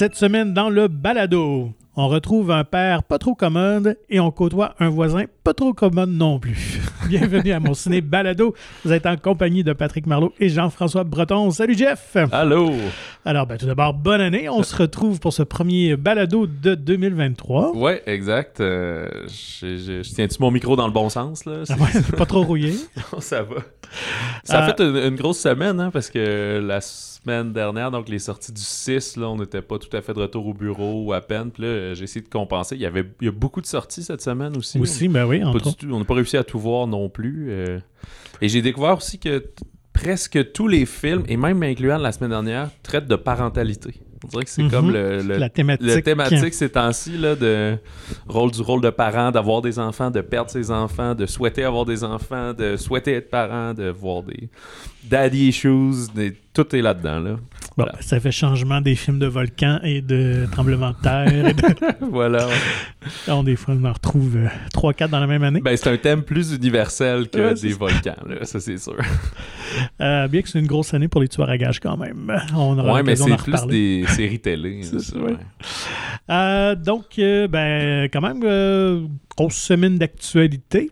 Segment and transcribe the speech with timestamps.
[0.00, 4.74] Cette semaine, dans le balado, on retrouve un père pas trop commode et on côtoie
[4.80, 6.80] un voisin pas trop commode non plus.
[7.10, 8.54] Bienvenue à mon ciné balado.
[8.82, 11.50] Vous êtes en compagnie de Patrick Marlot et Jean-François Breton.
[11.50, 12.16] Salut Jeff!
[12.32, 12.72] Allô!
[13.26, 14.48] Alors, ben, tout d'abord, bonne année.
[14.48, 17.76] On se retrouve pour ce premier balado de 2023.
[17.76, 18.60] Ouais, exact.
[18.62, 21.64] Euh, je, tiens-tu mon micro dans le bon sens, là?
[21.68, 22.72] Ah ouais, pas trop rouillé.
[23.18, 23.56] ça va.
[24.44, 26.80] Ça a Euh, fait une, une grosse semaine, hein, parce que la
[27.22, 30.20] semaine dernière, donc les sorties du 6, là, on n'était pas tout à fait de
[30.20, 31.50] retour au bureau ou à peine.
[31.50, 32.76] Puis là, euh, j'ai essayé de compenser.
[32.76, 34.78] Il y avait il y a beaucoup de sorties cette semaine aussi.
[34.78, 37.46] Aussi, ben oui, On, pas tout- on n'a pas réussi à tout voir non plus.
[37.50, 37.78] euh.
[38.40, 39.44] Et j'ai découvert aussi que
[39.92, 43.94] presque tous les films, et même incluant la semaine dernière, traitent de parentalité.
[44.22, 44.70] On dirait que c'est Mhm.
[44.70, 45.86] comme le, le- la thématique.
[45.86, 47.78] la thématique ces temps-ci de
[48.28, 51.86] rôle du rôle de parent, d'avoir des enfants, de perdre ses enfants, de souhaiter avoir
[51.86, 54.50] des enfants, de souhaiter être parent, de voir des
[55.04, 57.30] daddy issues, des- tout est là-dedans là.
[57.76, 57.92] Bon, Voilà.
[58.00, 61.46] ça fait changement des films de volcans et de tremblements de terre.
[61.48, 61.62] et de-
[62.10, 62.46] voilà.
[63.28, 64.36] On, des fois, on en retrouve
[64.74, 65.60] 3-4 dans la même année.
[65.60, 68.96] Ben c'est un thème plus universel que Ouais, des volcans là, ça c'est sûr.
[70.00, 72.36] Euh, bien que c'est une grosse année pour les tueurs à gages quand même.
[72.56, 74.00] On aura ouais, mais c'est plus reparler.
[74.02, 74.82] des séries télé.
[74.82, 75.36] Ça, ouais.
[76.28, 79.06] Euh, donc, euh, ben, quand même, euh,
[79.36, 80.90] grosse semaine d'actualité.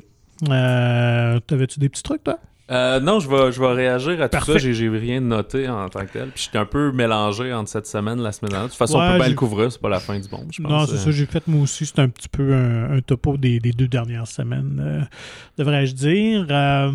[0.48, 2.38] Euh, T'avais-tu des petits trucs, toi?
[2.70, 4.58] Euh, non, je vais, je vais réagir à tout ça.
[4.58, 6.28] J'ai, rien noté en tant que tel.
[6.28, 8.66] Puis j'étais un peu mélangé entre cette semaine et la semaine dernière.
[8.66, 10.48] De toute façon, Ouais, on peut j'ai- le couvrir, c'est pas la fin du monde,
[10.52, 10.70] je pense.
[10.70, 11.86] non, c'est ça, j'ai fait moi aussi.
[11.86, 15.00] C'est un petit peu un, un topo des, des deux dernières semaines, euh,
[15.56, 16.46] devrais-je dire.
[16.50, 16.92] Euh,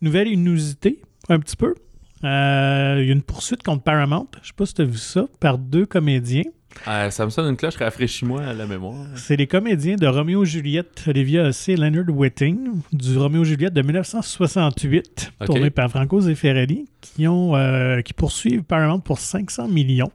[0.00, 1.74] nouvelle inusité, un petit peu.
[2.22, 4.26] Il y a une poursuite contre Paramount.
[4.42, 6.42] Je sais pas si tu as vu ça, par deux comédiens.
[6.86, 9.06] Euh, ça me sonne une cloche, rafraîchis-moi à la mémoire.
[9.16, 12.58] C'est les comédiens de Roméo et Juliette, Olivia Hussey et Leonard Whiting,
[12.92, 15.46] du Roméo et Juliette de 1968, Ok.
[15.46, 20.10] tourné par Franco Zeffirelli, qui, ont, euh, qui poursuivent Paramount pour 500 millions,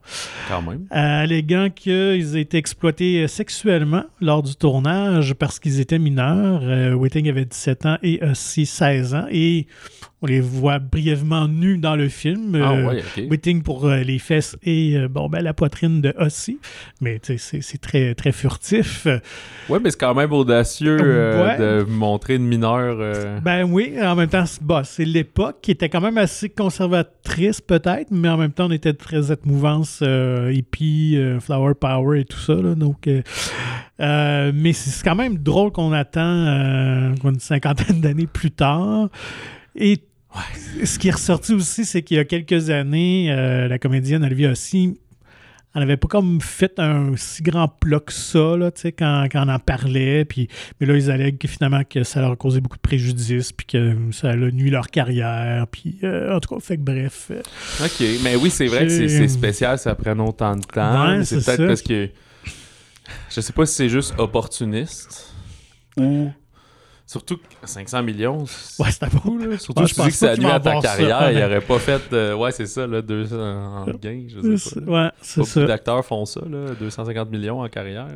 [0.48, 0.86] Quand même.
[0.92, 6.62] euh, alléguant qu'ils étaient exploités sexuellement lors du tournage parce qu'ils étaient mineurs.
[6.64, 9.68] Euh, Whiting avait 17 ans et Hussey 16 ans, et
[10.24, 12.56] on les voit brièvement nus dans le film.
[12.56, 13.28] ah Euh, ouais.
[13.30, 16.56] Whiting pour euh, les fesses et euh, bon, ben, la poitrine de Hussey.
[17.02, 19.06] Mais c'est très, très furtif.
[19.70, 21.58] Ouais, mais c'est quand même audacieux Ouais.
[21.58, 23.42] de montrer une mineure.
[23.44, 27.60] Ben oui, en même temps, c'est bah, c'est l'époque qui était quand même assez conservatrice
[27.62, 30.02] peut-être, mais en même temps, on était très cette mouvance
[30.52, 32.56] hippie, flower power et tout ça.
[32.56, 33.08] là, donc,
[34.00, 39.10] euh, mais c'est c'est quand même drôle qu'on attend euh, une cinquantaine d'années plus tard.
[39.76, 39.98] Et
[40.84, 44.52] ce qui est ressorti aussi, c'est qu'il y a quelques années, euh, la comédienne Olivia
[44.52, 44.98] aussi
[45.76, 49.28] elle n'avait pas comme fait un si grand plat que ça, là, tu sais, quand,
[49.32, 50.24] quand on en parlait.
[50.24, 50.48] Puis,
[50.80, 53.66] mais là, ils allèguent que finalement que ça leur a causé beaucoup de préjudice, puis
[53.66, 55.66] que ça a nuit leur carrière.
[55.72, 57.32] Puis, euh, en tout cas, fait que bref.
[57.32, 57.42] euh,
[57.84, 61.08] Ok, mais oui, c'est vrai que c'est, spécial, ça prenne autant de temps.
[61.08, 62.10] Ouais, c'est, peut-être parce que.
[63.30, 65.34] Je sais pas si c'est juste opportuniste
[65.98, 66.32] ou.
[67.06, 68.46] Surtout que 500 millions.
[68.46, 69.38] c'est- Ouais, c'était bon.
[69.38, 69.58] là.
[69.58, 71.44] Surtout Ouais, je pense que ça va à ta avoir ça, carrière, il ouais.
[71.46, 72.02] aurait pas fait.
[72.14, 74.92] euh, ouais, c'est ça, là, 200 en gain, je sais pas.
[75.06, 75.60] Ouais, c'est Pas ça.
[75.60, 78.08] beaucoup d'acteurs font ça, là, 250 millions en carrière.
[78.08, 78.14] là.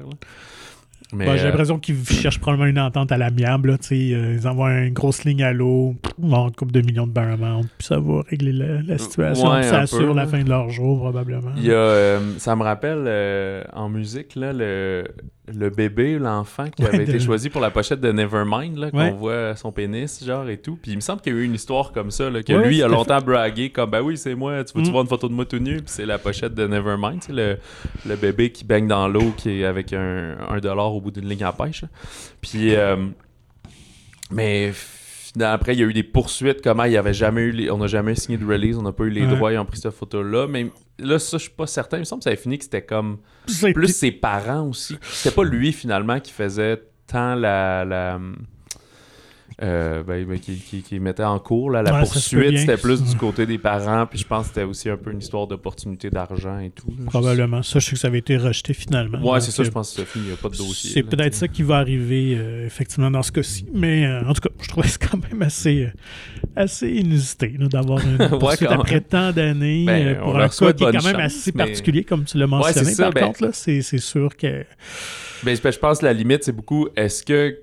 [1.14, 3.72] Mais Ouais, J'ai euh, l'impression qu'ils cherchent probablement une entente à l'amiable.
[3.72, 7.08] là, tu sais, euh, ils envoient une grosse ligne à l'eau, une couple de millions
[7.08, 9.50] de Paramount, puis ça va régler la, la situation.
[9.52, 11.52] ouais, ça assure peu, la fin de leur jour, probablement.
[11.56, 15.06] il y a, euh, ça me rappelle euh, en musique là, le,
[15.54, 18.92] le bébé, l'enfant qui Ouais, avait de- été choisi pour la pochette de Nevermind, là,
[18.92, 19.12] qu'on Ouais.
[19.12, 20.78] voit son pénis, genre et tout.
[20.82, 22.68] Puis il me semble qu'il y a eu une histoire comme ça, là, que Ouais,
[22.68, 24.92] lui a longtemps bragué comme ben oui, c'est moi, tu veux-tu Mm.
[24.92, 25.78] voir une photo de moi tout nu?
[25.78, 27.58] Puis c'est la pochette de Nevermind, tu sais, le,
[28.06, 31.30] le bébé qui baigne dans l'eau, qui est avec un, un dollar au bout d'une
[31.30, 31.84] ligne à pêche.
[31.84, 31.88] là.
[32.42, 32.76] Puis.
[32.76, 32.98] euh,
[34.32, 34.72] mais
[35.38, 36.62] finalement, après, il y a eu des poursuites.
[36.64, 38.92] Comment il y avait jamais eu les- on n'a jamais signé de release, on n'a
[38.92, 39.36] pas eu les Ouais.
[39.36, 40.48] droits, ils ont pris cette photo-là.
[40.48, 40.68] Mais
[41.00, 41.98] là, ça, je suis pas certain.
[41.98, 43.18] Il me semble que ça avait fini que c'était comme
[43.74, 44.98] plus ses parents aussi.
[45.02, 47.86] C'était pas lui finalement qui faisait tant la.
[47.86, 48.20] la
[49.64, 52.78] euh, ben, ben, qui, qui- qui mettait en cours là, la Ouais, ça poursuite, c'était
[52.78, 53.16] plus du Ouais.
[53.18, 56.60] côté des parents, puis je pense que c'était aussi un peu une histoire d'opportunité d'argent
[56.60, 56.94] et tout.
[57.00, 57.06] là.
[57.08, 57.64] Probablement.
[57.64, 59.20] Ça, je sais que ça avait été rejeté finalement.
[59.20, 60.92] Ouais, c'est ça, euh, je pense que Sophie, il n'y a pas de dossier.
[60.92, 63.66] C'est peut-être ça qui va arriver euh, effectivement dans ce cas-ci.
[63.74, 65.90] Mais euh, en tout cas, je trouvais ça quand même assez, euh,
[66.56, 68.80] assez inusité d'avoir une Ouais, poursuite même.
[68.80, 71.64] après tant d'années Ben, euh, pour un cas qui est quand même chance, assez mais-
[71.66, 72.86] particulier, comme tu l'as mentionné.
[72.86, 74.64] c'est ça, par ben- contre, là, c'est, c'est sûr que.
[75.44, 77.58] Ben, je pense que la limite, c'est beaucoup est-ce que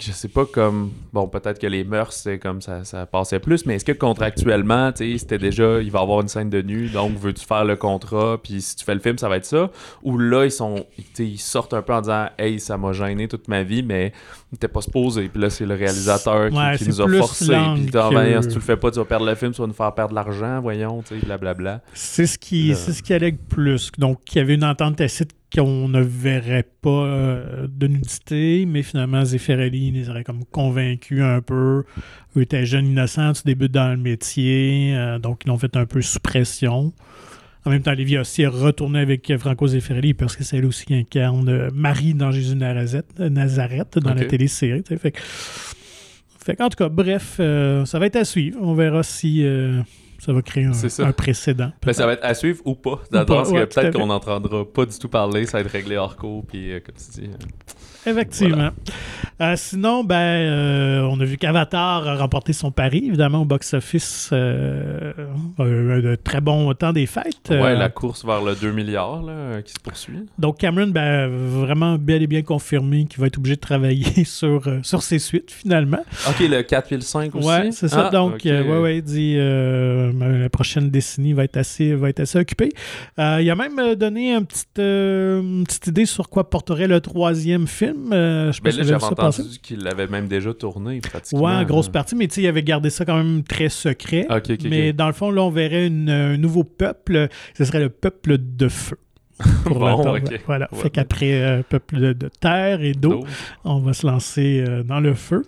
[0.00, 3.66] je sais pas comme bon peut-être que les mœurs c'est comme ça ça passait plus
[3.66, 6.62] mais est-ce que contractuellement tu sais c'était déjà il va y avoir une scène de
[6.62, 9.44] nu donc veux-tu faire le contrat puis si tu fais le film ça va être
[9.44, 9.70] ça?
[10.02, 10.86] Ou là ils sont
[11.18, 14.12] ils sortent un peu en disant hey ça m'a gêné toute ma vie mais
[14.60, 17.46] t'es pas supposé puis là c'est le réalisateur qui, Ouais, qui c'est nous a forcé
[17.74, 19.66] puis que- ben, si tu le fais pas tu vas perdre le film tu vas
[19.66, 21.80] nous faire perdre l'argent voyons tu sais blablabla.
[21.94, 23.90] C'est ce qui, Le- c'est ce qui allègue plus.
[23.98, 28.82] Donc, il y avait une entente tacite qu'on ne verrait pas euh, de nudité, mais
[28.82, 31.84] finalement, Zeffirelli les aurait comme convaincus un peu.
[32.36, 35.86] Eux étaient jeunes innocents, tu débutes dans le métier, euh, donc ils l'ont fait un
[35.86, 36.92] peu sous pression.
[37.64, 40.84] En même temps, Lévi aussi est retourné avec Franco Zeffirelli parce que c'est elle aussi
[40.86, 44.82] qui incarne euh, Marie dans Jésus Nazareth, Nazareth dans la télésérie.
[44.86, 45.18] Fait, que-
[46.44, 48.58] fait qu'en tout cas, bref, euh, ça va être à suivre.
[48.62, 49.42] On verra si
[50.18, 51.06] ça va créer un, C'est ça.
[51.06, 51.72] un précédent.
[51.84, 54.84] Ben, ça va être à suivre ou pas dans que ouais, peut-être qu'on n'entendra pas
[54.84, 57.36] du tout parler ça va être réglé hors cours puis euh, comme tu dis euh,
[58.06, 58.70] Effectivement.
[59.40, 64.30] Euh, sinon, ben, euh, on a vu qu'Avatar a remporté son pari, évidemment, au box-office.
[64.32, 65.12] Euh,
[65.58, 67.50] de très bon temps des fêtes.
[67.50, 70.26] Ouais, la course vers le 2 milliards là, qui se poursuit.
[70.38, 74.62] Donc, Cameron, ben, vraiment bel et bien confirmé qu'il va être obligé de travailler sur,
[74.82, 76.04] sur ses suites, finalement.
[76.28, 77.46] Ok, le 4 puis le 5 aussi?
[77.46, 78.06] Ouais, c'est ça.
[78.08, 78.46] Ah, Donc, ok.
[78.46, 80.12] euh, ouais, ouais, il dit euh,
[80.42, 82.70] la prochaine décennie va être assez, va être assez occupée.
[83.18, 87.87] Il a même donné un petit, une petite idée sur quoi porterait le troisième film.
[88.12, 91.44] Euh, je Ben là, j'avais entendu qu'il l'avait même déjà tourné pratiquement.
[91.44, 94.26] Ouais, en grosse partie, mais tu sais, il avait gardé ça quand même très secret.
[94.70, 97.28] Mais dans le fond, là, on verrait une- un nouveau peuple.
[97.56, 98.96] Ce serait le peuple de feu.
[99.64, 100.40] Pour Bon, la ok.
[100.46, 100.68] Voilà.
[100.72, 100.78] Ouais.
[100.80, 103.24] Fait qu'après euh, peuple de, de terre et d'eau,
[103.64, 105.44] on va se lancer euh, dans le feu.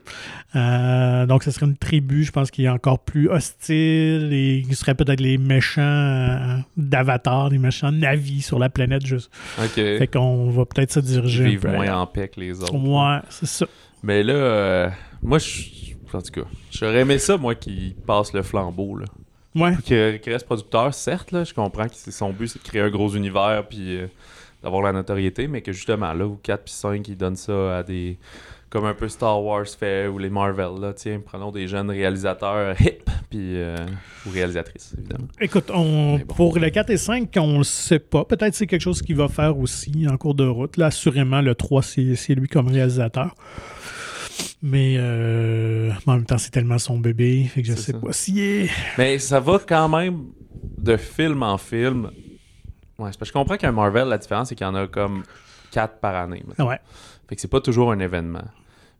[0.55, 4.75] Euh, donc, ce serait une tribu, je pense, qui est encore plus hostile et qui
[4.75, 9.05] serait peut-être les méchants d'Avatar, les méchants navis sur la planète.
[9.07, 9.31] Juste.
[9.75, 11.73] Fait qu'on va peut-être se Ils diriger un vivent peu.
[11.73, 12.75] moins en paix que les autres.
[12.75, 13.67] Ouais, c'est ça.
[14.03, 14.89] Mais là, euh,
[15.23, 15.63] moi, je.
[16.13, 19.07] En tout cas, j'aurais aimé ça, moi, qui passe le flambeau, là.
[19.55, 19.75] Ouais.
[19.85, 22.83] Qui, qui reste producteur, certes, là, je comprends que c'est son but, c'est de créer
[22.83, 24.07] un gros univers puis euh,
[24.63, 27.83] d'avoir la notoriété, mais que justement, là, où 4 puis 5, ils donnent ça à
[27.83, 28.19] des.
[28.69, 32.81] Comme un peu Star Wars fait ou les Marvel, là, tiens, prenons des jeunes réalisateurs
[32.81, 33.57] hip, puis.
[33.57, 33.77] euh,
[34.27, 35.27] ou réalisatrices, évidemment.
[35.41, 36.35] Écoute, on, bon.
[36.35, 38.25] pour le 4 et 5, on le sait pas.
[38.25, 40.77] Peut-être c'est quelque chose qu'il va faire aussi en cours de route.
[40.77, 43.35] Là, assurément, le 3, c'est c'est lui comme réalisateur.
[44.63, 47.45] Mais euh, en même temps, c'est tellement son bébé.
[47.45, 47.99] Fait que je sais ça.
[47.99, 48.71] pas si est...
[48.99, 50.27] Mais ça va quand même
[50.79, 52.11] de film en film.
[52.99, 55.23] Ouais, je comprends qu'un Marvel, la différence, c'est qu'il y en a comme
[55.71, 56.45] 4 par année.
[56.59, 56.79] Ouais.
[57.29, 58.45] Fait que c'est pas toujours un événement.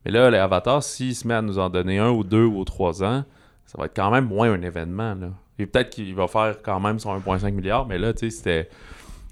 [0.05, 2.65] Mais là, les Avatars, s'il se met à nous en donner un ou deux ou
[2.65, 3.25] trois ans,
[3.67, 5.15] ça va être quand même moins un événement.
[5.15, 5.31] Là.
[5.59, 8.69] Et peut-être qu'il va faire quand même son 1,5 milliard, mais là, tu sais, c'était.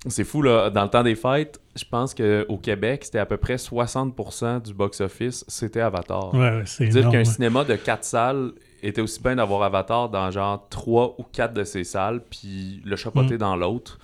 [0.06, 0.70] C'est fou, là.
[0.70, 4.74] Dans le temps des fêtes, je pense qu'au Québec, c'était à peu près 60% du
[4.74, 6.34] box-office, c'était Avatar.
[6.34, 7.24] Ouais, ouais, c'est Dire qu'un ouais.
[7.24, 8.52] cinéma de 4 salles
[8.82, 12.96] était aussi bien d'avoir Avatar dans genre 3 ou 4 de ces salles, puis le
[12.96, 13.38] chapeauter Mm.
[13.38, 13.98] dans l'autre.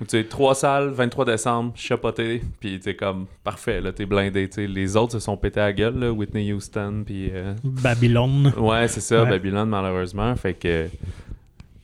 [0.00, 4.48] Tu sais, 3 salles, 23 décembre, chapeauté, puis t'es comme parfait, là, t'es blindé.
[4.48, 4.66] tu sais.
[4.66, 7.30] Les autres se sont pétés à la gueule, là, Whitney Houston, puis.
[7.34, 8.50] euh, Babylone.
[8.56, 9.28] Ouais, c'est ça, Ouais.
[9.30, 10.34] Babylone, malheureusement.
[10.36, 10.88] Fait que.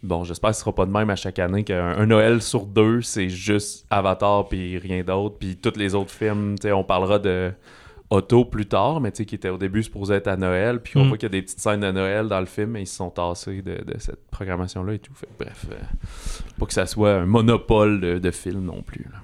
[0.06, 2.64] Bon, j'espère que ce sera pas de même à chaque année qu'un un Noël sur
[2.66, 5.36] deux, c'est juste Avatar puis rien d'autre.
[5.38, 7.52] Puis tous les autres films, tu sais, on parlera de
[8.08, 10.80] Otto plus tard, mais tu sais, qui était au début supposé être à Noël.
[10.80, 11.08] Puis on Mm.
[11.08, 12.96] voit qu'il y a des petites scènes de Noël dans le film, mais ils se
[12.96, 15.12] sont tassés de, de cette programmation-là et tout.
[15.14, 15.74] Fait que bref, euh,
[16.58, 19.04] pas que ça soit un monopole de, de films non plus.
[19.10, 19.18] là.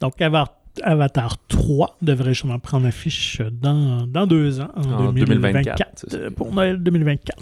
[0.00, 5.28] Donc, Avatar, Avatar 3 devrait justement prendre affiche dans, dans deux ans, en, En 2024,
[5.28, 6.16] 2024, c'est ça.
[6.18, 7.36] euh, pour Noël 2024.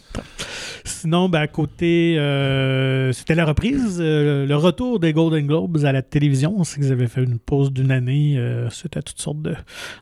[0.85, 5.93] Sinon, ben, à côté, euh, c'était la reprise, euh, le retour des Golden Globes à
[5.93, 6.55] la télévision.
[6.57, 9.55] On sait qu'ils avaient fait une pause d'une année euh, suite à toutes sortes de,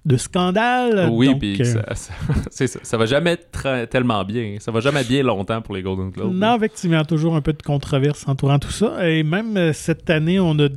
[0.05, 1.09] de scandales.
[1.11, 1.83] oui, puis euh,
[2.51, 4.57] ça, ça, va jamais être tellement bien.
[4.61, 6.35] Ça va jamais bien longtemps pour les Golden Globes.
[6.35, 9.09] Non, effectivement, toujours un peu de controverse entourant tout ça.
[9.09, 10.69] Et même cette année, on a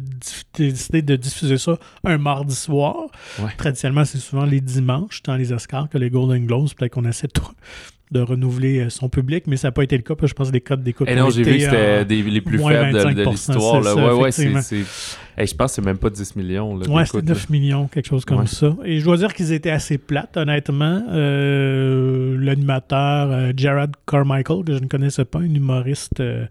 [0.54, 3.08] décidé de diffuser ça un mardi soir.
[3.40, 3.52] Ouais.
[3.58, 6.70] Traditionnellement, c'est souvent les dimanches, dans les Oscars, que les Golden Globes.
[6.76, 7.34] Peut-être qu'on essaie de,
[8.12, 10.16] de renouveler euh, son public, mais ça n'a pas été le cas.
[10.16, 11.76] parce que Je pense que les codes d'écoute Et Eh non, j'ai vu que c'était
[11.76, 13.84] euh, des- les plus faibles de, de 25%, l'histoire.
[13.84, 13.96] c'est là.
[13.96, 14.62] ça, Ouais, ouais, c'est.
[14.62, 14.86] c'est-
[15.40, 16.76] Hey, je pense que c'est même pas 10 millions.
[16.78, 18.48] Là, Ouais, c'était 9 millions, quelque chose comme Ouais.
[18.48, 18.76] ça.
[18.86, 21.04] Et je dois dire qu'ils étaient assez plates, honnêtement.
[21.12, 26.46] Euh, L'animateur euh, Jared Carmichael, que je ne connaissais pas, un humoriste euh,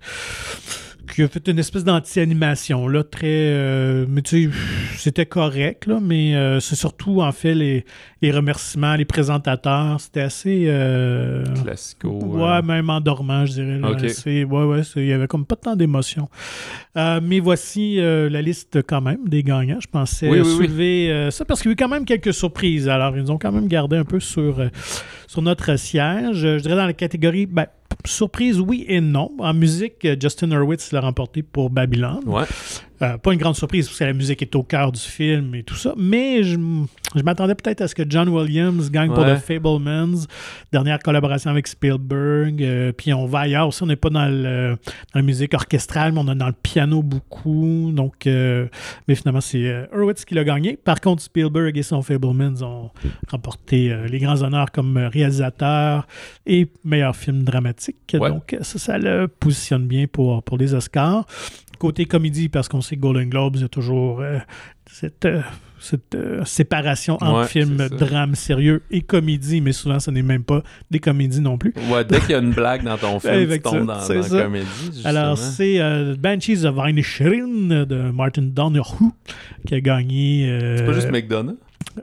[1.13, 3.27] qui a fait une espèce d'anti-animation, là, très...
[3.27, 4.59] euh, mais tu sais,
[4.97, 7.85] c'était correct, là, mais euh, c'est surtout, en fait, les,
[8.23, 10.65] les remerciements, les présentateurs, c'était assez...
[10.69, 12.11] euh, Classico.
[12.25, 13.79] Ouais, même endormant, je dirais.
[13.79, 13.91] là.
[13.91, 14.09] Ok.
[14.11, 16.29] C'est- ouais, ouais, il y avait comme pas tant d'émotion.
[16.95, 19.81] Mais voici la liste quand même des gagnants.
[19.81, 22.89] Je pensais Oui, soulever ça parce qu'il y a eu quand même quelques surprises.
[22.89, 24.61] Alors, ils ont quand même gardé un peu sur,
[25.27, 26.37] sur notre siège.
[26.37, 27.67] Je dirais dans la catégorie ben,
[28.05, 29.33] surprise, oui et non.
[29.38, 32.21] En musique, Justin Hurwitz l'a remporté pour Babylon.
[32.26, 32.45] Ouais.
[33.03, 35.62] Euh, pas une grande surprise parce que la musique est au cœur du film et
[35.62, 36.57] tout ça, mais je,
[37.15, 39.25] je m'attendais peut-être à ce que John Williams gagne pour.
[39.25, 40.26] The Fablemans,
[40.73, 42.62] dernière collaboration avec Spielberg.
[42.62, 44.76] euh, puis on va ailleurs aussi, on n'est pas dans, le,
[45.12, 47.91] dans la musique orchestrale, mais on est dans le piano beaucoup.
[47.93, 48.67] Donc, euh,
[49.09, 50.76] mais finalement, c'est Hurwitz qui l'a gagné.
[50.76, 52.91] Par contre, Spielberg et son Fablemans ont
[53.29, 56.07] remporté les grands honneurs comme réalisateur
[56.47, 58.17] et meilleur film dramatique.
[58.19, 58.31] Ouais.
[58.31, 61.26] Donc, ça, ça le positionne bien pour, pour les Oscars.
[61.78, 64.38] Côté comédie, parce qu'on sait que Golden Globes, il y a toujours euh,
[64.90, 65.40] cette, euh,
[65.78, 68.04] cette euh, séparation entre Ouais, film, c'est ça.
[68.06, 71.75] drame sérieux et comédie, mais souvent, ce n'est même pas des comédies non plus.
[71.90, 74.42] Ouais, dès qu'il y a une blague dans ton film, tu ça, tombes dans, la
[74.45, 74.66] comédie.
[74.87, 75.09] Justement.
[75.09, 75.78] Alors, c'est
[76.18, 79.12] Banshees of Inisherin de Martin Donahue
[79.66, 80.59] qui a gagné.
[80.76, 81.56] c'est pas juste McDonough?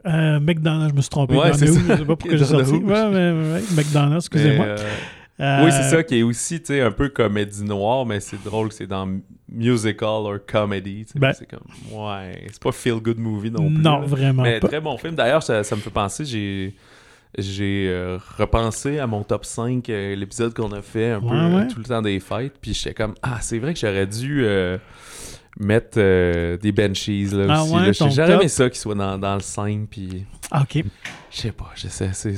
[0.08, 1.36] euh, McDonald's, je me suis trompé.
[1.36, 1.80] Ouais, c'est ça.
[1.80, 2.74] Je sais pas pourquoi j'ai sorti.
[2.74, 4.76] Ouais, McDonald's, excusez-moi.
[5.40, 8.70] Euh, Euh, Oui, c'est ça qui est aussi, un peu comédie noire, mais c'est drôle
[8.70, 9.08] que c'est dans
[9.50, 11.06] musical or comedy.
[11.16, 11.34] Ben.
[11.34, 11.62] c'est comme,
[11.92, 13.82] ouais, c'est pas feel good movie non plus.
[13.82, 14.06] Non, là.
[14.06, 14.68] vraiment Mais pas.
[14.68, 15.16] très bon film.
[15.16, 16.76] D'ailleurs, ça, ça me fait penser, j'ai
[17.36, 21.34] j'ai euh, repensé à mon top 5, euh, l'épisode qu'on a fait un peu Ouais,
[21.36, 21.68] euh, ouais.
[21.68, 24.78] tout le temps des fêtes, puis j'étais comme, ah, c'est vrai que j'aurais dû euh,
[25.60, 27.74] mettre euh, des Banshees là Ah aussi.
[27.74, 30.84] ouais, J'aurais aimé ça qu'il soit dans, dans le 5, puis Ah, OK.
[31.32, 32.36] je sais pas, je sais, c'est...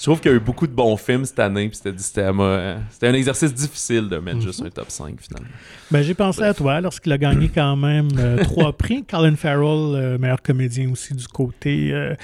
[0.00, 2.22] Je trouve qu'il y a eu beaucoup de bons films cette année, puis c'était, c'était,
[2.22, 4.42] à moi- c'était un exercice difficile de mettre Mhm.
[4.44, 5.48] juste un top 5 finalement.
[5.90, 9.04] Ben, j'ai pensé à toi lorsqu'il a gagné quand même euh, trois prix.
[9.04, 12.14] Colin Farrell, euh, meilleur comédien aussi du côté euh,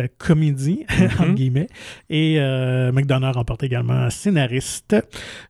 [0.00, 1.34] euh, comédie, entre Mhm.
[1.36, 1.68] guillemets.
[2.10, 4.96] Et euh, McDonough remporte également scénariste.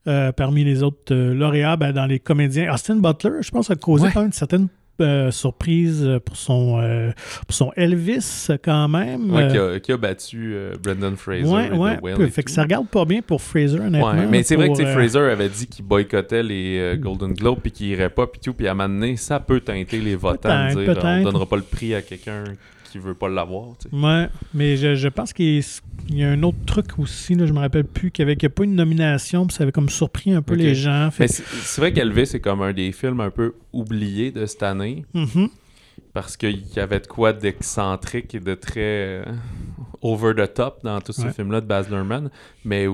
[0.07, 3.77] Euh, parmi les autres euh, lauréats, ben, dans les comédiens, Austin Butler, je pense, a
[3.77, 4.11] causé Ouais.
[4.13, 4.69] quand même une certaine
[5.01, 7.11] euh, surprise pour son, euh,
[7.47, 9.33] pour son Elvis quand même.
[9.33, 11.45] Ouais, qui, a, qui a battu euh, Brendan Fraser.
[11.45, 11.71] ouais,
[12.01, 14.15] ouais, peu- fait que ça regarde pas bien pour Fraser, honnêtement.
[14.31, 18.11] Mais c'est vrai que Fraser avait dit qu'il boycottait les Golden Globes puis qu'il irait
[18.11, 21.23] pas puis tout puis à un moment donné, ça peut teinter les votants dire on
[21.23, 22.45] donnera pas le prix à quelqu'un
[22.99, 23.71] qui veut pas l'avoir.
[23.93, 25.63] Ouais, mais je, je pense qu'il
[26.11, 28.63] y a- un autre truc aussi, là, je me rappelle plus, qu'il n'y avait, pas
[28.65, 31.11] une nomination, puis ça avait comme surpris un peu les gens.
[31.11, 35.05] Fait c'est vrai qu'Elvis c'est comme un des films un peu oubliés de cette année
[35.13, 35.49] Mhm.
[36.13, 39.25] parce qu'il y avait de quoi d'excentrique et de très euh,
[40.03, 41.33] over the top dans tous ces Ouais.
[41.33, 42.31] films-là de Baz Luhrmann,
[42.65, 42.87] mais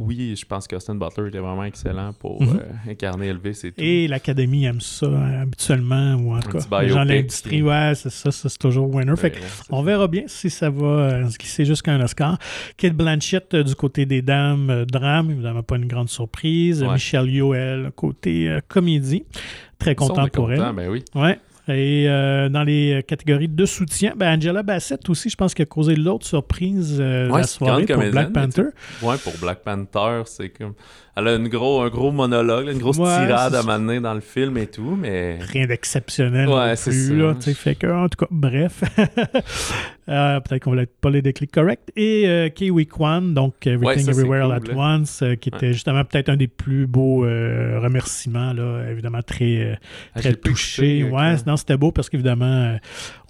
[0.00, 2.48] oui, je pense qu'Austin Butler était vraiment excellent pour Mhm.
[2.60, 3.80] euh, incarner Elvis et tout.
[3.80, 7.92] Et l'Académie aime ça hein, habituellement, ou en tout cas, les gens de l'industrie, ouais,
[7.94, 9.14] c'est ça, ça, c'est toujours winner.
[9.16, 9.40] Fait Ouais,
[9.70, 12.38] on verra bien si ça va euh, se glisser jusqu'à un Oscar.
[12.76, 16.82] Kate Blanchett euh, du côté des dames, drame, évidemment pas une grande surprise.
[16.82, 16.96] Ouais.
[17.30, 19.24] Yeoh, elle, côté comédie.
[19.78, 20.74] Très content pour content, elle.
[20.76, 21.04] Ben oui.
[21.14, 21.38] Ouais.
[21.70, 25.66] Et euh, dans les catégories de soutien, ben Angela Bassett aussi, je pense qu'elle a
[25.66, 28.64] causé l'autre surprise euh, Ouais, la soirée pour Black Panther.
[29.02, 30.74] Ouais, pour Black Panther, c'est comme.
[31.16, 33.66] Elle a une gros, un gros monologue, une grosse Ouais, tirade à ça.
[33.66, 35.38] m'amener dans le film et tout, mais.
[35.40, 37.12] Rien d'exceptionnel Ouais, c'est ça.
[37.12, 38.82] Là, fait que, en tout cas, bref.
[40.10, 41.90] Euh, Peut-être qu'on va pas les déclics corrects.
[41.96, 44.74] Et euh, Kiwi Kwan, donc Everything Ouais, ça, c'est Everywhere All at là.
[44.76, 49.56] Once, euh, qui était justement peut-être un des plus beaux euh, remerciements, là, évidemment très,
[49.58, 49.74] euh,
[50.14, 51.04] Ah, très touché.
[51.04, 52.76] Ouais, non, c'était beau parce qu'évidemment, euh,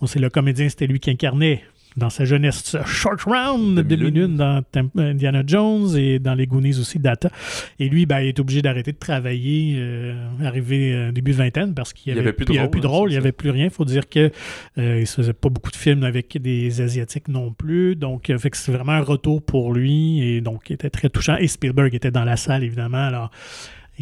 [0.00, 1.62] on sait le comédien, c'était lui qui incarnait
[1.96, 4.10] dans sa jeunesse ce Short Round de Demi-lune.
[4.10, 7.30] demi-lune dans Temp- Indiana Jones et dans les Goonies aussi, Data.
[7.78, 11.92] Et lui, ben, il est obligé d'arrêter de travailler, euh, arrivé euh, début vingtaine, parce
[11.92, 13.16] qu'il n'y avait, avait plus de il y avait rôle, plus de hein, il n'y
[13.16, 13.64] avait plus rien.
[13.64, 14.30] Il faut dire que
[14.78, 17.96] euh, il se faisait pas beaucoup de films avec des Asiatiques non plus.
[17.96, 20.22] Donc, euh, fait que c'est vraiment un retour pour lui.
[20.22, 21.36] Et donc, il était très touchant.
[21.38, 23.04] Et Spielberg était dans la salle, évidemment.
[23.04, 23.30] Alors,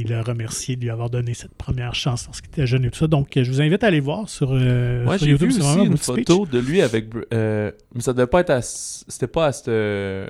[0.00, 2.99] il a remercié de lui avoir donné cette première chance lorsqu'il était jeune et tout
[2.99, 3.07] ça.
[3.09, 5.49] Donc, je vous invite à aller voir sur, euh, Ouais, sur j'ai YouTube.
[5.49, 6.26] vu c'est aussi un une speech.
[6.28, 7.07] photo de lui avec.
[7.35, 8.62] euh, mais ça devait pas être à.
[8.62, 9.69] C'était pas à cette.
[9.69, 10.28] euh,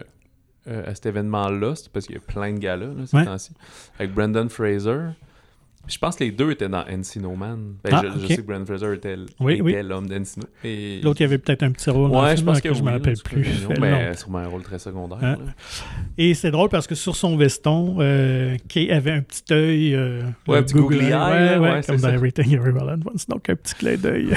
[0.67, 3.25] à cet événement-là, c'est parce qu'il y a plein de gars-là, là, ces Ouais.
[3.25, 3.53] temps-ci.
[3.99, 4.99] Avec Brendan Fraser.
[5.87, 7.77] Je pense que les deux étaient dans Encino Man.
[7.83, 9.75] Ben, Ah, je, sais que Brendan Fraser était, Oui, oui.
[9.83, 10.45] l'homme d'Encino.
[10.63, 12.83] Et- L'autre, il y avait peut-être un petit rôle Ouais, je pense hein, que, je
[12.83, 13.43] me rappelle plus.
[13.45, 15.19] fait mais sûrement un rôle très secondaire.
[15.23, 15.37] Hein?
[16.19, 19.95] Et c'est drôle parce que sur son veston, euh, Kay avait un petit œil.
[19.95, 22.15] euh, Ouais, un petit googly eye, ouais, ouais, ouais, comme dans ça.
[22.15, 23.27] Everything Everywhere at Once.
[23.27, 24.29] Donc, un petit clin d'œil.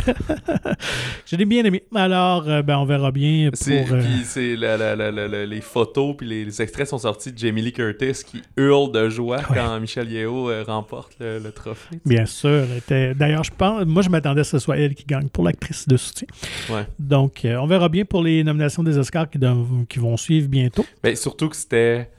[1.26, 1.84] Je l'ai bien aimé.
[1.94, 3.68] Alors, euh, ben, on verra bien pour.
[3.96, 7.74] Euh, puis c'est la- les photos puis les, les extraits sont sortis de Jamie Lee
[7.74, 12.00] Curtis qui hurle de joie quand Michel Yeo euh, remporte le, le, le trophée.
[12.06, 12.66] Bien sûr.
[13.16, 15.98] D'ailleurs, je pense, moi, je m'attendais que ce soit elle qui gagne pour l'actrice de
[15.98, 16.28] soutien.
[16.70, 16.86] Ouais.
[17.00, 20.86] Donc, euh, on verra bien pour les nominations des Oscars qui, vont suivre bientôt.
[21.16, 22.10] Surtout que c'était.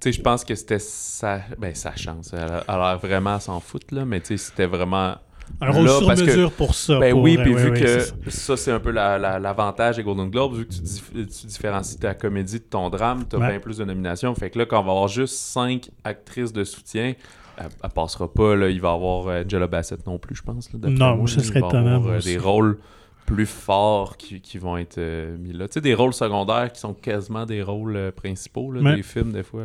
[0.00, 2.32] Tu sais, je pense que c'était sa, ben, sa chance.
[2.32, 5.16] Elle a l'air vraiment s'en foutre, là, mais tu sais, c'était vraiment.
[5.62, 6.98] Un rôle Là, sur que- mesure pour ça.
[7.00, 8.56] Ben pour- oui, puis vu que ça.
[8.56, 11.98] c'est un peu la- la- l'avantage des Golden Globes, vu que tu, dif- tu différencies
[11.98, 13.48] ta comédie de ton drame, tu as Ouais.
[13.52, 14.34] bien plus de nominations.
[14.34, 17.14] Fait que là, quand on va avoir juste cinq actrices de soutien,
[17.58, 18.54] elle, elle passera pas.
[18.56, 20.72] Là, il va y avoir euh, Angela Bassett non plus, je pense.
[20.72, 22.78] là, Non, moi, ce serait Il va y étonnant, euh, des rôles
[23.26, 25.66] plus forts qui, qui vont être euh, mis là.
[25.68, 29.32] Tu sais, des rôles secondaires qui sont quasiment des rôles euh, principaux là, des films,
[29.32, 29.64] des fois.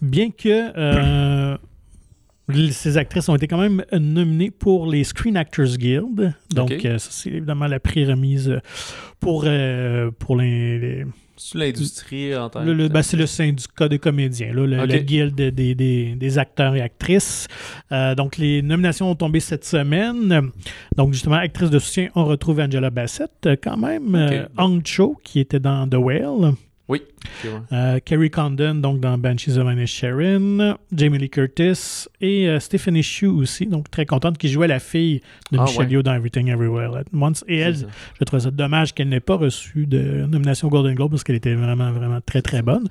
[0.00, 1.56] Bien que
[2.72, 6.32] ces actrices ont été quand même nominées pour les Screen Actors Guild.
[6.50, 8.60] Donc, ça, c'est évidemment la prix-remise euh,
[9.20, 9.44] pour,
[10.18, 11.06] pour les- les,
[11.38, 15.50] C'est l'industrie en tant que ben, c'est le syndicat des comédiens, là, le, guild des,
[15.74, 17.46] des- des- acteurs et actrices.
[17.92, 20.50] Euh, donc, les nominations ont tombé cette semaine.
[20.96, 24.14] Donc, justement, actrice de soutien, on retrouve Angela Bassett, euh, quand même.
[24.14, 26.52] Euh, Hong Cho, qui était dans The Whale.
[26.88, 27.02] Oui.
[27.44, 27.50] ok, ouais.
[27.72, 30.76] Euh, Kerry Condon, donc dans Banshees of Inisherin.
[30.90, 32.06] Jamie Lee Curtis.
[32.20, 35.20] Et euh, Stephanie Shu aussi, donc très contente, qui jouait la fille
[35.52, 35.92] de Ah, Michelle ouais.
[35.92, 37.44] Yeoh dans Everything Everywhere at Once.
[37.46, 37.76] Et elle,
[38.18, 41.54] je trouve ça dommage qu'elle n'ait pas reçu de nomination Golden Globe parce qu'elle était
[41.54, 42.88] vraiment, vraiment très, très bonne.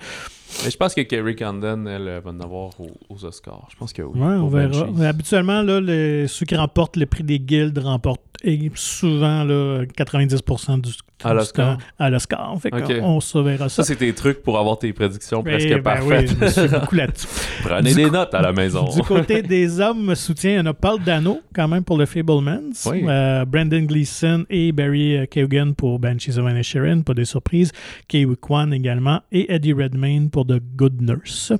[0.64, 3.68] Mais je pense que Kerry Condon, elle, euh, va en avoir aux, aux Oscars.
[3.72, 4.20] Je pense que oui.
[4.20, 4.88] Ouais, on verra.
[4.96, 9.84] Mais Habituellement, là, les- ceux qui remportent le prix des guildes remportent et souvent là,
[9.98, 10.92] 90% du,
[11.24, 11.80] À l'Oscar?
[11.98, 12.56] à l'Oscar.
[12.62, 13.00] Fait Ok.
[13.02, 13.82] on se verra ça.
[13.82, 16.36] Ça, c'est tes trucs pour avoir tes prédictions Eh presque ben parfaites.
[16.40, 17.28] oui, je beaucoup là-dessus.
[17.64, 18.86] Prenez Du des notes à la maison.
[18.94, 23.04] Du côté des hommes soutien, on a Paul Dano quand même pour le Fablemans, Oui.
[23.08, 27.72] Euh, Brandon Gleeson et Barry euh, Keoghan pour Banshees of Inisherin, pas des surprises,
[28.08, 31.54] Kei Kwan également et Eddie Redmayne pour The Good Nurse.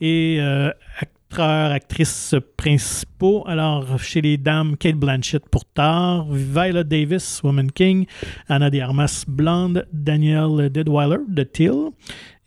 [0.00, 7.40] Et euh, acteurs, actrices principaux, alors chez les dames, Kate Blanchett pour Tar, Viola Davis,
[7.42, 8.06] Woman King,
[8.48, 11.90] Anna de Armas Blonde, Daniel Deadweiler de Till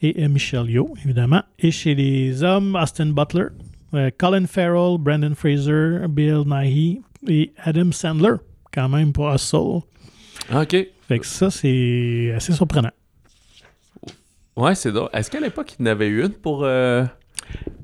[0.02, 1.44] et euh, Michelle Yeoh, évidemment.
[1.60, 3.48] Et chez les hommes, Austin Butler,
[3.94, 8.36] euh, Colin Farrell, Brandon Fraser, Bill Nighy et Adam Sandler,
[8.74, 9.82] quand même pour Hustle.
[10.54, 10.88] OK.
[11.08, 12.92] Fait que ça, c'est assez surprenant.
[14.56, 15.10] Ouais, c'est drôle.
[15.14, 16.62] Est-ce qu'à l'époque, il y en avait eu une pour...
[16.64, 17.04] Euh,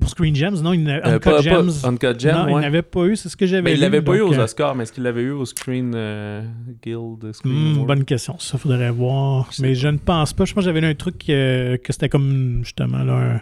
[0.00, 1.70] Pour Screen Gems, non, il n'a euh, pas- pas- Gems.
[1.84, 2.60] Uncut Gem, non, il ouais.
[2.62, 4.74] n'avait pas eu, c'est ce que j'avais Mais il l'avait pas eu aux euh, Oscars,
[4.74, 6.42] mais est-ce qu'il l'avait eu au Screen euh,
[6.82, 9.50] Guild Screen Hmm, bonne question, ça faudrait voir.
[9.60, 10.44] Mais je ne pense pas.
[10.44, 13.40] Je pense que j'avais lu un truc que c'était comme justement là, un-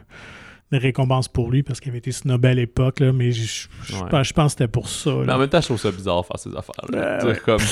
[0.73, 3.01] une récompense pour lui parce qu'il avait été snobé à l'époque.
[3.01, 4.09] là, Mais je, je- je Ouais.
[4.11, 5.11] pense, je pense que c'était pour ça.
[5.21, 5.37] Mais là.
[5.37, 7.19] en même temps, je trouve ça bizarre de faire ces affaires-là.
[7.19, 7.41] Dire ouais.
[7.45, 7.61] comme...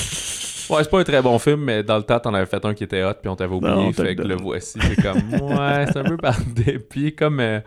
[0.69, 2.73] Ouais, c'est pas un très bon film, mais dans le temps, t'en avais fait un
[2.73, 4.79] qui était hot, puis on t'avait oublié, Non, fait que le voici.
[4.81, 7.39] C'est comme, ouais, c'est un peu par dépit, comme...
[7.39, 7.59] euh,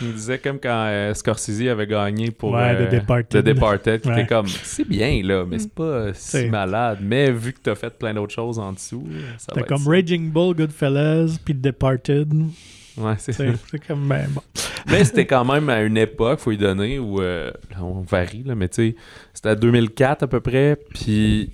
[0.00, 3.42] il me disait comme quand euh, Scorsese avait gagné pour Ouais, euh, The Departed.
[3.42, 4.20] The Departed, qui Ouais.
[4.22, 6.98] était comme, c'est bien, là, mais c'est pas euh, si malade.
[7.00, 9.06] Mais vu que t'as fait plein d'autres choses en dessous,
[9.38, 9.90] ça être comme ça.
[9.90, 12.32] Raging Bull, Goodfellas, puis The Departed.
[12.96, 13.44] Ouais, c'est ça.
[13.44, 14.42] C'est c'est comme, ben bon.
[14.90, 18.54] Mais c'était quand même à une époque, faut y donner, où euh, on varie, là,
[18.54, 18.96] mais tu sais,
[19.32, 21.50] c'était à 2004 à peu près, puis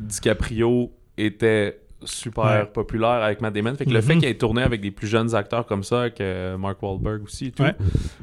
[0.00, 2.66] DiCaprio était super Ouais.
[2.66, 3.74] populaire avec Matt Damon.
[3.76, 4.02] Fait que le Mhm.
[4.02, 7.22] fait qu'il ait tourné avec des plus jeunes acteurs comme ça, avec euh, Mark Wahlberg
[7.22, 7.74] aussi et tout, Ouais.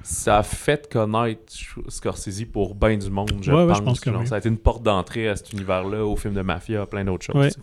[0.03, 1.41] ça a fait connaître
[1.87, 3.77] Scorsese pour bien du monde, je Ouais, pense.
[3.77, 4.27] je pense que Genre.
[4.27, 7.03] Ça a été une porte d'entrée à cet univers-là, au film de mafia, à plein
[7.03, 7.57] d'autres choses.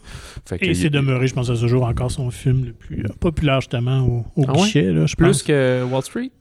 [0.44, 2.72] Fait que Et il- c'est demeuré, je pense, à ce jour encore son film le
[2.72, 4.58] plus euh, populaire, justement, au, au Ah ouais?
[4.62, 5.42] guichet, là, je Plus pense.
[5.44, 6.32] que Wall Street?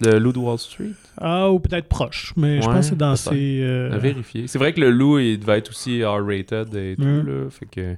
[0.00, 0.90] Le loup de Wall Street?
[1.20, 3.60] Ah, ou peut-être proche, mais je pense que c'est dans ses...
[3.62, 4.46] euh, À vérifier.
[4.48, 7.26] C'est vrai que le loup, il devait être aussi R-rated et tout, Mm.
[7.26, 7.50] là.
[7.50, 7.96] Fait que.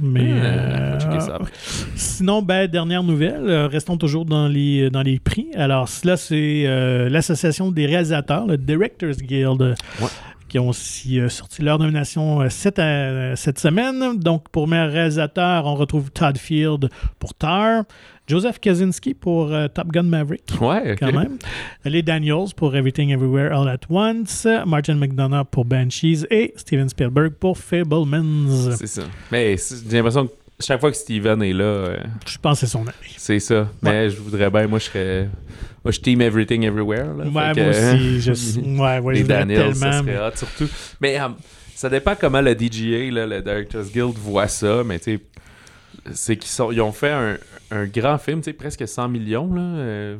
[0.00, 1.50] mais, Euh, euh, ça après.
[1.96, 5.48] Sinon, ben, dernière nouvelle, euh, restons toujours dans les, dans les prix.
[5.54, 6.64] Alors, là, c'est
[7.10, 9.60] l'Association des réalisateurs, le Directors Guild,
[10.00, 10.06] Ouais.
[10.48, 14.16] qui ont aussi euh, sorti leur nomination euh, cette, euh, cette semaine.
[14.18, 17.82] Donc, pour meilleur réalisateur, on retrouve Todd Field pour Tar,
[18.28, 20.42] Joseph Kaczynski pour euh, Top Gun Maverick.
[20.60, 20.96] Ouais.
[20.98, 21.38] Quand même.
[21.84, 27.34] Les Daniels pour Everything Everywhere All at Once, Martin McDonough pour Banshees et Steven Spielberg
[27.38, 28.72] pour Fablemans.
[28.76, 29.02] C'est ça.
[29.30, 32.72] Mais j'ai l'impression que chaque fois que Steven est là, euh, Je pense que c'est
[32.72, 32.92] son année.
[33.16, 33.68] c'est ça.
[33.82, 35.28] Mais je voudrais bien, moi, je serais.
[35.84, 37.14] Moi, je team Everything Everywhere.
[37.16, 38.20] Là, Ouais, moi que- aussi.
[38.22, 38.60] Je...
[38.60, 40.02] Ouais, ouais, je les voudrais Daniels, ça tellement.
[40.02, 40.68] serait mais- hot, surtout.
[41.00, 41.28] Mais euh,
[41.76, 44.82] ça dépend comment le DGA, là, le Directors Guild, voit ça.
[44.84, 45.20] Mais tu sais,
[46.12, 47.38] c'est qu'ils ont fait un,
[47.70, 49.52] un grand film, tu sais, presque 100 millions.
[49.52, 50.18] Là, euh,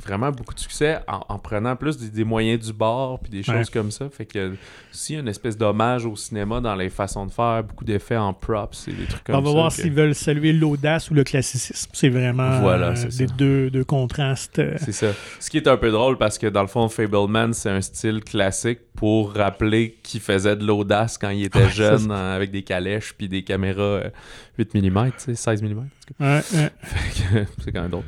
[0.00, 3.42] vraiment beaucoup de succès en, en prenant plus des, des moyens du bord puis des
[3.42, 3.64] choses Ouais.
[3.72, 4.08] comme ça.
[4.10, 4.54] Fait que
[4.92, 8.16] s'il y a une espèce d'hommage au cinéma dans les façons de faire, beaucoup d'effets
[8.16, 9.52] en props et des trucs comme On va ça.
[9.54, 11.90] voir que- s'ils veulent saluer l'audace ou le classicisme.
[11.92, 13.34] C'est vraiment Voilà, euh, des ça.
[13.36, 14.58] deux, deux contrastes.
[14.58, 15.08] euh, C'est ça.
[15.40, 18.22] Ce qui est un peu drôle parce que dans le fond, Fableman, c'est un style
[18.24, 23.28] classique pour rappeler qu'il faisait de l'audace quand il était jeune avec des calèches puis
[23.28, 24.10] des caméras euh,
[24.58, 25.86] 8 mm, tu sais, 16 mm.
[26.20, 26.70] Ouais, ouais.
[27.64, 28.04] c'est quand même drôle.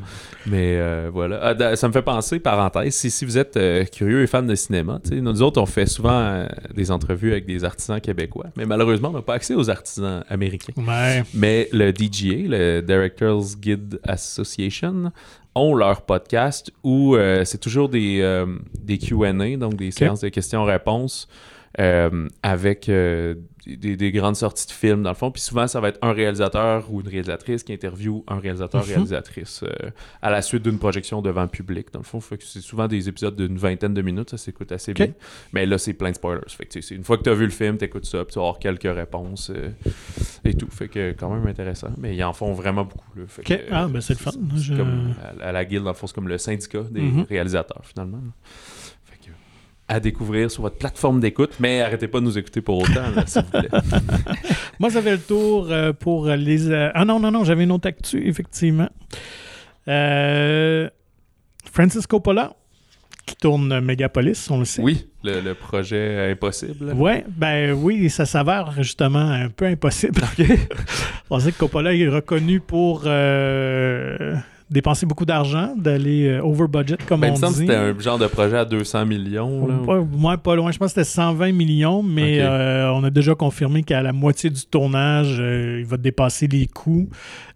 [0.47, 1.55] Mais euh, voilà.
[1.59, 4.55] Ah, ça me fait penser, parenthèse, si, si vous êtes euh, curieux et fan de
[4.55, 9.11] cinéma, nous autres, on fait souvent euh, des entrevues avec des artisans québécois, mais malheureusement,
[9.11, 10.73] on n'a pas accès aux artisans américains.
[10.77, 11.23] Ouais.
[11.35, 15.13] Mais le DGA, le Directors Guild Association,
[15.55, 18.45] ont leur podcast où c'est toujours des,
[18.81, 21.29] des QA, donc des séances de questions-réponses
[21.79, 23.35] euh, avec euh,
[23.67, 25.31] des, des grandes sorties de films, dans le fond.
[25.31, 29.91] Puis souvent, ça va être un réalisateur ou une réalisatrice qui interviewe un réalisateur-réalisatrice euh,
[30.23, 32.21] à la suite d'une projection devant le public, dans le fond.
[32.21, 35.09] Fait que c'est souvent des épisodes d'une vingtaine de minutes, ça s'écoute assez bien.
[35.53, 36.41] Mais là, c'est plein de spoilers.
[36.49, 38.39] Fait que, une fois que tu as vu le film, tu écoutes ça, puis tu
[38.39, 39.53] vas avoir quelques réponses
[40.45, 40.69] et tout.
[40.71, 41.91] Fait que quand même intéressant.
[41.99, 43.11] Mais ils en font vraiment beaucoup.
[43.17, 43.25] Là.
[43.29, 44.33] Fait Ah, ben c'est le fun.
[44.57, 47.27] Je- comme à, à la guilde, dans le fond, c'est comme le syndicat des Mhm.
[47.29, 48.17] réalisateurs, finalement.
[48.19, 48.33] là.
[49.92, 53.42] À découvrir sur votre plateforme d'écoute, mais arrêtez pas de nous écouter pour autant, s'il
[53.42, 53.68] vous plaît.
[54.79, 56.68] Moi, j'avais le tour euh, pour les.
[56.70, 58.88] euh, Ah non, non, non, j'avais une autre actu, effectivement.
[59.88, 60.88] Euh,
[61.72, 62.53] Francis Coppola,
[63.26, 64.81] qui tourne Megapolis, on le sait.
[64.81, 66.92] Oui, le, le projet impossible.
[66.94, 70.22] Ouais, ben oui, ça s'avère justement un peu impossible.
[71.31, 74.35] On sait que Coppola est reconnu pour euh,
[74.71, 77.67] dépenser beaucoup d'argent, d'aller euh, over budget, comme Ben, il on me semble que dit.
[77.67, 79.67] c'était un genre de projet à 200 millions.
[79.67, 79.75] là.
[79.85, 80.71] Pas, moi, pas loin.
[80.73, 84.49] Je pense que c'était 120 millions, mais euh, on a déjà confirmé qu'à la moitié
[84.51, 87.09] du tournage, euh, il va dépasser les coûts.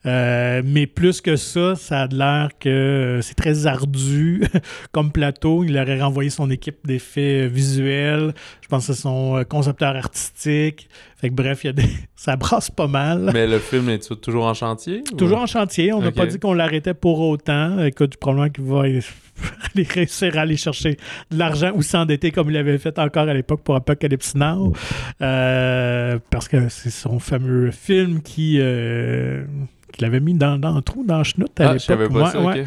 [0.07, 4.45] Euh, mais plus que ça, ça a l'air que c'est très ardu
[4.93, 5.65] comme plateau.
[5.65, 8.35] Il aurait renvoyé son équipe d'effets visuels.
[8.61, 10.89] Je pense que c'est son concepteur artistique.
[11.17, 11.89] Fait que bref, il y a des...
[12.17, 13.31] ça brasse pas mal.
[13.33, 15.03] Mais le film est toujours en chantier?
[15.11, 15.93] ou- Toujours en chantier.
[15.95, 17.85] On n'a pas dit qu'on l'arrêtait pour autant.
[17.85, 18.81] Écoute, probablement qu'il va
[19.75, 20.97] aller réussir à aller chercher
[21.31, 24.73] de l'argent ou s'endetter comme il avait fait encore à l'époque pour Apocalypse Now.
[25.21, 28.57] Euh, parce que c'est son fameux film qui.
[28.59, 29.45] euh,
[29.93, 32.11] qu'il avait mis dans, dans le trou, dans le chenoute à Ah, l'époque.
[32.11, 32.61] Ouais, ça, ouais.
[32.63, 32.67] ok.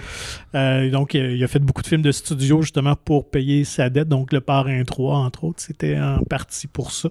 [0.56, 4.08] Euh, donc, il a fait beaucoup de films de studio justement pour payer sa dette.
[4.08, 7.10] Donc, Le Parrain 3, entre autres, c'était en partie pour ça.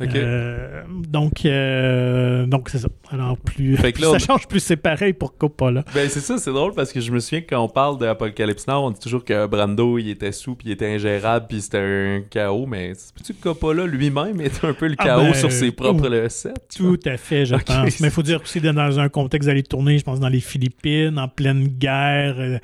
[0.00, 2.88] Euh, donc, euh, donc c'est ça.
[3.10, 5.84] Alors, plus, Fait que plus là, ça change, plus c'est pareil pour Coppola.
[5.94, 8.66] Ben c'est ça, c'est drôle parce que je me souviens que quand on parle d'Apocalypse
[8.66, 11.78] Now, on dit toujours que Brando il était sous puis il était ingérable puis c'était
[11.78, 15.52] un chaos, mais peux-tu que Coppola lui-même était un peu le Ah chaos ben, sur
[15.52, 16.54] ses propres le sets?
[16.76, 18.00] Tout à fait, je pense.
[18.00, 21.18] Mais il faut dire aussi dans un contexte d'aller tourner, je pense, dans les Philippines,
[21.18, 22.36] en pleine guerre.
[22.38, 22.58] euh,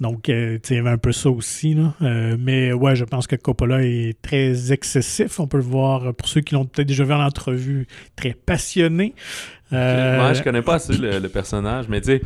[0.00, 1.74] donc, euh, il y avait un peu ça aussi.
[1.74, 1.94] Là.
[2.02, 5.40] Euh, mais ouais, je pense que Coppola est très excessif.
[5.40, 8.32] On peut le voir, euh, pour ceux qui l'ont peut-être déjà vu en entrevue, très
[8.34, 9.14] passionné.
[9.72, 12.22] Euh, Moi, je connais pas assez le, le personnage, mais tu sais,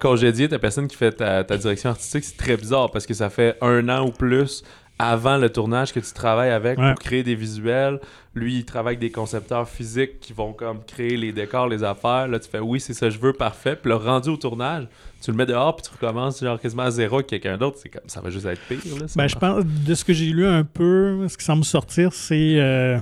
[0.00, 3.30] congédier ta personne qui fait ta, ta direction artistique, c'est très bizarre parce que ça
[3.30, 4.64] fait un an ou plus
[4.98, 6.92] avant le tournage que tu travailles avec Ouais.
[6.94, 8.00] pour créer des visuels.
[8.34, 12.28] Lui, il travaille avec des concepteurs physiques qui vont comme créer les décors, les affaires.
[12.28, 13.74] Là, tu fais oui, c'est ça, je veux, parfait.
[13.74, 14.86] Puis le rendu au tournage,
[15.20, 17.78] tu le mets dehors, puis tu recommences genre quasiment à zéro avec quelqu'un d'autre.
[17.82, 18.78] C'est comme ça va juste être pire.
[18.98, 22.12] Là, Ben, je pense, de ce que j'ai lu un peu, ce qui semble sortir,
[22.12, 22.98] c'est euh,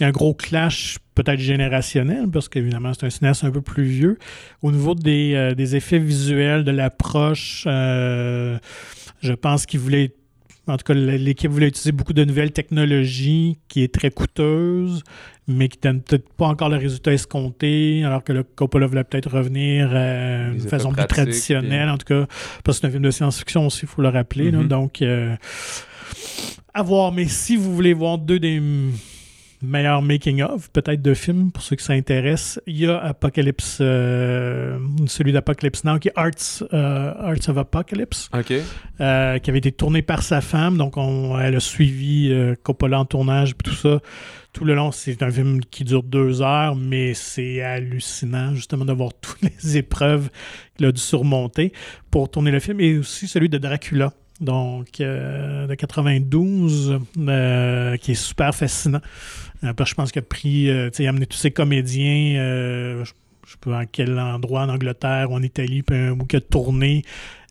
[0.00, 3.60] il y a un gros clash peut-être générationnel, parce qu'évidemment, c'est un cinéaste un peu
[3.60, 4.18] plus vieux.
[4.62, 8.58] Au niveau des, euh, des effets visuels, de l'approche, euh,
[9.20, 10.14] je pense qu'il voulait,
[10.68, 15.02] en tout cas, l'équipe voulait utiliser beaucoup de nouvelles technologies qui est très coûteuse,
[15.48, 19.30] mais qui donne peut-être pas encore le résultat escompté, alors que le Coppola voulait peut-être
[19.30, 22.26] revenir à Les une effets façon plus traditionnelle, en tout cas,
[22.64, 24.50] parce que c'est un film de science-fiction aussi, il faut le rappeler.
[24.50, 24.58] là.
[24.58, 24.68] Mhm.
[24.68, 25.34] donc, euh,
[26.74, 27.12] à voir.
[27.12, 28.60] Mais si vous voulez voir deux des
[29.62, 34.78] m- meilleurs making-of, peut-être de films, pour ceux qui s'intéressent, il y a Apocalypse, euh,
[35.06, 38.52] celui d'Apocalypse Now, qui est Arts, euh, Arts of Apocalypse, Ok.
[39.00, 40.76] euh, qui avait été tourné par sa femme.
[40.76, 44.00] Donc, on, elle a suivi Coppola en tournage et tout ça.
[44.52, 48.92] Tout le long, c'est un film qui dure deux heures, mais c'est hallucinant, justement, de
[48.92, 50.28] voir toutes les épreuves
[50.76, 51.72] qu'il a dû surmonter
[52.10, 52.78] pour tourner le film.
[52.80, 59.00] Et aussi celui de Dracula, donc euh, de 92, euh, qui est super fascinant.
[59.64, 62.36] Euh, parce que je pense qu'il a pris, euh, tu sais, amené tous ses comédiens,
[62.40, 63.12] euh, je
[63.44, 66.36] je sais pas en quel endroit, en Angleterre ou en Italie, puis un ou qu'il
[66.38, 67.02] a tourné.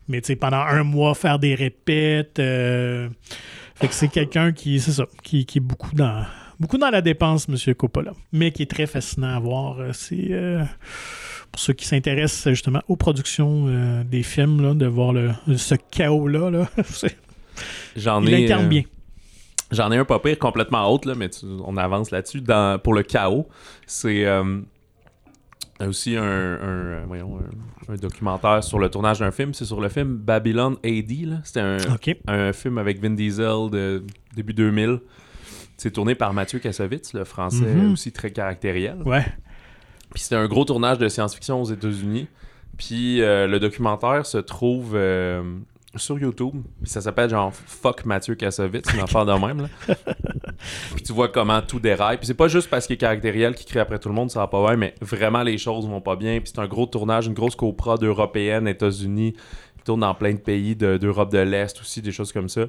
[0.08, 2.38] Mais tu sais, pendant un mois, faire des répètes.
[2.38, 6.24] fait que c'est quelqu'un qui, c'est ça, qui, qui est beaucoup dans,
[6.58, 7.74] beaucoup dans la dépense, M.
[7.74, 9.76] Coppola, mais qui est très fascinant à voir.
[9.92, 10.64] C'est euh,
[11.50, 15.74] pour ceux qui s'intéressent justement aux productions euh, des films, là, de voir le, ce
[15.74, 16.50] chaos-là.
[16.50, 16.68] Là.
[17.96, 18.44] J'en Il ai.
[18.44, 18.82] incarne bien.
[19.72, 22.40] J'en ai un pas pire complètement autre, là, mais tu- on avance là-dessus.
[22.40, 23.48] Dans- Pour le chaos,
[23.86, 24.60] c'est euh,
[25.80, 27.38] aussi un, un, voyons,
[27.88, 29.52] un- un documentaire sur le tournage d'un film.
[29.54, 31.40] C'est sur le film Babylon AD.
[31.44, 31.60] C'était
[32.28, 34.04] un film avec Vin Diesel de
[34.36, 35.00] début 2000.
[35.76, 37.92] C'est tourné par Mathieu Kassovitz, le français Mhm.
[37.92, 38.98] aussi très caractériel.
[39.04, 39.24] Ouais.
[40.14, 42.28] Puis c'était un gros tournage de science-fiction aux États-Unis.
[42.76, 45.42] Puis euh, le documentaire se trouve euh,
[45.96, 46.54] sur YouTube.
[46.82, 49.62] Puis ça s'appelle genre Fuck Mathieu Kassovitz, une affaire de même.
[49.62, 49.94] Là.
[50.94, 52.18] Puis tu vois comment tout déraille.
[52.18, 54.40] Puis c'est pas juste parce qu'il est caractériel qu'il crie après tout le monde, ça
[54.40, 56.40] va pas bien, mais vraiment les choses vont pas bien.
[56.40, 59.34] Puis c'est un gros tournage, une grosse copra d'européennes, États-Unis.
[59.78, 62.62] Il tourne dans plein de pays de- d'Europe de, l'Est aussi, des choses comme ça.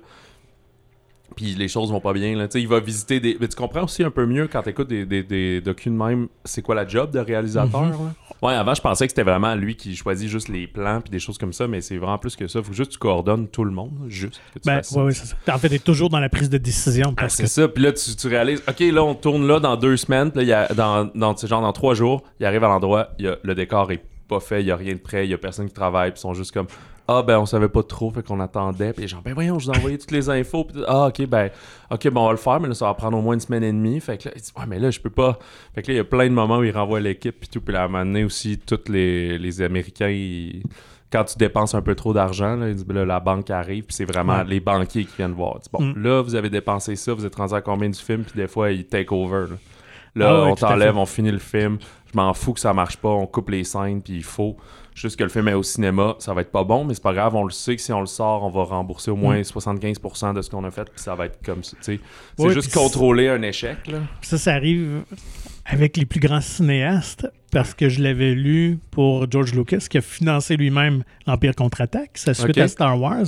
[1.36, 2.36] Puis les choses vont pas bien.
[2.38, 2.48] Là.
[2.48, 3.38] Tu sais, Il va visiter des.
[3.40, 5.98] Mais tu comprends aussi un peu mieux quand tu écoutes des, des, des docus de
[5.98, 7.82] même, c'est quoi la job de réalisateur.
[7.84, 7.92] Mhm.
[7.92, 7.98] là?
[8.42, 11.20] Ouais, avant, je pensais que c'était vraiment lui qui choisit juste les plans puis des
[11.20, 12.62] choses comme ça, mais c'est vraiment plus que ça.
[12.62, 14.42] Faut juste que tu coordonnes tout le monde, juste.
[14.54, 15.36] que tu Ben, fasses ouais, ouais, c'est ça.
[15.56, 17.68] En fait, t'es toujours dans la prise de décision Ah, parce c'est que ça.
[17.70, 20.30] Puis là, tu, tu réalises, OK, là, on tourne là dans deux semaines.
[20.32, 22.64] Puis là, il y a, dans, dans, tu sais, genre, dans trois jours, il arrive
[22.66, 25.34] à l'endroit, le décor est pas fait, il y a rien de prêt, il y
[25.34, 26.12] a personne qui travaille.
[26.12, 26.68] Puis ils sont juste comme,
[27.08, 28.94] ah, ben, on savait pas trop, fait qu'on attendait.
[28.94, 30.64] Puis genre, ben, voyons, je vous ai envoyé toutes les infos.
[30.66, 31.50] Puis, ah, OK, ben,
[31.92, 33.64] OK, bon, on va le faire, mais là, ça va prendre au moins une semaine
[33.64, 34.00] et demie.
[34.00, 35.38] Fait que là, il dit, ouais, mais là, je peux pas.
[35.76, 37.40] Fait que là, il y a plein de moments où il renvoie l'équipe.
[37.40, 37.62] Puis tout.
[37.62, 40.64] Puis là, à un moment donné aussi, tous les, les Américains, ils-
[41.12, 43.84] quand tu dépenses un peu trop d'argent, là, il dit, ben là, la banque arrive,
[43.84, 44.46] puis c'est vraiment Ouais.
[44.46, 45.60] les banquiers qui viennent voir.
[45.60, 46.02] Dit, bon, Mm.
[46.02, 48.72] là, vous avez dépensé ça, vous êtes rendu à combien du film, puis des fois,
[48.72, 49.46] ils take over.
[49.50, 49.56] Là,
[50.16, 51.78] Là, Ah ouais, on t'enlève, on finit le film.
[52.12, 54.56] Je m'en fous que ça marche pas, on coupe les scènes, puis il faut.
[54.96, 57.14] Juste que le film est au cinéma, ça va être pas bon, mais c'est pas
[57.14, 60.34] grave, on le sait que si on le sort, on va rembourser au moins 75%
[60.36, 61.76] de ce qu'on a fait, puis ça va être comme ça.
[61.78, 62.00] tu sais.
[62.38, 63.88] C'est Ouais, juste contrôler un échec.
[63.88, 64.00] Là.
[64.22, 65.04] Ça, ça arrive
[65.66, 70.02] avec les plus grands cinéastes parce que je l'avais lu pour George Lucas qui a
[70.02, 73.26] financé lui-même l'Empire contre-attaque, sa suite à Star Wars.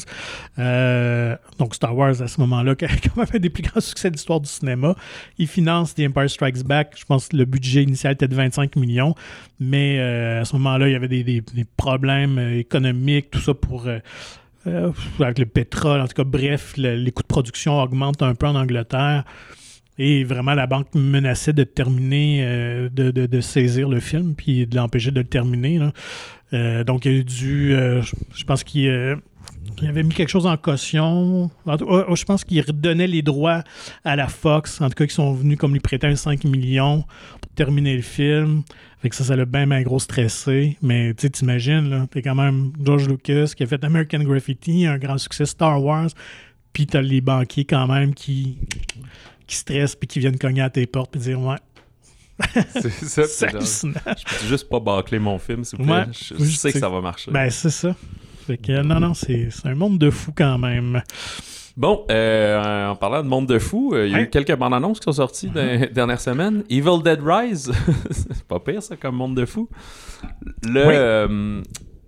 [0.58, 4.16] Euh, donc Star Wars, à ce moment-là, quand même un des plus grands succès de
[4.16, 4.96] l'histoire du cinéma.
[5.38, 6.96] Il finance The Empire Strikes Back.
[6.98, 9.14] Je pense que le budget initial était de 25 millions,
[9.60, 13.40] mais euh, à ce moment-là, il y avait des, des- des problèmes euh, économiques, tout
[13.42, 13.88] ça pour...
[13.88, 14.00] euh,
[15.20, 18.48] avec le pétrole, en tout cas, bref, le- les coûts de production augmentent un peu
[18.48, 19.24] en Angleterre.
[19.98, 24.76] Et vraiment, la banque menaçait de terminer, euh, de, de- saisir le film, puis de
[24.76, 25.80] l'empêcher de le terminer.
[26.54, 27.74] Euh, donc, il y a eu du.
[27.74, 28.02] euh,
[28.34, 29.18] je, pense qu'il
[29.82, 31.50] il avait mis quelque chose en caution.
[31.66, 33.64] Oh, oh, je pense qu'il redonnait les droits
[34.04, 37.04] à la Fox, en tout cas, qui sont venus comme lui prêter un 5 millions
[37.42, 38.64] pour terminer le film.
[39.02, 40.78] Fait que ça, ça l'a bien, bien gros stressé.
[40.82, 44.98] Mais tu t'imagines, là, t'es quand même George Lucas qui a fait American Graffiti, un
[44.98, 46.10] grand succès Star Wars,
[46.74, 48.58] puis t'as les banquiers quand même qui
[49.48, 51.58] qui stressent puis qui viennent cogner à tes portes puis dire ouais
[52.82, 53.48] C'est ça.
[53.48, 53.94] hallucinant.
[54.06, 55.94] je peux juste pas bâcler mon film, s'il vous plaît.
[55.94, 56.06] Ouais.
[56.12, 57.32] Je, sais que ça va marcher.
[57.32, 57.96] ben c'est ça
[58.46, 61.02] fait que non non c'est un monde de fous quand même
[61.78, 64.30] Bon, euh, en parlant de monde de fou, euh, il y a eu Ouais.
[64.30, 66.64] quelques bandes annonces qui sont sorties dans les dernières semaines.
[66.70, 67.70] Evil Dead Rise,
[68.12, 69.68] c'est pas pire ça comme monde de fou.
[70.64, 70.94] Le, Oui.
[70.96, 71.62] euh,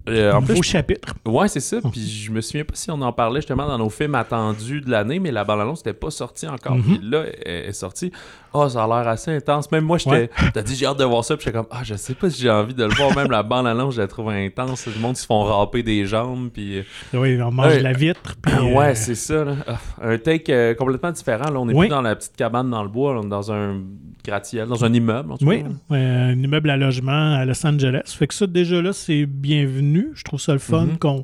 [0.08, 1.78] euh, en plus, chapitre Ouais, c'est ça.
[1.92, 4.90] Puis je me souviens pas si on en parlait justement dans nos films attendus de
[4.90, 6.76] l'année, mais la bande-annonce n'était pas sortie encore.
[6.76, 6.84] Mhm.
[6.84, 8.12] Puis là, elle est sortie.
[8.54, 9.72] Ah, ça a l'air assez intense.
[9.72, 10.10] Même moi, j'étais.
[10.16, 10.30] Ouais.
[10.54, 11.36] T'as dit, j'ai hâte de voir ça.
[11.38, 13.16] Puis j'étais comme, ah, je sais pas si j'ai envie de le voir.
[13.16, 14.88] Même la bande-annonce, je la trouve intense.
[14.88, 16.50] Le monde, se font râper des jambes.
[16.52, 16.84] Puis.
[17.14, 17.78] oui on mange Ouais.
[17.80, 19.44] de la vitre puis ouais, euh, c'est ça.
[19.44, 19.56] là.
[19.68, 21.52] Ah, un take euh, complètement différent.
[21.52, 21.88] Là, on est Oui.
[21.88, 23.14] plus dans la petite cabane dans le bois.
[23.14, 23.82] là, on est dans un
[24.26, 25.32] gratte-ciel, dans un immeuble.
[25.34, 25.70] En tout oui, cas.
[25.96, 28.02] euh, un immeuble à logement à Los Angeles.
[28.18, 29.97] Fait que ça, déjà là, c'est bienvenu.
[30.14, 31.24] Je trouve ça le fun Mhm.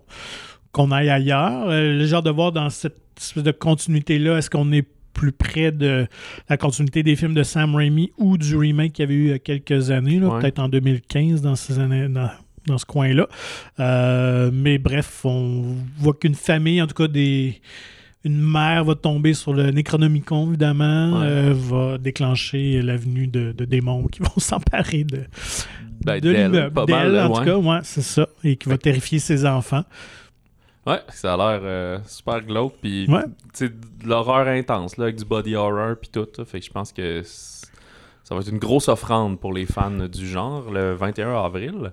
[0.71, 1.69] qu'on aille ailleurs.
[1.69, 5.71] Euh, le genre de voir dans cette espèce de continuité-là, est-ce qu'on est plus près
[5.71, 6.07] de
[6.49, 9.29] la continuité des films de Sam Raimi ou du remake qu'il y avait eu il
[9.29, 10.39] y a quelques années, Ouais.
[10.41, 12.07] peut-être en 2015 dans ces années.
[12.09, 12.29] Dans,
[12.65, 13.27] dans ce coin-là.
[13.81, 17.59] Euh, mais bref, on voit qu'une famille, en tout cas des,
[18.23, 21.25] une mère va tomber sur le Necronomicon, évidemment, Ouais.
[21.27, 25.19] euh, va déclencher l'avenue de, de démons qui vont s'emparer de,
[26.05, 26.73] Ben, de l'immeuble.
[26.73, 28.27] pas mal, en tout cas, ouais, c'est ça.
[28.43, 29.83] Et qui va terrifier ses enfants.
[30.85, 32.75] Ouais, ça a l'air euh, super glauque.
[32.81, 33.23] Puis, Ouais.
[33.61, 33.71] de
[34.05, 36.27] l'horreur intense, là, avec du body horror, puis tout.
[36.37, 36.43] là.
[36.45, 40.27] Fait que je pense que ça va être une grosse offrande pour les fans du
[40.27, 41.91] genre le 21 avril.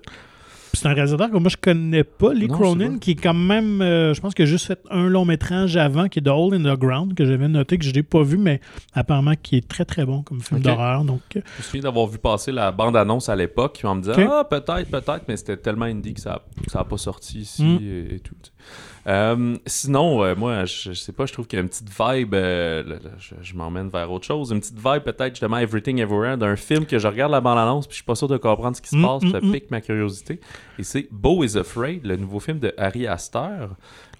[0.73, 2.97] C'est un réalisateur que moi je connais pas, Lee Non, Cronin, pas.
[2.99, 6.07] qui est quand même, euh, je pense qu'il a juste fait un long métrage avant,
[6.07, 8.37] qui est The Hole in the Ground, que j'avais noté, que je n'ai pas vu,
[8.37, 8.61] mais
[8.93, 11.03] apparemment qui est très très bon comme film d'horreur.
[11.03, 14.01] Donc, euh, Je me souviens d'avoir vu passer la bande-annonce à l'époque, puis on me
[14.01, 14.29] disait Ok.
[14.31, 16.41] Ah, peut-être, peut-être, mais c'était tellement indie que ça
[16.73, 17.79] n'a pas sorti ici Mm.
[17.81, 18.35] et, et tout.
[19.07, 21.89] Euh, sinon, euh, moi, je, je sais pas, je trouve qu'il y a une petite
[21.89, 25.57] vibe, euh, là, là, je, je m'emmène vers autre chose, une petite vibe peut-être justement
[25.57, 28.37] Everything Everywhere d'un film que je regarde la bande-annonce puis je suis pas sûr de
[28.37, 29.51] comprendre ce qui se Mm, passe, puis ça mm, mm.
[29.51, 30.39] pique ma curiosité.
[30.77, 33.69] Et c'est Beau is Afraid, le nouveau film de Harry Astor.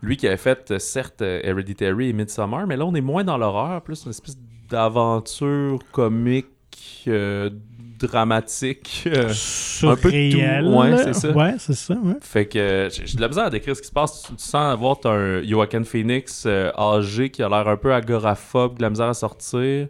[0.01, 3.81] Lui qui avait fait, certes, Hereditary et Midsommar, mais là, on est moins dans l'horreur,
[3.83, 6.47] plus une espèce d'aventure comique,
[8.07, 9.03] dramatique.
[9.07, 9.29] euh,
[9.83, 10.37] un peu de tout.
[10.77, 11.31] Ouais, c'est ça.
[11.31, 11.93] Ouais, c'est ça.
[11.95, 12.15] ouais.
[12.21, 14.23] fait que j'ai de la misère à décrire ce qui se passe.
[14.23, 18.77] Tu, tu sens avoir un Joaquin Phoenix euh, âgé qui a l'air un peu agoraphobe,
[18.77, 19.87] de la misère à sortir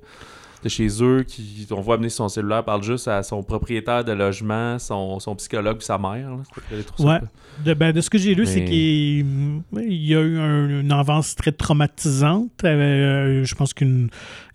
[0.64, 4.12] de chez eux, qui on voit amener son cellulaire, parle juste à son propriétaire de
[4.12, 6.30] logement, son, son psychologue sa mère.
[6.30, 6.38] là.
[7.00, 7.20] Ouais.
[7.66, 9.26] De, ben, de ce que j'ai lu, c'est qu'il
[9.88, 12.64] il y a eu un- une avance très traumatisante.
[12.64, 14.10] euh, je pense qu'une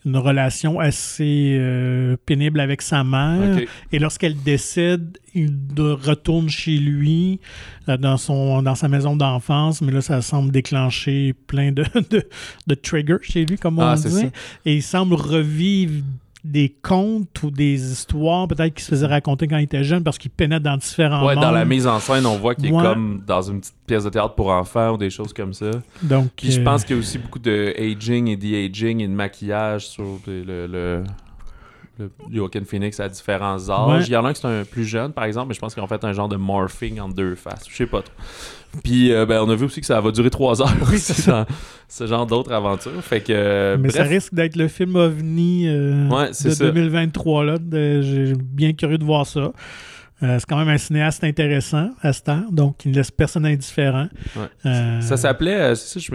[0.04, 3.56] une relation assez euh, pénible avec sa mère.
[3.92, 7.40] Et lorsqu'elle décède, il retourne chez lui,
[7.88, 12.22] euh, dans, son, dans sa maison d'enfance, mais là, ça semble déclencher plein de, de,
[12.68, 14.30] de triggers chez lui, comme on Ah, c'est dit.
[14.64, 16.04] Et il semble revivre
[16.46, 20.16] des contes ou des histoires, peut-être qu'il se faisait raconter quand il était jeune, parce
[20.18, 22.80] qu'il pénètre dans différents Ouais, dans la mise en scène, on voit qu'il Ouais.
[22.80, 25.70] est comme dans une petite pièce de théâtre pour enfants ou des choses comme ça.
[26.02, 29.08] Donc, Puis je euh, pense qu'il y a aussi beaucoup de aging et de-aging et
[29.08, 31.02] de maquillage sur le, le,
[31.98, 33.88] le- Joaquin Phoenix à différents âges.
[34.02, 34.04] Ouais.
[34.06, 35.74] Il y en a un qui est un plus jeune, par exemple, mais je pense
[35.74, 37.64] qu'ils ont fait un genre de morphing en deux faces.
[37.68, 38.14] Je sais pas trop.
[38.84, 41.46] Puis euh, ben, on a vu aussi que ça va durer trois heures Oui, dans
[41.88, 43.02] ce genre d'autres aventures.
[43.02, 46.64] Fait que, euh, mais ça risque d'être le film OVNI euh, Ouais, de ça.
[46.66, 47.44] 2023.
[47.44, 49.52] Là, de- J'ai bien curieux de voir ça.
[50.22, 53.44] Euh, c'est quand même un cinéaste intéressant à cette heure, donc il ne laisse personne
[53.44, 54.08] indifférent.
[54.34, 54.46] Ouais.
[54.64, 56.08] Euh, ça s'appelait, euh, c'est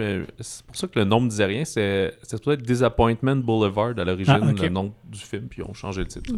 [0.66, 2.12] pour ça que le nom me disait rien, c'est
[2.44, 6.08] peut-être Disappointment Boulevard à l'origine, Ah, le nom du film, puis ils ont changé le
[6.08, 6.34] titre.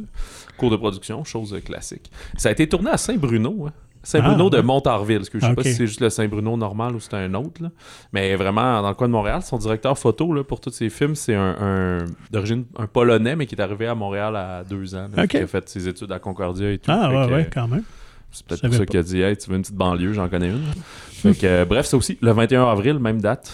[0.58, 2.12] Cours de production, chose classique.
[2.36, 3.73] Ça a été tourné à Saint-Bruno, hein.
[4.04, 4.62] Saint-Bruno Ah, de.
[4.62, 7.34] Montarville, parce que je sais pas si c'est juste le Saint-Bruno normal ou c'est un
[7.36, 7.70] autre, là.
[8.12, 9.42] mais vraiment dans le coin de Montréal.
[9.42, 13.46] Son directeur photo là, pour tous ses films, c'est un, un- d'origine un Polonais, mais
[13.46, 16.20] qui est arrivé à Montréal à deux ans, là, qui a fait ses études à
[16.20, 16.92] Concordia et tout.
[16.92, 17.84] Ah, ouais, que, ouais, quand même.
[18.32, 20.50] c'est peut-être pour ça qu'il a dit Hey, tu veux une petite banlieue, j'en connais
[20.50, 20.63] une.
[21.12, 23.54] fait que, euh, bref, c'est aussi le 21 avril, même date.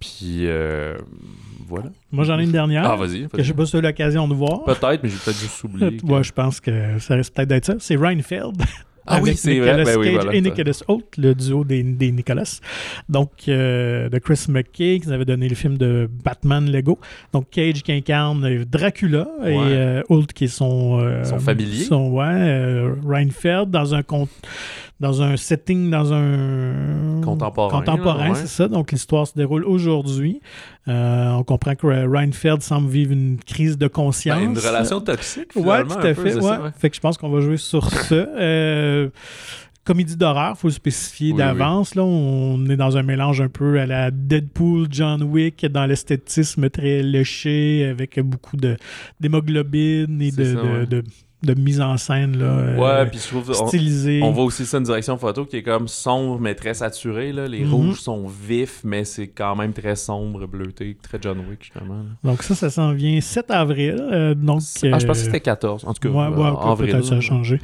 [0.00, 0.96] Puis euh,
[1.68, 1.90] voilà.
[2.10, 3.28] Moi, j'en ai une dernière Ah, vas-y.
[3.28, 4.64] que je sais pas si tu as eu l'occasion de voir.
[4.64, 5.96] Peut-être, mais j'ai peut-être juste oublié.
[5.98, 7.74] que- Ouais, je pense que ça risque peut-être d'être ça.
[7.78, 8.60] C'est Reinfeld.
[9.06, 9.84] Ah oui, c'est Nicolas vrai.
[9.84, 10.34] Ben oui, Cage voilà.
[10.34, 12.60] et Nicholas Hoult, le duo des, des Nicolas.
[13.08, 16.98] Donc, euh, de Chris McKay, qui avait donné le film de Batman Lego.
[17.32, 21.00] Donc, Cage qui incarne Dracula et euh, Hoult qui est son...
[21.00, 21.84] euh, Son familier.
[21.84, 24.28] Son, ouais, euh, Reinfeld dans un, con-
[25.00, 27.20] dans un setting, dans un...
[27.22, 28.34] Contemporain, Contemporain, ouais.
[28.34, 28.68] c'est ça.
[28.68, 30.40] Donc, l'histoire se déroule aujourd'hui.
[30.88, 34.38] Euh, on comprend que Reinfeld semble vivre une crise de conscience.
[34.38, 35.52] Ben, une relation toxique.
[35.56, 36.30] Ouais, tout à un peu, fait.
[36.32, 36.42] c'est ouais.
[36.42, 36.70] ça, ouais.
[36.78, 38.14] Fait que je pense qu'on va jouer sur ça.
[38.14, 39.08] Euh,
[39.84, 41.94] comédie d'horreur, faut le spécifier Oui, d'avance.
[41.94, 46.68] Là, on est dans un mélange un peu à la Deadpool, John Wick, dans l'esthétisme
[46.68, 48.76] très léché, avec beaucoup de
[49.18, 50.86] d'hémoglobine et de, C'est ça, de, ouais.
[50.86, 51.04] de-
[51.42, 53.50] de mise en scène là, euh, Ouais, puis je trouve.
[53.60, 54.20] on- stylisée.
[54.22, 57.32] On voit aussi ça une direction photo qui est comme sombre mais très saturée.
[57.32, 57.48] Là.
[57.48, 57.72] Les Mhm.
[57.72, 61.94] rouges sont vifs, mais c'est quand même très sombre, bleuté, très John Wick justement.
[61.94, 62.30] là.
[62.30, 63.96] Donc ça, ça s'en vient 7 avril.
[64.00, 64.60] euh, donc,
[64.92, 65.84] Ah, je pense que euh, c'était 14.
[65.86, 66.90] En tout cas, Ouais, euh, avril.
[66.92, 67.58] peut-être ça a changé.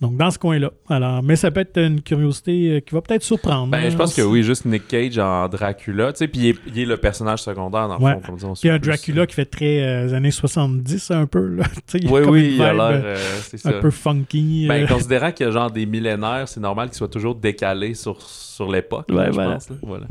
[0.00, 0.70] Donc, dans ce coin-là.
[0.88, 3.66] Alors, mais ça peut être une curiosité euh, qui va peut-être surprendre.
[3.72, 6.46] Ben, hein, je pense que oui, juste Nick Cage en Dracula, tu sais, puis il,
[6.50, 8.54] est- il est le personnage secondaire dans le fond, comme disons.
[8.54, 11.44] Puis un Dracula qui fait très euh, années 70 un peu.
[11.56, 11.64] Là.
[11.94, 13.68] Il Oui, oui, il a l'air, euh, euh, c'est ça.
[13.70, 14.66] un peu funky.
[14.68, 17.94] Ben, euh, considérant qu'il y a genre des millénaires, c'est normal qu'il soit toujours décalé
[17.94, 19.52] sur, sur l'époque, là, Ouais, je voilà.
[19.54, 19.70] pense.
[19.70, 19.76] là.
[19.82, 20.06] Voilà.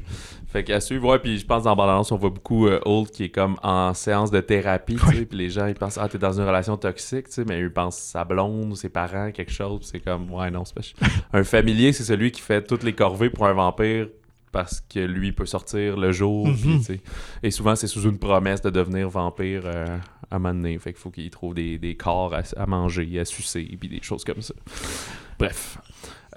[0.49, 3.25] Fait qu'à suivre, ouais, puis je pense dans Balance, on voit beaucoup euh, Holt qui
[3.25, 6.17] est comme en séance de thérapie, tu sais, puis les gens, ils pensent, ah, t'es
[6.17, 9.51] dans une relation toxique, tu sais, mais ils pensent sa blonde ou ses parents, quelque
[9.51, 11.07] chose, c'est comme, ouais, non, c'est pas...
[11.33, 14.07] un familier, c'est celui qui fait toutes les corvées pour un vampire
[14.51, 16.81] parce que lui peut sortir le jour, Mhm.
[17.43, 19.85] et souvent c'est sous une promesse de devenir vampire euh,
[20.31, 23.19] à un moment donné, fait qu'il faut qu'il trouve des, des corps à, à manger,
[23.19, 24.53] à sucer, puis des choses comme ça.
[25.39, 25.77] Bref.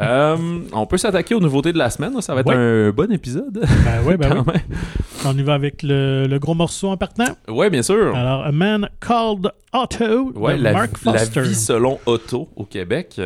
[0.01, 2.15] Euh, on peut s'attaquer aux nouveautés de la semaine.
[2.15, 2.23] là.
[2.23, 2.55] Ça va être Ouais.
[2.57, 3.53] un bon épisode.
[3.85, 4.55] Ben oui, ben quand oui.
[4.55, 4.79] même.
[5.27, 7.27] On y va avec le, le gros morceau en partant.
[7.49, 8.17] Ouais, bien sûr.
[8.17, 11.43] Alors, A Man Called Otto Ouais, de la, Mark la Foster.
[11.43, 13.21] vie selon Otto au Québec.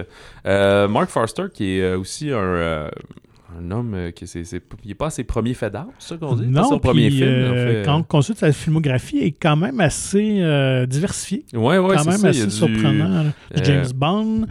[0.47, 2.91] Euh, Mark Foster, qui est aussi un,
[3.59, 6.11] un homme euh, qui c'est, c'est- il est pas à ses premiers faits d'art, c'est
[6.11, 6.47] ça qu'on dit?
[6.47, 7.29] Non, son premier puis, film.
[7.29, 7.83] euh, en fait.
[7.85, 11.45] quand on consulte sa filmographie, est quand même assez euh, diversifiée.
[11.55, 12.29] Ouais, ouais, quand c'est même ça.
[12.29, 13.25] assez surprenant.
[13.55, 14.47] Du euh, James Bond,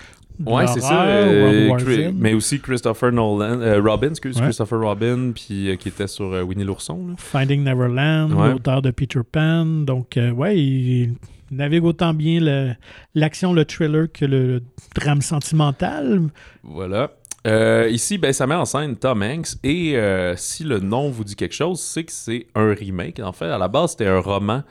[0.46, 1.04] Ouais, c'est ça.
[1.06, 4.44] euh, Chris- mais aussi Christopher Nolan, euh, Robin, excuse, Ouais.
[4.44, 7.06] Christopher Robin, puis euh, qui était sur Winnie l'ourson.
[7.08, 7.14] là.
[7.18, 8.52] Finding Neverland, Ouais.
[8.52, 9.64] l'auteur de Peter Pan.
[9.66, 11.14] Donc, ouais, il
[11.52, 12.74] navigue autant bien le-
[13.14, 14.64] l'action, le, thriller que le
[14.96, 16.22] drame sentimental.
[16.64, 17.12] Voilà.
[17.46, 21.24] Euh, ici, ben, ça met en scène Tom Hanks et euh, si le nom vous
[21.24, 23.20] dit quelque chose, c'est que c'est un remake.
[23.20, 24.64] En fait, à la base, c'était un roman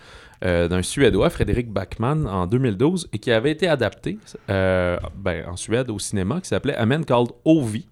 [0.42, 4.18] euh, d'un Suédois, Frédéric Backman, en 2012 et qui avait été adapté
[4.50, 7.86] euh, ben, en Suède au cinéma qui s'appelait A Man Called Ovi.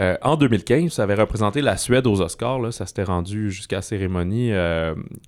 [0.00, 2.60] Euh, en 2015, ça avait représenté la Suède aux Oscars.
[2.60, 4.52] Là, ça s'était rendu jusqu'à cérémonie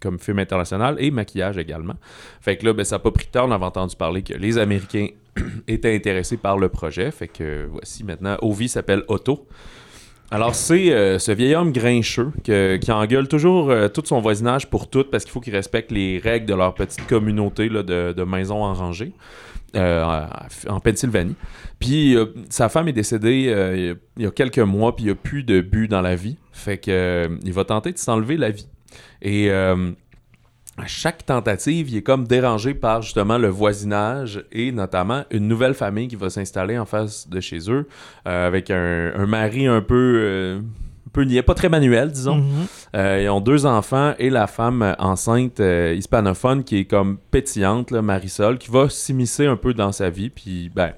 [0.00, 1.94] comme film international et maquillage également.
[2.40, 3.48] Fait que là, ben, ça n'a pas pris de temps.
[3.48, 5.08] On avait entendu parler que les Américains
[5.66, 7.10] étaient intéressés par le projet.
[7.10, 9.46] Fait que voici maintenant, Ovi s'appelle Otto.
[10.32, 14.88] Alors, c'est euh, ce vieil homme grincheux qui engueule toujours euh, tout son voisinage pour
[14.88, 18.72] tout parce qu'il faut qu'il respecte les règles de leur petite communauté de, maisons en
[18.72, 19.12] rangée
[19.74, 20.26] euh,
[20.68, 21.34] en Pennsylvanie.
[21.80, 22.16] Puis
[22.48, 25.60] sa femme est décédée il y a- quelques mois, puis il n'y a plus de
[25.60, 26.36] but dans la vie.
[26.52, 28.68] Fait que euh, il va tenter de s'enlever la vie.
[29.22, 29.50] Et
[30.80, 35.74] à chaque tentative, il est comme dérangé par justement le voisinage et notamment une nouvelle
[35.74, 37.86] famille qui va s'installer en face de chez eux
[38.26, 42.36] euh, avec un, un mari un peu, euh, un peu niais, pas très manuel, disons.
[42.36, 42.66] Mhm.
[42.96, 48.02] Euh, ils ont deux enfants et la femme enceinte hispanophone qui est comme pétillante, là,
[48.02, 50.30] Marisol, qui va s'immiscer un peu dans sa vie.
[50.30, 50.92] Puis, ben,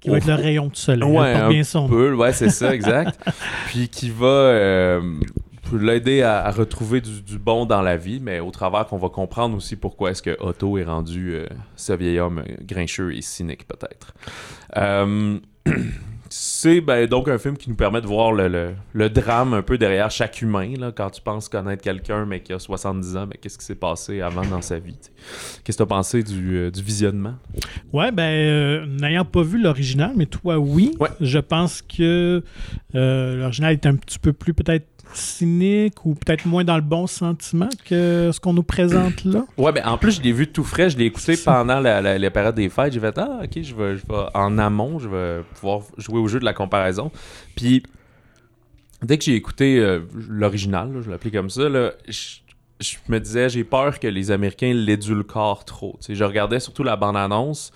[0.00, 1.08] Qui va être le rayon de soleil.
[1.08, 1.88] Ouais, Elle porte un bien son nom.
[1.88, 3.18] peu, ouais, c'est ça, exact.
[3.66, 5.00] Puis qui va euh,
[5.78, 9.08] l'aider à, à retrouver du, du bon dans la vie, mais au travers qu'on va
[9.08, 11.46] comprendre aussi pourquoi est-ce que Otto est rendu euh,
[11.76, 14.14] ce vieil homme grincheux et cynique, peut-être.
[14.76, 15.38] Euh,
[16.32, 19.62] c'est ben, donc un film qui nous permet de voir le, le- le drame un
[19.62, 20.74] peu derrière chaque humain.
[20.78, 23.74] Là, quand tu penses connaître quelqu'un, mais qui a 70 ans, ben, qu'est-ce qui s'est
[23.74, 24.96] passé avant dans sa vie?
[25.64, 27.34] Qu'est-ce que tu as pensé du, euh, du visionnement?
[27.92, 30.92] Ouais, ben, euh, n'ayant pas vu l'original, mais toi, oui.
[31.00, 31.08] Ouais.
[31.20, 32.44] Je pense que
[32.94, 37.06] euh, l'original est un petit peu plus peut-être cynique ou peut-être moins dans le bon
[37.06, 39.44] sentiment que ce qu'on nous présente là?
[39.56, 40.90] Ouais, ben en plus, je l'ai vu tout frais.
[40.90, 42.92] Je l'ai écouté pendant la, la- la période des fêtes.
[42.92, 46.28] J'ai fait Ah, ok, je vais, je vais en amont, je vais pouvoir jouer au
[46.28, 47.10] jeu de la comparaison.
[47.54, 47.82] Puis,
[49.02, 52.36] dès que j'ai écouté euh, l'original, je l'appelais comme ça, là, je,
[52.80, 55.96] je me disais, j'ai peur que les Américains l'édulcorent trop.
[56.00, 57.72] Tu sais, je regardais surtout la bande-annonce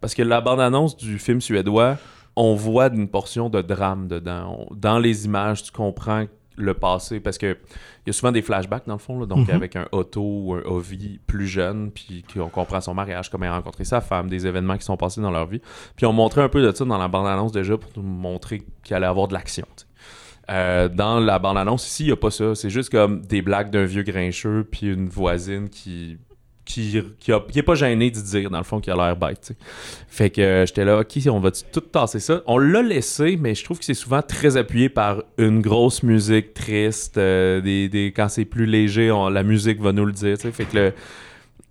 [0.00, 1.96] parce que la bande-annonce du film suédois,
[2.36, 4.66] on voit une portion de drame dedans.
[4.70, 6.26] On- dans les images, tu comprends
[6.58, 7.56] le passé parce que
[8.06, 9.54] il y a souvent des flashbacks dans le fond, là, donc Mhm.
[9.54, 13.48] avec un Otto ou un Ovi plus jeune, puis qu'on comprend son mariage, comment il
[13.48, 15.60] a rencontré sa femme, des événements qui sont passés dans leur vie.
[15.96, 18.96] Puis on montrait un peu de ça dans la bande-annonce déjà pour nous montrer qu'il
[18.96, 19.66] allait avoir de l'action.
[20.50, 22.54] Euh, dans la bande-annonce ici, il n'y a pas ça.
[22.54, 26.16] C'est juste comme des blagues d'un vieux grincheux, puis une voisine qui
[26.68, 29.16] qui, qui, a- qui est pas gêné de dire, dans le fond, qu'il a l'air
[29.16, 29.52] bête.
[30.08, 32.42] Fait que euh, j'étais là, ok, on va tout tasser ça?
[32.46, 36.52] On l'a laissé, mais je trouve que c'est souvent très appuyé par une grosse musique
[36.54, 37.16] triste.
[37.18, 40.36] euh, des, des- quand c'est plus léger, on- la musique va nous le dire.
[40.36, 40.52] tu sais.
[40.52, 40.92] Fait que le,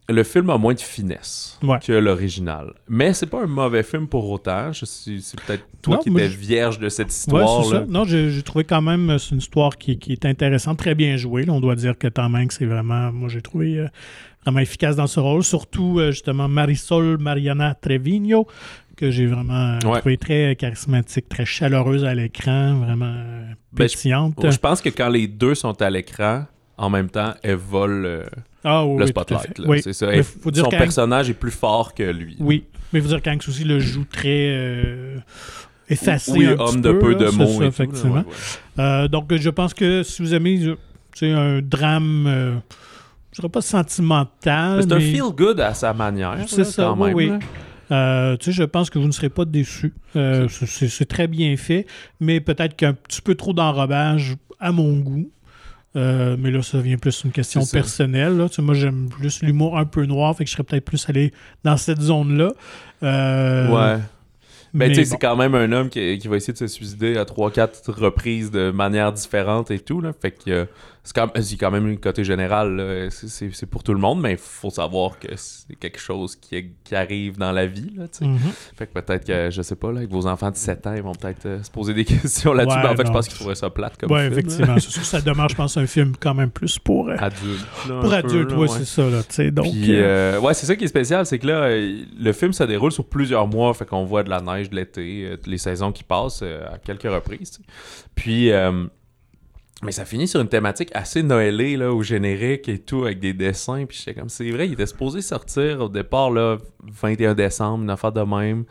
[0.10, 1.80] le film a moins de finesse Ouais.
[1.86, 2.74] que l'original.
[2.88, 4.72] Mais c'est pas un mauvais film pour autant.
[4.72, 7.64] Je suis- C'est peut-être toi Non, qui étais vierge de cette Ouais, histoire.
[7.66, 7.86] c'est ça.
[7.88, 11.18] Non, j'ai trouvé quand même euh, c'est une histoire qui, qui est intéressante, très bien
[11.18, 11.44] jouée.
[11.46, 11.54] là.
[11.54, 13.88] On doit dire que Tom Hanks est vraiment, moi j'ai trouvé euh,
[14.46, 15.44] vraiment efficace dans ce rôle.
[15.44, 18.48] Surtout euh, justement Marisol Mariana Trevino,
[18.96, 20.00] que j'ai vraiment Ouais.
[20.00, 23.14] trouvé très charismatique, très chaleureuse à l'écran, vraiment
[23.74, 24.34] Ben, je- pétillante.
[24.50, 26.46] Je pense que quand les deux sont à l'écran,
[26.78, 28.24] en même temps, elles volent euh,
[28.70, 29.60] Ah oui, le oui, spotlight.
[29.66, 29.82] Oui.
[29.82, 30.08] C'est ça.
[30.08, 32.36] Mais Et faut dire son personnage est plus fort que lui.
[32.40, 35.18] Oui, mais il faut dire qu'Hanks aussi le joue très euh,
[35.90, 37.46] effacé Oui, un homme petit de peu de c'est mots.
[37.46, 38.14] ça, et tout, là, effectivement.
[38.16, 38.84] ouais, ouais.
[38.84, 40.76] Euh, donc, je pense que si vous aimez euh,
[41.14, 42.56] tu sais, un drame, euh,
[43.32, 46.36] je dirais pas sentimental, Mais C'est un mais feel-good à sa manière.
[46.48, 47.28] C'est ça, quand oui, même, oui.
[47.30, 47.40] là.
[48.32, 49.94] euh, tu sais, je pense que vous ne serez pas déçus.
[50.16, 51.86] Euh, c'est- c'est c'est très bien fait,
[52.20, 55.30] mais peut-être qu'un petit peu trop d'enrobage à mon goût.
[55.96, 58.38] Euh, mais là, ça vient plus une question personnelle.
[58.38, 58.50] là.
[58.50, 61.08] Tu sais, moi, j'aime plus l'humour un peu noir, fait que je serais peut-être plus
[61.10, 61.34] allé
[61.64, 62.52] dans cette zone-là.
[63.04, 64.00] Euh, Ouais.
[64.74, 65.08] Ben, mais tu sais, bon.
[65.12, 68.52] c'est quand même un homme qui, qui va essayer de se suicider à 3-4 reprises
[68.52, 70.02] de manière différente et tout.
[70.02, 70.12] Là.
[70.22, 70.68] Fait que
[71.08, 73.08] c'est quand, quand même une côté général.
[73.10, 76.96] C'est- pour tout le monde, mais il faut savoir que c'est quelque chose qui, qui
[76.96, 77.92] arrive dans la vie.
[77.96, 78.06] Là.
[78.22, 78.38] Mhm.
[78.76, 81.02] Fait que peut-être que, je sais pas, là, avec vos enfants de 7 ans, ils
[81.02, 82.76] vont peut-être euh, se poser des questions là-dessus.
[82.78, 84.34] Ouais, mais en fait, je pense qu'ils trouveraient ça plate comme Ouais, film.
[84.34, 84.80] effectivement.
[84.80, 87.66] c'est sûr ça demeure, je pense, un film quand même plus pour, euh, Adulte.
[87.88, 88.52] là, pour adultes.
[88.52, 89.04] là, ouais, c'est ça.
[89.10, 92.32] Là, donc, Puis, euh, euh, ouais, c'est ça qui est spécial, c'est que là, le
[92.34, 95.58] film se déroule sur plusieurs mois, fait qu'on voit de la neige de l'été, les
[95.58, 97.60] saisons qui passent à quelques reprises.
[98.16, 98.86] Puis, euh,
[99.84, 103.34] mais ça finit sur une thématique assez noëlée, là, au générique et tout, avec des
[103.34, 103.86] dessins.
[103.86, 107.90] Puis j'étais comme, c'est vrai, il était supposé sortir au départ, là, 21 décembre, une
[107.92, 108.66] affaire de même.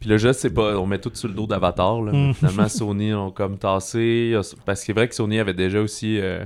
[0.00, 2.12] Puis là, je sais pas, on met tout sur le dos d'Avatar, là.
[2.12, 2.34] Mm.
[2.34, 4.32] Finalement, Sony ont comme tassé,
[4.64, 6.44] parce que c'est vrai que Sony avait déjà aussi euh,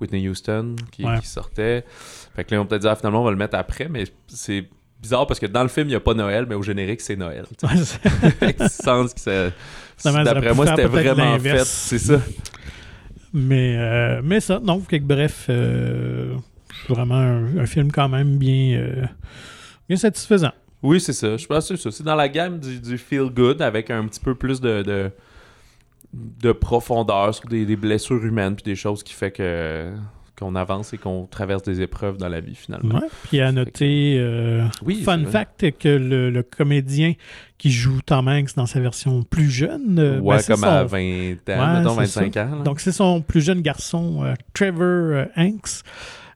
[0.00, 1.18] Whitney Houston qui, Ouais.
[1.20, 1.84] qui sortait.
[2.36, 4.04] Fait que là, on peut peut-être dire, ah, finalement, on va le mettre après, mais
[4.26, 4.66] c'est
[5.00, 7.16] bizarre parce que dans le film, il n'y a pas Noël, mais au générique, c'est
[7.16, 7.44] Noël.
[7.62, 9.50] Ouais, sens que ça-
[10.24, 11.64] D'après moi, c'était vraiment fait.
[11.64, 12.20] C'est ça.
[13.34, 16.36] Mais, euh, mais ça, non, bref, euh,
[16.86, 19.06] c'est vraiment un, film quand même bien, euh,
[19.88, 20.52] bien satisfaisant.
[20.84, 21.36] Oui, c'est ça.
[21.36, 21.90] Je pense que c'est ça.
[21.90, 25.10] C'est dans la gamme du, feel good avec un petit peu plus de, de,
[26.12, 29.92] de profondeur sur des, des blessures humaines puis des choses qui fait que
[30.38, 32.96] qu'on avance et qu'on traverse des épreuves dans la vie finalement.
[32.96, 33.06] Ouais.
[33.28, 37.12] Puis à noter, euh, Oui, fun c'est fact, que le, le comédien
[37.58, 40.80] qui joue Tom Hanks dans sa version plus jeune, euh, ouais, ben, c'est comme à
[40.82, 42.56] son- 20 ans, Ouais, mettons c'est 25 ans.
[42.58, 42.62] là.
[42.64, 45.82] Donc, c'est son plus jeune garçon, euh, Trevor Hanks.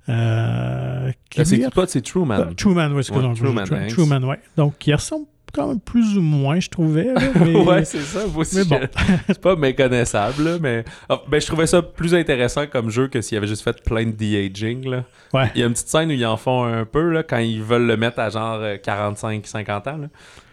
[0.09, 2.55] euh, Ah, c'est pas, c'est Truman.
[2.57, 3.35] Truman, oui, je- Truman
[3.65, 3.89] Tru- Hanks.
[3.91, 4.39] Truman, ouais.
[4.57, 7.05] Donc, il ressemble quand même plus ou moins, je trouvais.
[7.15, 8.21] là, mais, ouais, c'est ça.
[8.27, 8.81] Moi aussi, bon.
[9.27, 13.21] c'est pas méconnaissable, là, mais ah, ben, je trouvais ça plus intéressant comme jeu que
[13.21, 14.89] s'il avait juste fait plein de de-aging.
[14.89, 15.05] là.
[15.33, 15.51] Ouais.
[15.55, 17.63] Il y a une petite scène où ils en font un peu là, quand ils
[17.63, 19.97] veulent le mettre à genre 45-50 ans.
[19.97, 19.97] Là.
[19.97, 20.09] Puis là,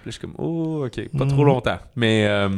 [0.05, 1.47] je suis comme, oh, ok, pas trop Mhm.
[1.47, 1.79] longtemps.
[1.95, 2.49] Mais euh,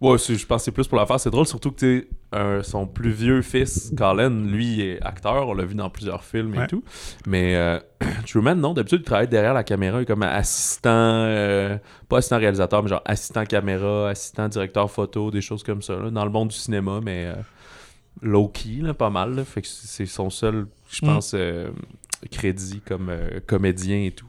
[0.00, 1.18] ouais, je pense que c'est plus pour la faire.
[1.20, 5.48] C'est drôle, surtout que un- son plus vieux fils, Colin, lui, il est acteur.
[5.48, 6.66] On l'a vu dans plusieurs films et Ouais.
[6.66, 6.82] tout.
[7.26, 7.78] Mais euh,
[8.26, 9.98] Truman, non, d'habitude, il travaille derrière la caméra.
[9.98, 11.78] Il est comme assistant, euh,
[12.08, 16.10] pas assistant réalisateur, mais genre assistant caméra, assistant directeur photo, des choses comme ça, là,
[16.10, 17.34] dans le monde du cinéma, mais euh,
[18.22, 19.34] low-key, pas mal.
[19.34, 19.44] là.
[19.44, 21.08] Fait que c'est son seul, je Mm.
[21.08, 21.68] pense, euh,
[22.30, 24.26] crédit comme euh, comédien et tout.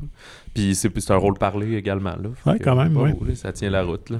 [0.53, 2.15] Puis c'est un rôle parlé également.
[2.15, 2.29] Là.
[2.45, 4.09] Ouais, que, quand même, là, ça tient la route.
[4.09, 4.19] Là.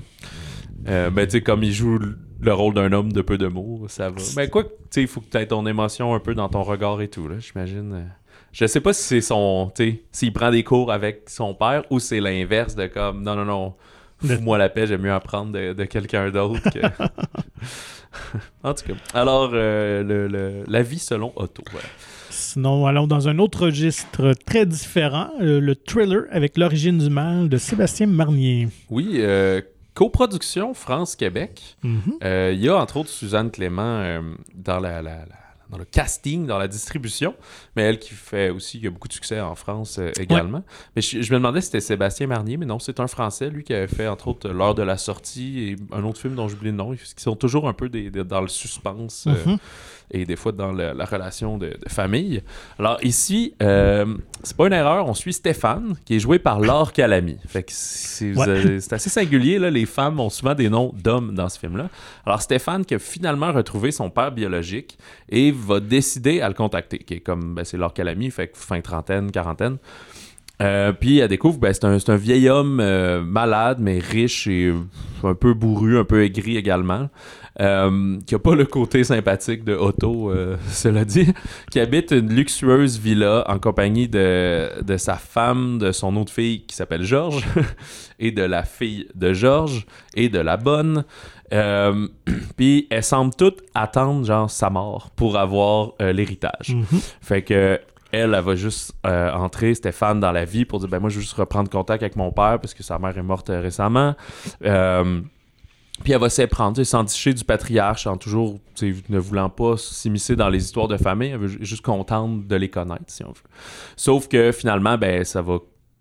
[0.88, 3.47] Euh, ben, tu sais, comme il joue le- le rôle d'un homme de peu de
[3.47, 4.17] mots, ça va.
[4.35, 6.63] Ben, quoi tu sais, il faut que tu aies ton émotion un peu dans ton
[6.63, 8.11] regard et tout, là, j'imagine.
[8.53, 11.83] Je sais pas si c'est son, tu sais, s'il prend des cours avec son père
[11.89, 13.73] ou c'est l'inverse de comme, non, non, non,
[14.19, 16.79] fous-moi la paix, j'aime mieux apprendre de, de quelqu'un d'autre que...
[18.63, 21.63] en tout cas, alors, euh, le, le- la vie selon Otto.
[22.29, 27.49] Sinon, allons dans un autre registre très différent, euh, le thriller avec l'origine du mal
[27.49, 28.69] de Sébastien Marnier.
[28.89, 29.61] Oui, euh,
[30.01, 31.75] coproduction France-Québec.
[31.83, 32.01] Mhm.
[32.23, 34.21] Euh, Il y a entre autres Suzanne Clément euh,
[34.53, 35.25] dans, la, la- la-
[35.71, 37.33] dans le casting, dans la distribution,
[37.75, 40.63] mais elle qui fait aussi, qui a beaucoup de succès en France euh, également.
[40.95, 43.63] Mais je, je me demandais si c'était Sébastien Marnier, mais non, c'est un Français, lui,
[43.63, 46.69] qui avait fait entre autres L'heure de la sortie et un autre film dont j'oublie
[46.69, 49.25] le nom, qui sont toujours un peu des, des- dans le suspense.
[49.25, 49.57] Mhm.
[50.12, 52.41] Et des fois dans le- la relation de, de famille.
[52.80, 54.05] Alors ici, euh,
[54.43, 57.38] c'est pas une erreur, on suit Stéphane, qui est joué par Laure Calamy.
[57.47, 58.78] Fait que c'est Ouais.
[58.91, 61.89] assez singulier, là, les femmes ont souvent des noms d'hommes dans ce film-là.
[62.26, 64.97] Alors Stéphane qui a finalement retrouvé son père biologique
[65.30, 68.58] et va décider à le contacter, qui est comme, ben, c'est Laure Calamy, fait que
[68.58, 69.78] fin trentaine, quarantaine.
[70.60, 74.47] Euh, puis elle découvre, ben, c'est un, c'est un vieil homme euh, malade, mais riche
[74.47, 74.74] et
[75.24, 77.10] un peu bourru, un peu aigri également,
[77.60, 81.34] euh, qui a pas le côté sympathique de Otto, euh, cela dit,
[81.72, 86.66] qui habite une luxueuse villa en compagnie de, de sa femme, de son autre fille
[86.66, 87.45] qui s'appelle Georges,
[88.20, 91.05] et de la fille de Georges, et de la bonne.
[91.53, 92.08] Euh,
[92.58, 96.76] puis elles semblent toutes attendre genre sa mort pour avoir l'héritage.
[96.76, 96.99] Mhm.
[97.22, 97.80] Fait que
[98.12, 101.16] elle, elle va juste euh, entrer, Stéphane, dans la vie pour dire ben moi je
[101.16, 104.16] veux juste reprendre contact avec mon père parce que sa mère est morte euh, récemment.
[104.64, 105.22] Euh,
[106.03, 110.63] puis elle va s'éprendre, s'enticher du patriarche en toujours ne voulant pas s'immiscer dans les
[110.63, 113.43] histoires de famille, elle veut ju- juste contente de les connaître, si on veut.
[113.95, 115.57] Sauf que finalement, ben ça va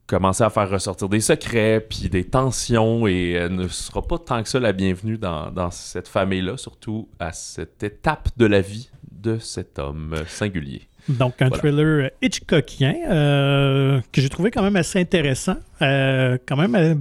[0.06, 4.42] commencer à faire ressortir des secrets, puis des tensions, et elle ne sera pas tant
[4.42, 8.88] que ça la bienvenue dans, dans cette famille-là, surtout à cette étape de la vie
[9.10, 10.82] de cet homme euh, singulier.
[11.08, 11.60] Donc, un Voilà.
[11.60, 15.56] thriller Hitchcockien euh, que j'ai trouvé quand même assez intéressant.
[15.82, 16.94] Euh, quand même, euh,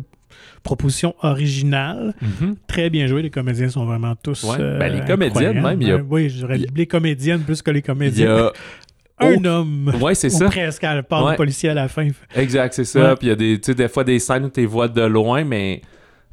[0.65, 2.13] proposition originale.
[2.67, 3.21] Très bien joué.
[3.21, 4.43] Les comédiens sont vraiment tous.
[4.43, 4.57] Ouais.
[4.59, 7.61] euh, Ben, les comédiennes, même, il y a- Euh, oui, j'aurais dit les comédiennes plus
[7.61, 8.51] que les comédiens.
[9.17, 9.93] Un Oh, homme.
[10.01, 10.45] Ouais, c'est Ou ça.
[10.47, 10.97] presque, Ouais.
[10.97, 12.09] de policier à la fin.
[12.35, 13.11] Exact, c'est ça.
[13.11, 13.15] Ouais.
[13.15, 15.45] Puis il y a des, des fois des scènes où tu les vois de loin,
[15.45, 15.81] mais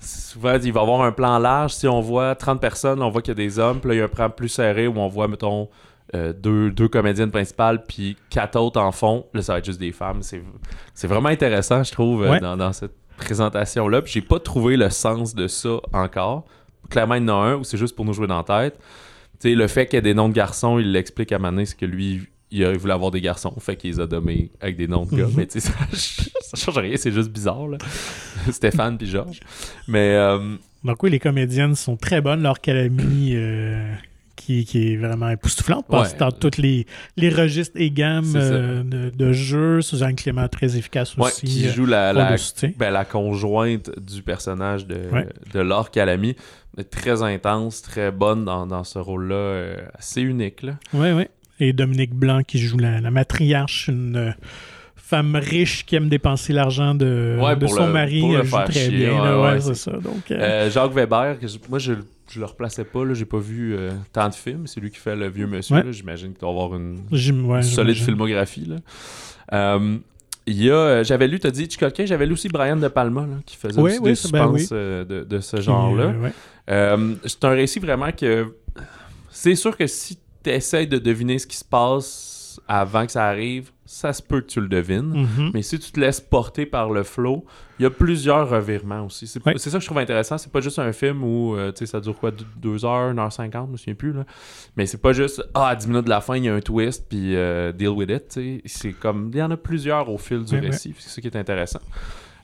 [0.00, 1.74] souvent il va y avoir un plan large.
[1.74, 3.78] Si on voit 30 personnes, on voit qu'il y a des hommes.
[3.78, 5.68] Puis là, il y a un plan plus serré où on voit, mettons,
[6.16, 9.26] euh, deux, deux comédiennes principales, puis quatre autres en fond.
[9.32, 10.22] Là, ça va être juste des femmes.
[10.22, 10.42] C'est,
[10.92, 12.40] c'est vraiment intéressant, je trouve, euh, Ouais.
[12.40, 12.92] dans, dans cette
[13.24, 14.02] présentation-là.
[14.02, 16.44] Puis j'ai pas trouvé le sens de ça encore.
[16.90, 18.78] Clairement, il y en a un où c'est juste pour nous jouer dans la tête.
[19.40, 21.66] Tu sais, le fait qu'il y ait des noms de garçons, il l'explique à Mané,
[21.66, 24.86] c'est que lui, il voulu avoir des garçons, fait qu'il les a nommés avec des
[24.86, 25.26] noms de gars.
[25.26, 25.32] Mhm.
[25.36, 27.78] Mais tu sais, ça, ça change rien, c'est juste bizarre, là.
[28.50, 29.40] Stéphane puis Georges.
[29.88, 32.42] Mais, euh, Donc, oui, les comédiennes sont très bonnes.
[32.42, 33.32] Leur calamie.
[33.34, 33.91] euh,
[34.44, 36.18] Qui, qui est vraiment époustouflante, passe Ouais.
[36.18, 36.84] dans tous les,
[37.16, 39.80] les registres et gammes euh, de, de jeux.
[39.82, 41.46] Suzanne Clément, très efficace ouais, aussi.
[41.46, 42.34] qui euh, joue la, la,
[42.76, 45.28] ben, la conjointe du personnage de, Ouais.
[45.54, 46.34] de Laure Calamy.
[46.90, 50.72] Très intense, très bonne dans, dans ce rôle-là, euh, assez unique, là.
[50.92, 51.24] Oui, oui.
[51.60, 54.34] Et Dominique Blanc qui joue la, la matriarche, une
[54.96, 58.20] femme riche qui aime dépenser l'argent de, Ouais, de son le- mari.
[58.20, 59.12] pour le faire très chier, bien.
[59.12, 59.96] ouais, là, ouais, ouais, c'est c'est- ça.
[59.98, 61.78] Donc, euh, Euh, Jacques Weber, que je- moi
[62.28, 64.66] je, le replaçais pas, là, j'ai pas vu euh, tant de films.
[64.66, 65.76] C'est lui qui fait le vieux monsieur.
[65.76, 65.92] Ouais.
[65.92, 66.98] J'imagine qu'il doit avoir une
[67.62, 68.66] solide filmographie.
[68.66, 68.76] Là.
[69.52, 69.98] Euh,
[70.46, 73.22] il y a, euh, j'avais lu, t'as dit Hitchcockien, j'avais lu aussi Brian De Palma
[73.22, 74.68] là, qui faisait Oui, aussi oui, des ben suspenses oui.
[74.72, 76.08] euh, de, de ce genre-là.
[76.08, 77.18] ouais.
[77.26, 78.54] C'est un récit vraiment que
[79.30, 83.26] c'est sûr que si tu essaies de deviner ce qui se passe avant que ça
[83.26, 85.26] arrive, ça se peut que tu le devines.
[85.26, 85.50] Mhm.
[85.54, 87.44] Mais si tu te laisses porter par le flow,
[87.78, 89.26] il y a plusieurs revirements aussi.
[89.26, 90.38] C'est ça que je trouve intéressant.
[90.38, 93.18] C'est pas juste un film où euh, tu sais, ça dure quoi 2 heures, 1
[93.18, 94.12] heure 50, je me souviens plus.
[94.12, 94.24] Là.
[94.76, 96.60] Mais c'est pas juste Ah, à 10 minutes de la fin, il y a un
[96.60, 98.40] twist, puis euh, deal with it.
[98.66, 100.94] C'est comme il y en a plusieurs au fil du récit.
[100.98, 101.80] C'est ça qui est intéressant.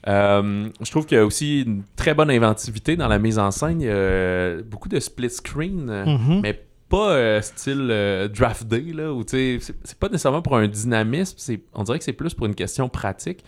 [0.06, 3.50] Euh, je trouve qu'il y a aussi une très bonne inventivité dans la mise en
[3.50, 3.80] scène.
[3.80, 5.84] Il y a beaucoup de split screen.
[5.84, 6.40] Mhm.
[6.40, 9.58] mais pas euh, style euh, draft day là où c'est-
[10.00, 13.44] pas nécessairement pour un dynamisme on dirait que c'est plus pour une question pratique.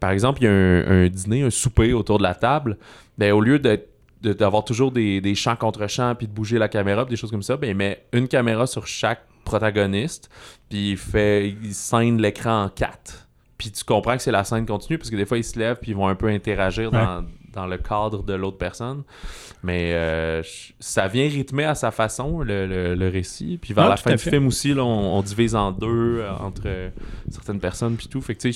[0.00, 2.76] Par exemple il y a un, dîner un souper autour de la table
[3.18, 3.88] ben au lieu d'être
[4.20, 7.30] d'avoir toujours des, des champs contre champs puis de bouger la caméra puis des choses
[7.30, 10.30] comme ça ben il met une caméra sur chaque protagoniste
[10.68, 13.28] puis il fait il scène l'écran en quatre.
[13.58, 15.78] Puis tu comprends que c'est la scène continue parce que des fois ils se lèvent
[15.80, 19.02] puis ils vont un peu interagir dans, dans le cadre de l'autre personne
[19.62, 20.42] mais euh,
[20.80, 23.58] ça vient rythmer à sa façon le, le- le récit.
[23.62, 26.32] Puis vers Ah, la fin du film aussi, là, on, on divise en deux euh,
[26.40, 26.90] entre euh,
[27.30, 28.20] certaines personnes puis tout.
[28.20, 28.52] Fait que tu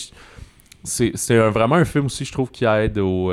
[0.82, 3.32] sais, c'est vraiment un film aussi, je trouve, qui aide au,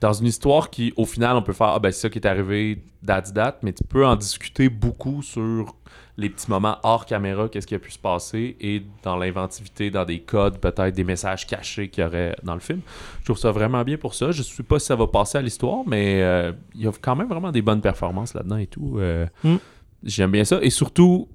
[0.00, 2.26] dans une histoire qui, au final, on peut faire ah ben c'est ça qui est
[2.26, 5.74] arrivé, date date, mais tu peux en discuter beaucoup sur
[6.16, 10.04] les petits moments hors caméra, qu'est-ce qui a pu se passer, et dans l'inventivité, dans
[10.04, 12.80] des codes, peut-être des messages cachés qu'il y aurait dans le film.
[13.20, 14.30] Je trouve ça vraiment bien pour ça.
[14.30, 17.16] Je sais pas si ça va passer à l'histoire, mais euh, il y a quand
[17.16, 18.98] même vraiment des bonnes performances là-dedans et tout.
[18.98, 19.56] Euh, Mm.
[20.02, 20.58] J'aime bien ça.
[20.62, 21.28] Et surtout,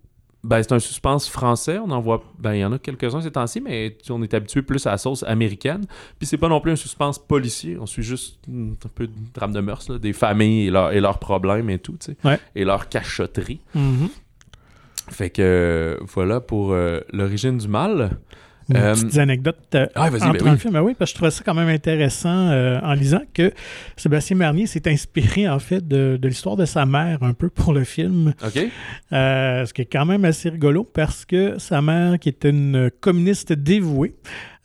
[0.45, 1.77] ben, c'est un suspense français.
[1.79, 4.61] On en voit, ben, il y en a quelques-uns ces temps-ci, mais on est habitué
[4.61, 5.85] plus à la sauce américaine.
[6.19, 7.77] Puis c'est pas non plus un suspense policier.
[7.79, 10.91] On suit juste mm, un peu de drame de mœurs, là, des familles et, leur-
[10.91, 12.17] et leurs problèmes et tout, tu sais.
[12.23, 12.39] Ouais.
[12.55, 13.59] Et leur cachotterie.
[13.73, 14.09] Mhm.
[15.09, 18.17] Fait que euh, voilà pour euh, l'origine du mal.
[18.69, 20.49] Des Euh, petites anecdotes euh, Ah, entre ben oui.
[20.51, 20.73] le film.
[20.73, 23.51] Ben oui, parce que je trouvais ça quand même intéressant euh, en lisant que
[23.95, 27.73] Sébastien Marnier s'est inspiré en fait de, de l'histoire de sa mère un peu pour
[27.73, 28.33] le film.
[28.43, 28.59] OK?
[29.13, 32.89] Euh, ce qui est quand même assez rigolo parce que sa mère, qui était une
[33.01, 34.15] communiste dévouée,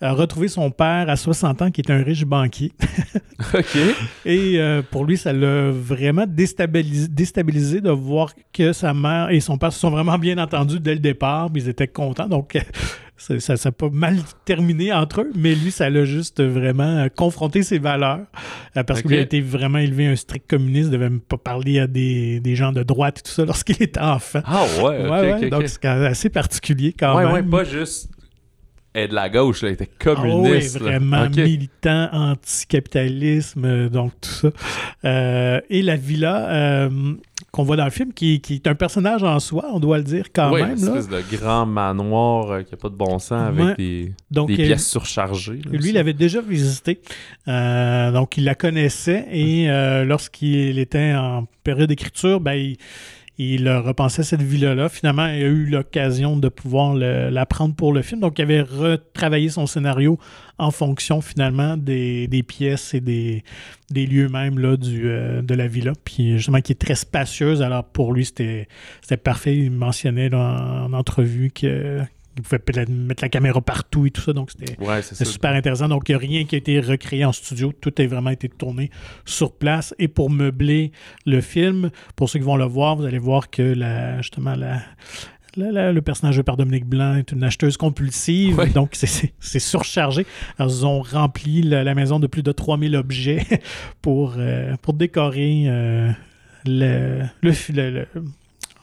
[0.02, 2.72] a retrouvé son père à 60 ans qui est un riche banquier.
[3.54, 3.76] OK.
[4.24, 9.40] Et euh, pour lui, ça l'a vraiment déstabilisé, déstabilisé de voir que sa mère et
[9.40, 12.28] son père se sont vraiment bien entendus dès le départ, puis ils étaient contents.
[12.28, 12.56] Donc,
[13.30, 16.98] euh, ça ça s'est pas mal terminé entre eux, mais lui, ça l'a juste vraiment
[16.98, 18.20] euh, confronté ses valeurs.
[18.76, 21.78] euh, parce qu'il a été vraiment élevé un strict communiste, il devait même pas parler
[21.80, 24.40] à des, des gens de droite et tout ça lorsqu'il était enfant.
[24.44, 27.32] Ah ouais, donc c'est assez particulier quand ouais, même.
[27.34, 28.10] ouais, pas juste
[28.94, 30.78] être de la gauche, là, il était Ah oui, communiste.
[30.78, 31.36] vraiment Ok.
[31.36, 34.48] militant, anticapitalisme, euh, donc tout ça.
[35.04, 36.90] Euh, et la villa euh,
[37.52, 40.04] qu'on voit dans le film, qui, qui est un personnage en soi, on doit le
[40.04, 40.78] dire quand Ouais, même.
[40.78, 40.96] une Là.
[40.98, 43.74] espèce de grand manoir euh, qui a pas de bon sens avec Ouais.
[43.78, 45.60] des, Donc, des pièces surchargées.
[45.64, 47.00] là, Lui, il avait déjà visité,
[47.46, 52.76] donc il la connaissait et euh, lorsqu'il était en période d'écriture, ben, il,
[53.42, 54.90] il repensait cette villa-là.
[54.90, 58.20] Finalement, il a eu l'occasion de pouvoir le- la prendre pour le film.
[58.20, 60.18] Donc, il avait retravaillé son scénario
[60.58, 63.42] en fonction finalement des, pièces et des,
[63.94, 65.92] lieux même euh, de la villa.
[66.04, 67.62] Puis justement, qui est très spacieuse.
[67.62, 68.66] Alors, pour lui, c'était
[69.24, 69.56] parfait.
[69.56, 72.02] Il mentionnait là, en, entrevue que
[72.36, 74.32] il pouvait peut-être mettre la caméra partout et tout ça.
[74.32, 75.88] Donc, c'était Ouais, super intéressant.
[75.88, 77.72] Donc, il n'y a rien qui a été recréé en studio.
[77.80, 78.90] Tout a vraiment été tourné
[79.24, 79.94] sur place.
[79.98, 80.92] Et pour meubler
[81.26, 84.80] le film, pour ceux qui vont le voir, vous allez voir que la, justement la,
[85.56, 88.72] le personnage joué par Dominique Blanc est une acheteuse compulsive.
[88.72, 90.24] Donc, c'est- surchargé.
[90.58, 93.44] Alors, ils ont rempli la, la maison de plus de 3000 objets
[94.02, 96.10] pour, euh, pour décorer euh,
[96.64, 98.06] le, le, le, le-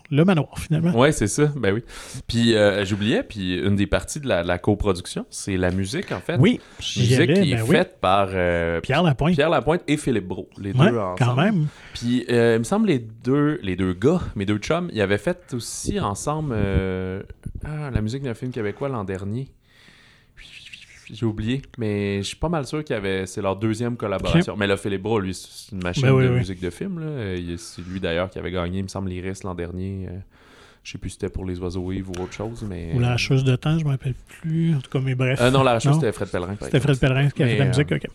[0.09, 0.97] le manoir, finalement.
[0.97, 1.51] Ouais, c'est ça.
[1.55, 1.83] Ben oui.
[2.27, 6.37] Puis euh, j'oubliais, puis une des parties de la, coproduction, c'est la musique en fait.
[6.39, 7.75] Oui, Musique allais, qui est ben oui.
[7.75, 9.33] faite par euh, Pierre Lapointe.
[9.35, 11.17] Pierre Lapointe et Philippe Brault, les Ouais, deux ensemble.
[11.19, 11.67] quand même.
[11.93, 15.17] Puis euh, il me semble les deux, les deux gars, mes deux chums, ils avaient
[15.17, 17.21] fait aussi ensemble euh,
[17.65, 19.49] ah, la musique d'un film québécois l'an dernier.
[21.11, 23.25] J'ai oublié, mais je suis pas mal sûr qu'il y avait.
[23.25, 24.55] C'est leur deuxième collaboration.
[24.57, 26.35] Mais là, Philippe Brault, lui, c'est une machine Ben oui, de oui.
[26.39, 26.99] musique de film.
[27.01, 30.07] Euh, C'est lui d'ailleurs qui avait gagné, il me semble, l'Iris l'an dernier.
[30.09, 30.17] Euh,
[30.83, 32.91] je sais plus si c'était pour les oiseaux Yves ou autre chose, mais.
[32.93, 34.75] Ou la hacheuse de temps, je ne me rappelle plus.
[34.75, 35.39] En tout cas, mais bref.
[35.41, 36.55] Euh, non, la chose c'était Fred Pellerin.
[36.61, 36.79] C'était.
[36.79, 38.07] Fred Pellerin qui a fait la musique, euh, ok.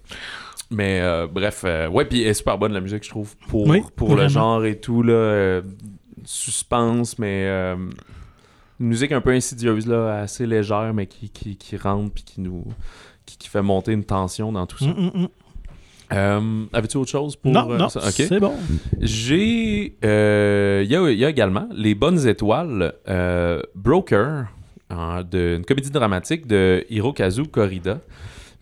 [0.71, 3.67] Mais euh, bref, euh, ouais, puis elle est super bonne la musique, je trouve, pour,
[3.67, 5.63] Oui, pour le genre et tout, là, euh,
[6.25, 7.77] suspense, mais euh,
[8.83, 12.41] une musique un peu insidieuse, là, assez légère, mais qui, qui, qui rentre puis qui
[12.41, 12.65] nous
[13.25, 14.87] qui, qui fait monter une tension dans tout ça.
[14.87, 15.29] Mm, mm, mm.
[16.15, 18.53] Euh, Avais-tu autre chose pour Non, euh, non, c'est bon.
[19.01, 19.97] J'ai.
[20.05, 24.47] euh, Il y, a, il y a également Les Bonnes Étoiles, euh, Broker,
[24.91, 28.01] en- de, une comédie dramatique de Hirokazu Korida,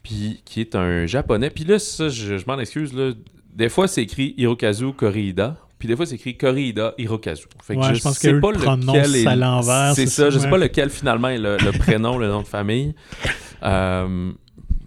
[0.03, 1.51] puis qui est un japonais.
[1.51, 3.13] Puis là, ça, je, je m'en excuse, là.
[3.53, 7.47] Des fois, c'est écrit Hirokazu Korida, puis des fois, c'est écrit Korida Hirokazu.
[7.65, 10.07] Fait que Ouais, je, je pense sais qu'eux pas le lequel est- à l'envers, C'est
[10.07, 12.95] ça, ça, je sais pas lequel finalement est le, le prénom, le nom de famille.
[13.63, 14.33] Euh,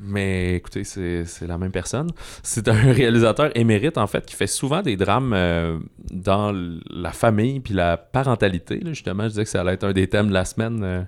[0.01, 2.09] mais écoutez, c'est la même personne.
[2.41, 5.77] C'est un réalisateur émérite, en fait, qui fait souvent des drames euh,
[6.11, 6.51] dans
[6.89, 8.79] la famille puis la parentalité.
[8.79, 8.93] là.
[8.93, 10.81] Justement, je disais que ça allait être un des thèmes de la semaine.
[10.83, 11.03] euh.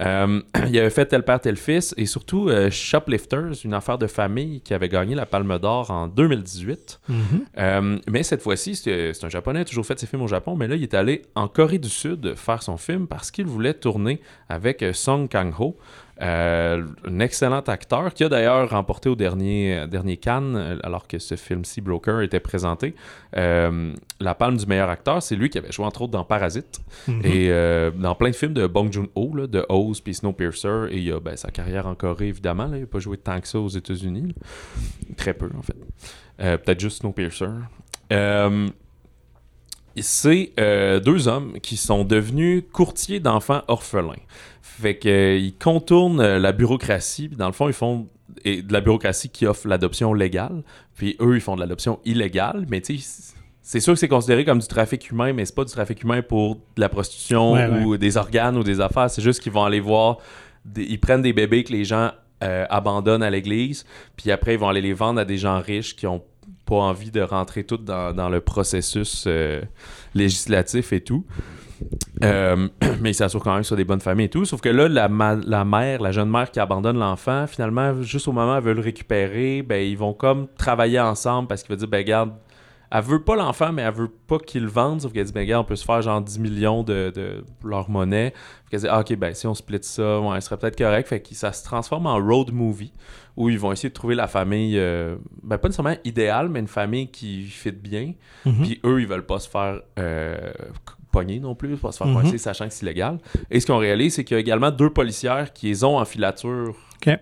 [0.00, 4.06] Euh, il avait fait Tel père, tel fils et surtout euh, Shoplifters, une affaire de
[4.06, 7.00] famille qui avait gagné la Palme d'Or en 2018.
[7.08, 7.16] Mhm.
[7.58, 10.68] Euh, mais cette fois-ci, c'est un Japonais, a toujours fait ses films au Japon, mais
[10.68, 14.20] là, il est allé en Corée du Sud faire son film parce qu'il voulait tourner
[14.48, 15.76] avec Song Kang-ho,
[16.22, 21.08] euh, un excellent acteur qui a d'ailleurs remporté au dernier, euh, dernier Cannes, euh, alors
[21.08, 22.94] que ce film-ci, Broker, était présenté.
[23.36, 26.80] Euh, la palme du meilleur acteur, c'est lui qui avait joué entre autres dans Parasite
[27.08, 27.20] Mhm.
[27.24, 30.98] et euh, dans plein de films de Bong Joon-ho, là, de Oz puis Snowpiercer, et
[30.98, 32.76] il a ben, sa carrière en Corée évidemment, là.
[32.76, 34.34] il n'a pas joué tant que ça aux États-Unis,
[35.16, 35.76] très peu en fait.
[36.58, 37.46] Peut-être juste Snowpiercer.
[39.96, 40.52] C'est
[41.04, 44.14] deux hommes qui sont devenus courtiers d'enfants orphelins.
[44.80, 48.08] Fait que, euh, ils contournent euh, la bureaucratie, puis dans le fond, ils font
[48.44, 50.62] et de la bureaucratie qui offre l'adoption légale,
[50.96, 54.44] puis eux, ils font de l'adoption illégale, mais tu sais, c'est sûr que c'est considéré
[54.44, 57.84] comme du trafic humain, mais c'est pas du trafic humain pour de la prostitution Ouais,
[57.84, 60.18] ou des organes ou des affaires, c'est juste qu'ils vont aller voir,
[60.64, 62.10] des- ils prennent des bébés que les gens
[62.42, 63.84] euh, abandonnent à l'église,
[64.16, 66.22] puis après, ils vont aller les vendre à des gens riches qui ont
[66.66, 69.62] pas envie de rentrer tout dans, dans le processus euh,
[70.14, 71.24] législatif et tout.
[72.22, 72.68] Euh,
[73.00, 74.44] mais ils s'assurent quand même sur des bonnes familles et tout.
[74.44, 78.54] Sauf que là, la, mère, la jeune mère qui abandonne l'enfant, finalement, juste au moment
[78.54, 81.88] où elle veut le récupérer, ben, ils vont comme travailler ensemble parce qu'il va dire,
[81.88, 82.32] ben, regarde,
[82.90, 85.00] elle veut pas l'enfant, mais elle veut pas qu'il le vende.
[85.00, 87.90] Sauf qu'elle dit, ben, regarde, on peut se faire genre 10 millions de, de leur
[87.90, 88.32] monnaie.
[88.70, 91.08] Qu'elle dit, ah, ok, ben, si on split ça, ouais, ce serait peut-être correct.
[91.08, 92.92] Fait que ça se transforme en road movie
[93.36, 96.68] où ils vont essayer de trouver la famille, euh, ben, pas nécessairement idéale, mais une
[96.68, 98.12] famille qui fit bien.
[98.44, 98.62] Mhm.
[98.62, 100.52] Puis eux, ils veulent pas se faire euh,
[101.14, 103.18] pogner non plus, pas se faire coincer, sachant que c'est illégal.
[103.50, 106.04] Et ce qu'on réalise, c'est qu'il y a également deux policières qui les ont en
[106.04, 106.74] filature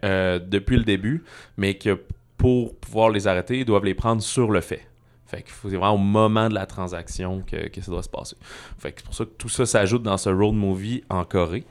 [0.05, 1.25] euh, depuis le début,
[1.59, 2.01] mais que
[2.39, 4.87] pour pouvoir les arrêter, ils doivent les prendre sur le fait.
[5.27, 8.09] Fait qu'il faut c'est vraiment au moment de la transaction que, que ça doit se
[8.09, 8.37] passer.
[8.79, 11.65] Fait que c'est pour ça que tout ça s'ajoute dans ce road movie en Corée.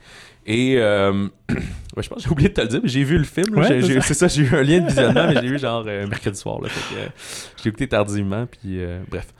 [0.44, 1.28] Et euh,
[1.96, 3.56] ouais, je pense que j'ai oublié de te le dire, mais j'ai vu le film.
[3.56, 4.26] Ouais, c'est ça.
[4.26, 6.60] j'ai eu un lien de visionnement, mais j'ai vu genre euh, mercredi soir.
[6.60, 7.08] Là, fait que, euh,
[7.58, 9.32] je l'ai écouté tardivement, puis bref.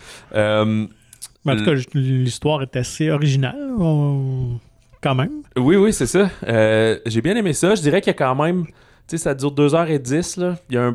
[1.44, 4.58] Mais en tout cas, l'histoire est assez originale, on-
[5.02, 5.42] quand même.
[5.56, 6.30] Oui, oui, c'est ça.
[6.46, 7.74] Euh, j'ai bien aimé ça.
[7.74, 8.66] Je dirais qu'il y a quand même.
[8.66, 8.72] Tu
[9.08, 10.36] sais, ça dure 2h10.
[10.38, 10.56] Là.
[10.70, 10.92] Il y a un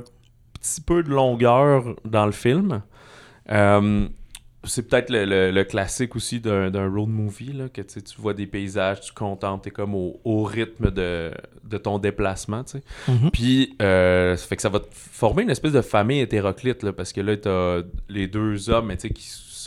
[0.62, 2.82] petit peu de longueur dans le film.
[3.52, 4.08] Euh,
[4.64, 8.48] c'est peut-être le, le- le classique aussi d'un road movie, là, que tu vois des
[8.48, 11.32] paysages, tu contentes, t'es comme au, au rythme de,
[11.64, 12.84] de ton déplacement, tu sais.
[13.08, 13.32] Mhm.
[13.32, 16.91] Puis, euh, ça fait que ça va te former une espèce de famille hétéroclite, là,
[16.91, 19.26] parce que là, t'as les deux hommes, mais tu sais, qui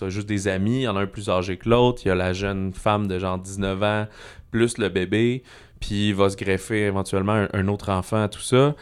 [0.09, 0.78] juste des amis.
[0.78, 2.03] Il y en a un plus âgé que l'autre.
[2.05, 4.07] Il y a la jeune femme de genre 19 ans,
[4.51, 5.42] plus le bébé.
[5.80, 8.74] Puis, il va se greffer éventuellement un, autre enfant tout ça,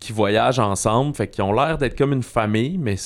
[0.00, 1.14] qui voyagent ensemble.
[1.14, 2.96] Fait qu'ils ont l'air d'être comme une famille, mais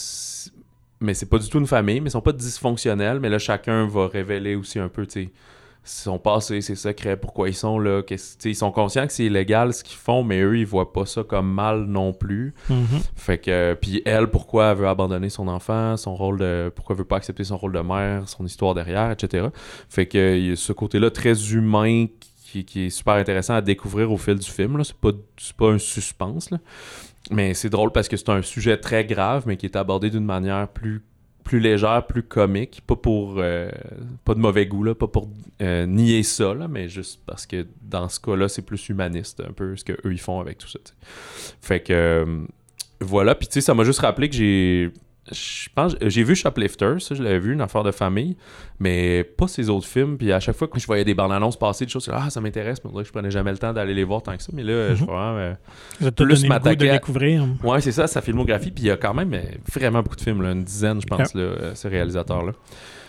[1.00, 3.20] mais c'est pas du tout une famille, mais ils sont pas dysfonctionnels.
[3.20, 5.30] Mais là, chacun va révéler aussi un peu, tu sais,
[5.88, 8.02] son passé, ses secrets, pourquoi ils sont là.
[8.44, 11.24] ils sont conscients que c'est illégal ce qu'ils font, mais eux, ils voient pas ça
[11.24, 12.54] comme mal non plus.
[12.68, 13.00] Mhm.
[13.16, 16.70] Fait que, puis elle, pourquoi elle veut abandonner son enfant, son rôle de.
[16.74, 19.48] Pourquoi elle veut pas accepter son rôle de mère, son histoire derrière, etc.
[19.88, 22.06] Fait que, il y a ce côté-là très humain
[22.44, 24.76] qui, qui est super intéressant à découvrir au fil du film.
[24.76, 24.84] là.
[24.84, 26.58] C'est pas, c'est pas un suspense, là.
[27.30, 30.24] Mais c'est drôle parce que c'est un sujet très grave, mais qui est abordé d'une
[30.24, 31.02] manière plus
[31.48, 33.70] plus légère, plus comique, pas pour euh,
[34.26, 35.30] pas de mauvais goût là, pas pour
[35.62, 39.52] euh, nier ça là, mais juste parce que dans ce cas-là, c'est plus humaniste un
[39.52, 40.78] peu ce que eux ils font avec tout ça.
[40.84, 41.54] tu sais.
[41.62, 42.44] Fait que euh,
[43.00, 44.92] voilà, puis tu sais ça m'a juste rappelé que j'ai
[45.32, 48.36] je pense j'ai vu Shoplifter, ça je l'avais vu une affaire de famille,
[48.80, 51.58] mais pas ces autres films, puis à chaque fois que je voyais des bandes annonces
[51.58, 53.72] passer des choses, ah ça m'intéresse, mais on dirait que je prenais jamais le temps
[53.72, 55.06] d'aller les voir tant que ça, mais là je Mhm.
[55.06, 55.54] vraiment euh,
[56.00, 57.44] Ça Plus m'attaquer à- découvrir.
[57.62, 58.70] Ouais, c'est ça, sa filmographie.
[58.70, 61.06] Puis il y a quand même euh, vraiment beaucoup de films, là, une dizaine, je
[61.06, 62.52] pense, là, euh, ce réalisateur-là.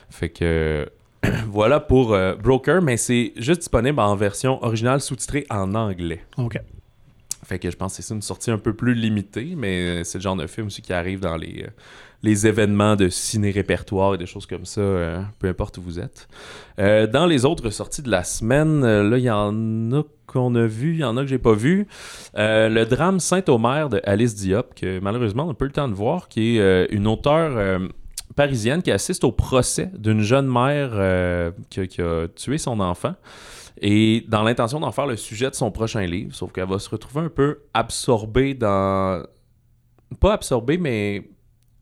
[0.10, 0.90] Fait que
[1.48, 6.22] voilà pour euh, Broker, mais c'est juste disponible en version originale sous-titrée en anglais.
[6.38, 6.58] OK.
[7.50, 10.22] Fait que je pense que c'est une sortie un peu plus limitée, mais c'est le
[10.22, 11.72] genre de film aussi qui arrive dans les, euh,
[12.22, 16.28] les événements de ciné-répertoire et des choses comme ça, euh, peu importe où vous êtes.
[16.78, 20.68] Euh, dans les autres sorties de la semaine, là, il y en a qu'on a
[20.68, 21.88] vu, il y en a que j'ai pas vu.
[22.36, 25.96] le drame Saint-Omer de Alice Diop, que malheureusement on n'a pas eu le temps de
[25.96, 27.82] voir, qui est une auteure
[28.36, 33.16] parisienne qui assiste au procès d'une jeune mère qui, a tué son enfant
[33.82, 36.90] et dans l'intention d'en faire le sujet de son prochain livre, sauf qu'elle va se
[36.90, 39.24] retrouver un peu absorbée dans...
[40.20, 41.30] Pas absorbée, mais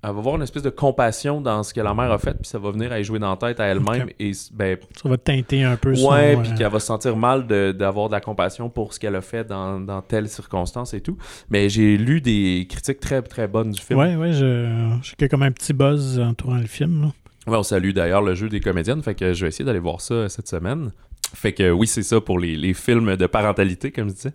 [0.03, 2.47] elle va avoir une espèce de compassion dans ce que la mère a fait, puis
[2.47, 4.09] ça va venir à jouer dans la tête à elle-même.
[4.19, 8.07] Et ben, ça va teinter un peu Ouais, puis qu'elle va se sentir mal d'avoir
[8.09, 11.17] de, la compassion pour ce qu'elle a fait dans, dans telle circonstance et tout.
[11.49, 13.99] Mais j'ai lu des critiques très très bonnes du film.
[13.99, 17.01] Ouais, ouais, j'ai comme un petit buzz entourant le film.
[17.01, 17.07] Là.
[17.47, 20.01] Ouais, on salue d'ailleurs le jeu des comédiennes, fait que je vais essayer d'aller voir
[20.01, 20.91] ça cette semaine.
[21.33, 24.33] Fait que oui, c'est ça pour les, films de parentalité, comme je disais.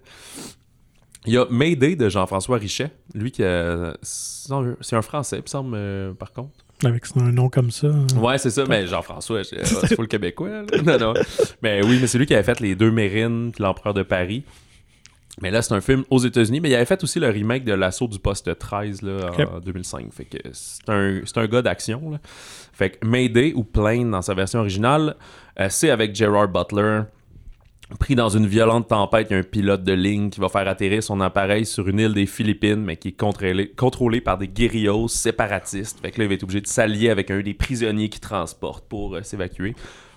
[1.24, 2.90] Il y a Mayday de Jean-François Richet.
[3.14, 3.97] Lui qui a...
[4.03, 6.51] C'est un Français, il me semble, euh, par contre.
[6.84, 7.86] Avec un nom comme ça.
[7.86, 8.07] Hein.
[8.16, 10.62] Ouais, c'est ça, mais Jean-François, c'est pas le Québécois.
[10.84, 11.14] Non, non.
[11.62, 14.45] Mais oui, mais c'est lui qui avait fait les deux Mérines l'Empereur de Paris.
[15.40, 17.72] Mais là, c'est un film aux États-Unis, mais il avait fait aussi le remake de
[17.72, 20.12] L'Assaut du Poste 13 là, en 2005.
[20.12, 22.18] Fait que c'est un, un gars d'action.
[22.72, 25.16] Fait que Mayday ou Plane dans sa version originale,
[25.58, 27.02] euh, c'est avec Gerard Butler.
[27.98, 30.66] Pris dans une violente tempête, il y a un pilote de ligne qui va faire
[30.66, 34.48] atterrir son appareil sur une île des Philippines, mais qui est contrôlé, contrôlé par des
[34.48, 36.00] guérillos séparatistes.
[36.00, 38.86] Fait que là, il va être obligé de s'allier avec un des prisonniers qui transporte
[38.88, 39.74] pour euh, s'évacuer.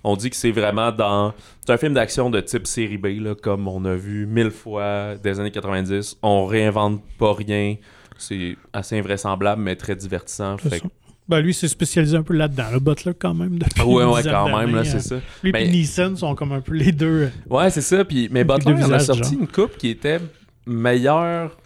[0.08, 1.34] On dit que c'est vraiment dans.
[1.66, 5.16] C'est un film d'action de type série B, là, comme on a vu mille fois
[5.16, 6.20] des années 90.
[6.22, 7.78] On réinvente pas rien.
[8.16, 10.58] C'est assez invraisemblable, mais très divertissant.
[10.58, 10.84] Fait
[11.28, 12.66] ben, lui, c'est spécialisé un peu là-dedans.
[12.72, 13.58] Le Butler, quand même.
[13.58, 15.16] Depuis ouais, ouais, quand même, là, c'est ça.
[15.42, 17.32] Lui et Neeson sont comme un peu les deux.
[17.50, 18.06] Ouais, c'est ça.
[18.06, 20.20] Puis, mais Butler, il a sorti une coupe qui était
[20.68, 21.58] meilleure.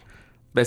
[0.54, 0.64] Ben,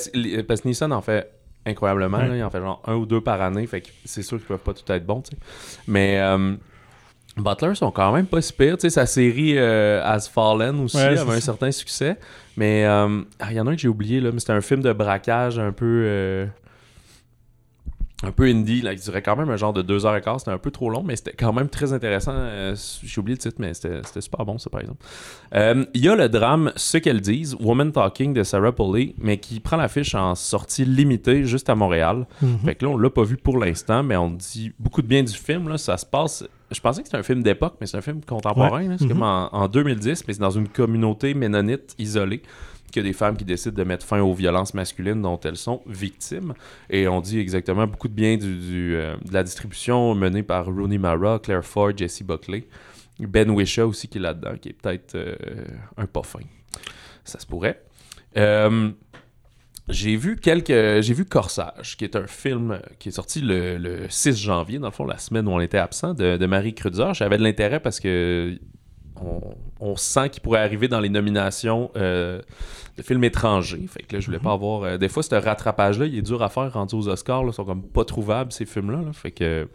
[0.47, 1.27] parce que Neeson en fait
[1.65, 2.19] incroyablement.
[2.19, 3.65] Là, il en fait genre un ou deux par année.
[3.65, 5.41] Fait que c'est sûr qu'ils peuvent pas tout être bons, tu sais.
[5.87, 6.19] Mais.
[6.19, 6.55] Euh,
[7.37, 8.77] Butler sont quand même pas si pires.
[8.77, 12.17] Tu sais, sa série euh, As Fallen aussi avait un certain succès.
[12.57, 14.61] Mais euh, ah, il y en a un que j'ai oublié, là, mais c'était un
[14.61, 16.03] film de braquage un peu.
[16.05, 16.45] Euh,
[18.23, 20.39] un peu indie, là, qui durait quand même un genre de deux heures et quart.
[20.39, 22.33] C'était un peu trop long, mais c'était quand même très intéressant.
[23.03, 25.03] j'ai oublié le titre, mais c'était, super bon, ça, par exemple.
[25.53, 29.59] Il y a le drame Ce qu'elles disent, Woman Talking de Sarah Polley, mais qui
[29.59, 32.25] prend l'affiche en sortie limitée juste à Montréal.
[32.43, 32.65] Mm-hmm.
[32.65, 35.23] Fait que là, on l'a pas vu pour l'instant, mais on dit beaucoup de bien
[35.23, 35.69] du film.
[35.69, 35.77] Là.
[35.77, 38.97] Ça se passe je pensais que c'était un film d'époque, mais c'est un film contemporain.
[38.97, 39.49] C'est comme mhm.
[39.51, 42.41] en, 2010, mais c'est dans une communauté ménonite isolée
[42.93, 45.57] qu'il y a des femmes qui décident de mettre fin aux violences masculines dont elles
[45.57, 46.53] sont victimes.
[46.89, 51.39] Et on dit exactement beaucoup de bien euh, de la distribution menée par Rooney Mara,
[51.39, 52.67] Claire Ford, Jesse Buckley.
[53.19, 55.35] Ben Wisha aussi qui est là-dedans, qui est peut-être euh,
[55.97, 56.39] un pas fin.
[57.23, 57.83] Ça se pourrait.
[58.37, 58.91] Euh,
[59.89, 61.01] j'ai vu quelques.
[61.01, 64.93] J'ai vu Corsage, qui est un film qui est sorti le, 6 janvier, dans le
[64.93, 67.13] fond, la semaine où on était absent, de, Marie Kreuzer.
[67.13, 68.57] J'avais de l'intérêt parce que
[69.79, 72.41] on, sent qu'il pourrait arriver dans les nominations euh,
[72.97, 73.85] de films étrangers.
[73.87, 74.55] Fait que là, je voulais pas mhm.
[74.55, 74.83] avoir.
[74.83, 77.43] Euh, des fois, ce rattrapage-là, il est dur à faire rendu aux Oscars.
[77.45, 79.11] Ils sont comme pas trouvables, ces films-là.
[79.13, 79.67] Fait que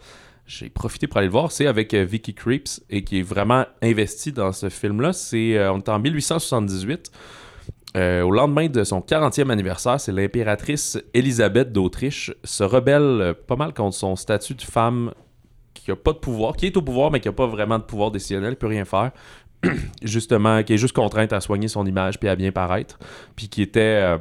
[0.47, 1.53] j'ai profité pour aller le voir.
[1.53, 5.13] C'est avec euh, Vicky Creeps et qui est vraiment investi dans ce film-là.
[5.13, 7.11] C'est, on est en 1878.
[7.97, 13.57] Euh, au lendemain de son 40e anniversaire, c'est l'impératrice Élisabeth d'Autriche se rebelle euh, pas
[13.57, 15.13] mal contre son statut de femme
[15.73, 17.85] qui a pas de pouvoir, qui est au pouvoir mais qui a pas vraiment de
[17.85, 19.13] pouvoir décisionnel, qui peut rien faire.
[20.03, 22.99] Justement, qui est juste contrainte à soigner son image puis à bien paraître,
[23.35, 24.19] puis qui était euh,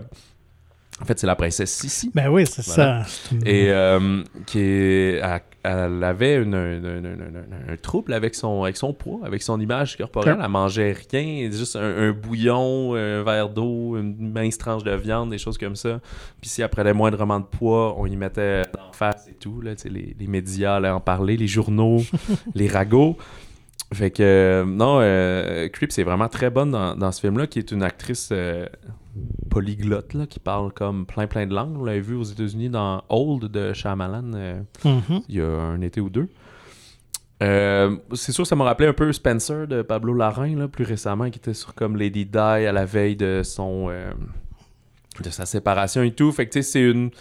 [0.99, 2.11] en fait, c'est la princesse Sissi.
[2.15, 3.03] Ben oui, c'est ça.
[3.45, 3.71] Et
[4.47, 5.21] qui est,
[5.63, 10.39] elle avait une, un trouble avec son, avec son poids, avec son image corporelle.
[10.41, 15.37] Elle mangeait rien, juste un, bouillon, un verre d'eau, une mince tranche de viande, des
[15.37, 15.99] choses comme ça.
[16.41, 19.61] Puis si elle prenait moindrement de poids, on y mettait en face et tout.
[19.61, 22.01] Là, les, les médias allaient en parler, les journaux,
[22.55, 23.17] les ragots.
[23.93, 27.83] Fait que, non, euh, Creep, c'est vraiment très bonne dans, ce film-là, qui est une
[27.83, 28.67] actrice euh,
[29.49, 31.77] polyglotte, là, qui parle comme plein plein de langues.
[31.79, 35.23] On l'avait vu aux États-Unis dans Old de Shyamalan euh, mm-hmm.
[35.29, 36.27] il y a un été ou deux.
[37.39, 41.39] c'est sûr, ça m'a rappelé un peu Spencer de Pablo Larraín, là, plus récemment, qui
[41.39, 43.89] était sur comme Lady Di à la veille de son
[45.23, 46.31] de sa séparation et tout.
[46.31, 47.11] Fait que, tu sais, c'est une,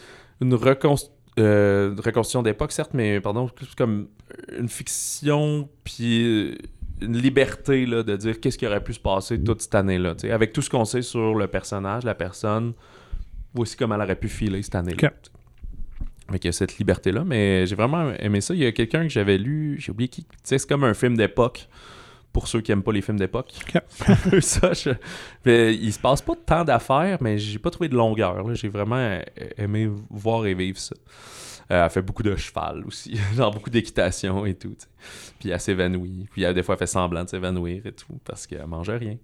[0.40, 4.08] une reconstruction euh, d'époque, certes, mais pardon, comme
[4.58, 6.56] une fiction, puis
[7.00, 10.14] une liberté là, de dire qu'est-ce qui aurait pu se passer toute cette année-là.
[10.30, 12.72] Avec tout ce qu'on sait sur le personnage, la personne,
[13.54, 14.96] voici comment elle aurait pu filer cette année-là.
[16.28, 17.22] Avec cette liberté-là.
[17.24, 18.52] Mais j'ai vraiment aimé ça.
[18.54, 20.26] Il y a quelqu'un que j'avais lu, j'ai oublié qui.
[20.42, 21.68] C'est comme un film d'époque
[22.32, 23.50] pour ceux qui aiment pas les films d'époque.
[23.62, 23.80] Ok.
[24.08, 24.72] Un peu ça.
[24.72, 24.90] je-
[25.44, 28.54] mais il se passe pas tant d'affaires, mais j'ai pas trouvé de longueur.
[28.54, 29.22] J'ai vraiment euh,
[29.56, 30.96] aimé voir et vivre ça.
[31.70, 34.76] Euh, elle fait beaucoup de cheval aussi, genre beaucoup d'équitation et tout.
[35.40, 36.28] Puis elle s'évanouit.
[36.30, 39.16] Puis elle, des fois, elle fait semblant de s'évanouir et tout parce qu'elle mangeait rien.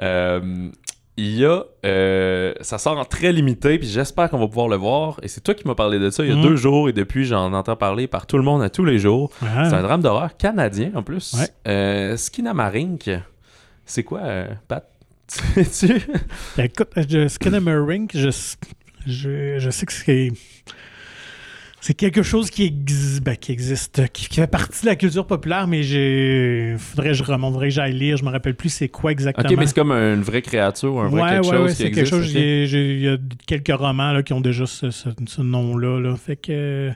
[0.00, 0.70] Euh,
[1.16, 1.62] il y a.
[1.84, 5.20] euh, ça sort en très limité, puis j'espère qu'on va pouvoir le voir.
[5.22, 6.42] Et c'est toi qui m'as parlé de ça il y a Mhm.
[6.42, 9.30] deux jours, et depuis, j'en entends parler par tout le monde à tous les jours.
[9.42, 11.34] Ah, C'est un drame d'horreur canadien en plus.
[11.34, 11.48] Ouais.
[11.68, 13.10] Euh, Skinamarink,
[13.84, 14.90] c'est quoi, euh, Pat?
[15.28, 16.02] Sais-tu?
[16.58, 18.30] Écoute, je, Skinamarink, je,
[19.06, 20.32] je, je sais que c'est.
[21.86, 25.26] C'est quelque chose qui, ex- ben, qui existe, qui, qui fait partie de la culture
[25.26, 26.76] populaire, mais j'ai.
[26.78, 29.46] Faudrait que je remonte, faudrait que j'aille lire, je me rappelle plus c'est quoi exactement.
[29.46, 31.76] Ok, mais c'est comme une vraie créature, un vrai ouais, quelque ouais, chose ouais, qui
[31.76, 32.10] c'est existe.
[32.10, 32.32] quelque chose.
[32.34, 36.00] Il y a quelques romans là, qui ont déjà ce, ce- ce nom-là.
[36.00, 36.16] Là.
[36.16, 36.90] Fait que.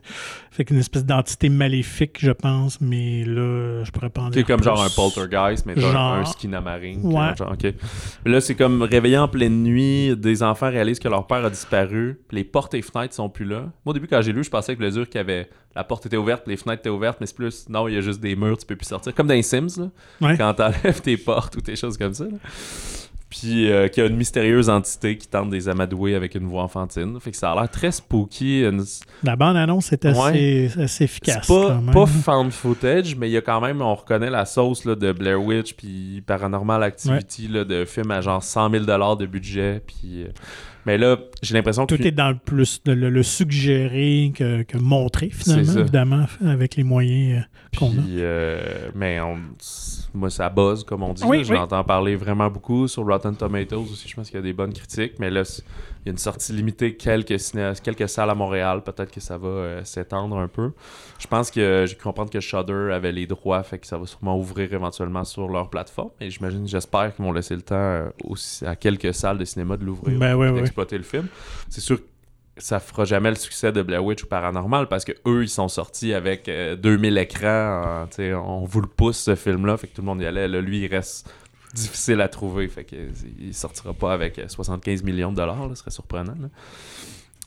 [0.51, 4.47] Fait qu'une espèce d'entité maléfique, je pense, mais là, je pourrais pas en C'est dire
[4.47, 7.05] comme genre un poltergeist, mais Genre- un skinamarink.
[7.05, 7.37] Ouais.
[7.39, 7.55] genre,
[8.27, 12.19] là, c'est comme réveillé en pleine nuit, des enfants réalisent que leur père a disparu,
[12.33, 13.61] les portes et fenêtres sont plus là.
[13.61, 15.85] Moi, au début, quand j'ai lu, je pensais que le dur qu'il y avait la
[15.85, 18.21] porte était ouverte, les fenêtres étaient ouvertes, mais c'est plus, non, il y a juste
[18.21, 19.15] des murs, tu peux plus sortir.
[19.15, 20.37] Comme dans les Sims, là, Ouais.
[20.37, 22.25] quand t'enlèves tes portes ou tes choses comme ça.
[22.25, 22.31] là.
[23.31, 26.47] Puis euh, qu'il y a une mystérieuse entité qui tente de les amadouer avec une
[26.47, 27.21] voix enfantine.
[27.21, 28.63] Fait que ça a l'air très spooky.
[28.63, 28.83] une-
[29.23, 31.47] La bande-annonce est assez, assez C'est efficace.
[31.47, 34.95] pas, pas found footage, mais il y a quand même, on reconnaît la sauce là,
[34.95, 39.83] de Blair Witch puis Paranormal Activity là, de films à genre 100 000 de budget.
[39.87, 40.29] Puis, euh,
[40.87, 44.63] mais là, j'ai l'impression que Tout est dans le plus le, le- le suggéré que,
[44.63, 48.03] que montré, finalement, évidemment, avec les moyens euh, qu'on a.
[48.09, 49.37] Euh, mais on,
[50.15, 51.23] moi, ça buzz, comme on dit.
[51.25, 51.43] Oui, là.
[51.49, 51.57] oui.
[51.57, 54.09] J'entends parler vraiment beaucoup sur Rotten Tomatoes aussi.
[54.09, 55.15] Je pense qu'il y a des bonnes critiques.
[55.19, 55.43] Mais là,
[56.05, 58.83] il y a une sortie limitée, quelques, ciné- quelques salles à Montréal.
[58.83, 60.73] Peut-être que ça va euh, s'étendre un peu.
[61.19, 64.07] Je pense que j'ai cru comprendre que Shudder avait les droits, fait que ça va
[64.07, 66.11] sûrement ouvrir éventuellement sur leur plateforme.
[66.21, 69.77] Et j'imagine, j'espère qu'ils vont laisser le temps euh, aussi à quelques salles de cinéma
[69.77, 70.61] de l'ouvrir Ben ouais, et ouais.
[70.61, 71.27] d'exploiter le film.
[71.69, 72.05] C'est sûr que
[72.61, 75.69] ça fera jamais le succès de Blair Witch ou Paranormal parce que eux ils sont
[75.69, 79.77] sortis avec euh, 2000 écrans en- tu sais, on vous le pousse ce film là
[79.77, 81.33] fait que tout le monde y allait là, lui il reste
[81.75, 85.69] difficile à trouver fait que euh, il sortira pas avec euh, 75 millions de dollars
[85.71, 86.35] ce serait surprenant.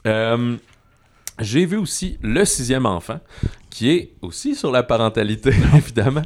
[0.05, 0.57] Euh,
[1.39, 3.19] j'ai vu aussi Le sixième enfant,
[3.69, 6.21] qui est aussi sur la parentalité, évidemment.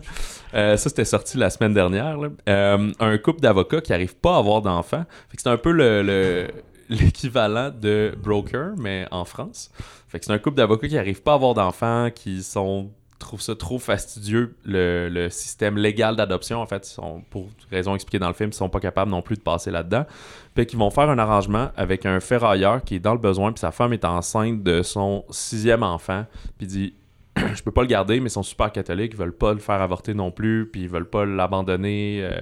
[0.54, 2.18] Euh, ça, c'était sorti la semaine dernière.
[2.50, 5.06] Euh, un couple d'avocats qui n'arrive pas à avoir d'enfants.
[5.38, 6.48] C'est un peu le- le-
[6.90, 9.70] l'équivalent de Broker, mais en France.
[10.12, 12.90] C'est un couple d'avocats qui n'arrivent pas à avoir d'enfants, qui sont
[13.20, 16.62] trouvent ça trop fastidieux, le, système légal d'adoption.
[16.62, 19.36] En fait, sont, pour raison expliquée dans le film, ils sont pas capables non plus
[19.36, 20.06] de passer là-dedans.
[20.54, 23.60] Puis qu'ils vont faire un arrangement avec un ferrailleur qui est dans le besoin, puis
[23.60, 26.26] sa femme est enceinte de son sixième enfant,
[26.58, 26.94] puis dit
[27.38, 29.82] je peux pas le garder, mais ils sont super catholiques, ils veulent pas le faire
[29.82, 32.22] avorter non plus, puis ils veulent pas l'abandonner.
[32.24, 32.42] euh.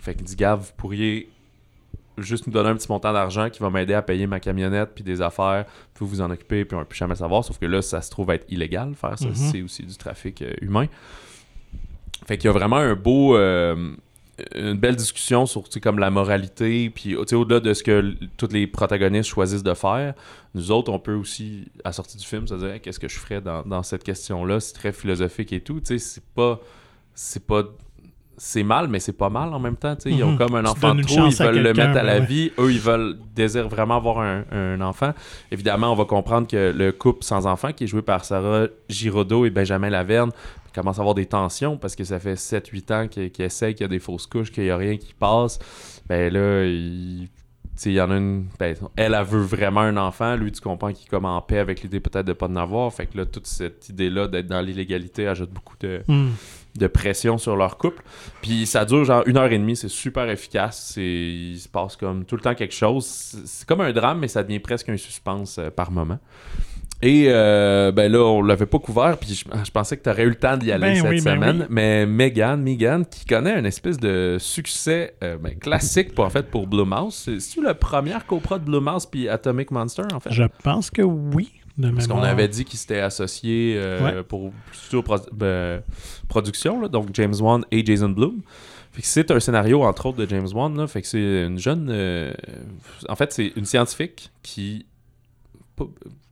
[0.00, 1.30] Fait qu'il dit gars, vous pourriez
[2.18, 5.04] juste nous donner un petit montant d'argent qui va m'aider à payer ma camionnette puis
[5.04, 5.64] des affaires,
[5.94, 7.44] puis vous vous en occuper, puis on peut plus jamais savoir.
[7.44, 9.26] Sauf que là, ça se trouve être illégal faire ça.
[9.26, 9.34] Mhm.
[9.34, 10.86] C'est aussi du trafic euh, humain.
[12.26, 13.36] Fait qu'il y a vraiment un beau.
[13.36, 13.94] euh,
[14.54, 19.30] une belle discussion sur comme la moralité, puis au-delà de ce que tous les protagonistes
[19.30, 20.14] choisissent de faire,
[20.54, 23.08] nous autres, on peut aussi, à la sortie du film, se dire Hey, qu'est-ce que
[23.08, 24.60] je ferais dans, dans cette question-là?
[24.60, 25.80] C'est très philosophique et tout.
[25.80, 26.60] Tu sais, c'est pas.
[27.14, 27.64] C'est pas.
[28.38, 29.96] C'est mal, mais c'est pas mal en même temps.
[30.04, 30.38] Ils ont Mhm.
[30.38, 32.26] comme un enfant de trop, ils veulent le mettre à la ouais.
[32.26, 32.52] vie.
[32.58, 35.14] Eux, ils veulent désirent vraiment avoir un, un enfant.
[35.50, 39.46] Évidemment, on va comprendre que le couple sans enfant, qui est joué par Sarah Giraudot
[39.46, 40.30] et Benjamin Laverne,
[40.74, 43.86] commence à avoir des tensions parce que ça fait 7-8 ans qu'ils essayent, qu'il y
[43.86, 45.58] a des fausses couches, qu'il n'y a rien qui passe.
[46.06, 47.28] Ben là, il
[47.92, 48.46] y en a une.
[48.58, 50.36] ben, elle, elle veut vraiment un enfant.
[50.36, 52.92] Lui, tu comprends qu'il est comme en paix avec l'idée peut-être de pas en avoir.
[52.92, 56.28] Fait que là, toute cette idée-là d'être dans l'illégalité ajoute beaucoup de, Hmm.
[56.78, 58.02] De pression sur leur couple.
[58.42, 60.92] Puis ça dure genre une heure et demie, c'est super efficace.
[60.94, 63.04] C'est, il se passe comme tout le temps quelque chose.
[63.44, 66.18] C'est comme un drame, mais ça devient presque un suspense euh, par moment.
[67.02, 70.22] Et euh, ben là, on l'avait pas couvert, puis je, je pensais que tu aurais
[70.22, 71.58] eu le temps d'y aller Ben cette oui, ben semaine.
[71.60, 71.66] oui.
[71.68, 76.44] Mais Megan, Megan, qui connaît un espèce de succès euh, ben, classique pour, en fait,
[76.50, 77.14] pour Blumhouse.
[77.14, 80.32] C'est- C'est-tu la première copro de Blumhouse puis Atomic Monster, en fait?
[80.32, 81.50] Je pense que oui.
[81.78, 84.22] De Parce qu'on avait dit qu'ils s'étaient associés euh, Ouais.
[84.22, 85.82] pour plutôt pro- ben,
[86.28, 88.14] production, là, donc James Wan et Jason.
[88.92, 90.74] Fait que c'est un scénario, entre autres, de James Wan.
[90.76, 91.88] Là, fait que c'est une jeune.
[91.90, 92.32] euh,
[93.10, 94.86] en fait, c'est une scientifique qui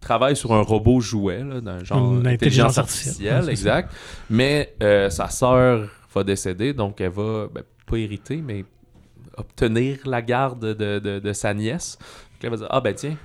[0.01, 2.33] travaille sur un robot jouet, là, d'un genre Une intelligence
[2.77, 3.93] intelligence artificielle, artificielle, exact.
[4.31, 8.65] Mais euh, sa sœur va décéder, donc elle va, ben, pas hériter, mais
[9.37, 11.99] obtenir la garde de, de- de sa nièce.
[12.45, 13.17] Donc là, elle va dire Ah, ben tiens,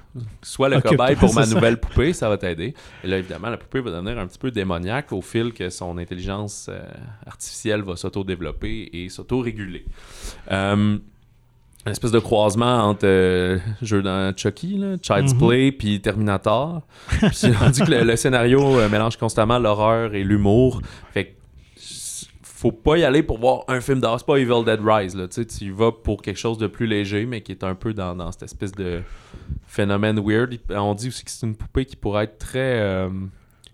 [0.41, 1.53] sois le cobaye pour ma ça.
[1.55, 2.73] nouvelle poupée, ça va t'aider.
[3.03, 5.97] Et là, évidemment, la poupée va devenir un petit peu démoniaque au fil que son
[5.97, 6.79] intelligence euh,
[7.25, 9.85] artificielle va s'auto-développer et s'auto-réguler.
[10.51, 10.97] Euh,
[11.85, 15.39] une espèce de croisement entre euh, jeu dans Chucky, là, Child's Mhm.
[15.47, 16.81] Play, puis Terminator.
[17.09, 20.81] Puis on dit que le, le scénario euh, mélange constamment l'horreur et l'humour.
[21.13, 21.31] Fait que
[22.59, 24.19] faut pas y aller pour voir un film d'horreur.
[24.19, 25.15] C'est pas Evil Dead Rise.
[25.15, 25.29] Là.
[25.29, 27.73] Tu sais, tu y vas pour quelque chose de plus léger, mais qui est un
[27.73, 29.01] peu dans, dans cette espèce de
[29.65, 30.59] phénomène weird.
[30.69, 33.09] On dit aussi que c'est une poupée qui pourrait être très euh,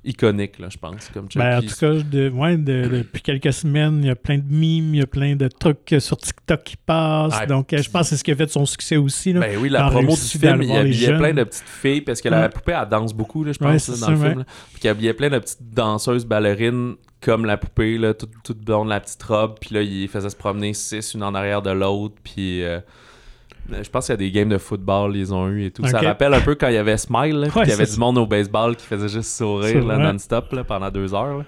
[0.05, 1.09] iconique, là, je pense.
[1.13, 1.27] Comme.
[1.35, 4.47] Ben, en tout cas, de, ouais, de- depuis quelques semaines, il y a plein de
[4.47, 7.33] mimes, il y a plein de trucs euh, sur TikTok qui passent.
[7.35, 9.33] Ah, donc, euh, je pense que c'est ce qui a fait son succès aussi.
[9.33, 9.41] Là.
[9.41, 11.19] Ben oui, la promo du film, il habillait jeunes.
[11.19, 13.95] plein de petites filles parce que la poupée, elle danse beaucoup, là, je pense, là,
[13.95, 14.45] dans ça, le film.
[14.71, 18.89] Puis qu'il habillait plein de petites danseuses ballerines comme la poupée, là, toute, toute blonde,
[18.89, 19.57] la petite robe.
[19.59, 22.15] Puis là, il faisait se promener six, une en arrière de l'autre.
[22.23, 22.79] Puis euh,
[23.69, 25.85] je pense qu'il y a des games de football, ils ont eu et tout.
[25.87, 27.85] Ça rappelle un peu quand il y avait Smile, là, puis Ouais, il y avait
[27.85, 31.39] du monde au baseball qui faisait juste sourire non-stop là, pendant deux heures.
[31.39, 31.45] là.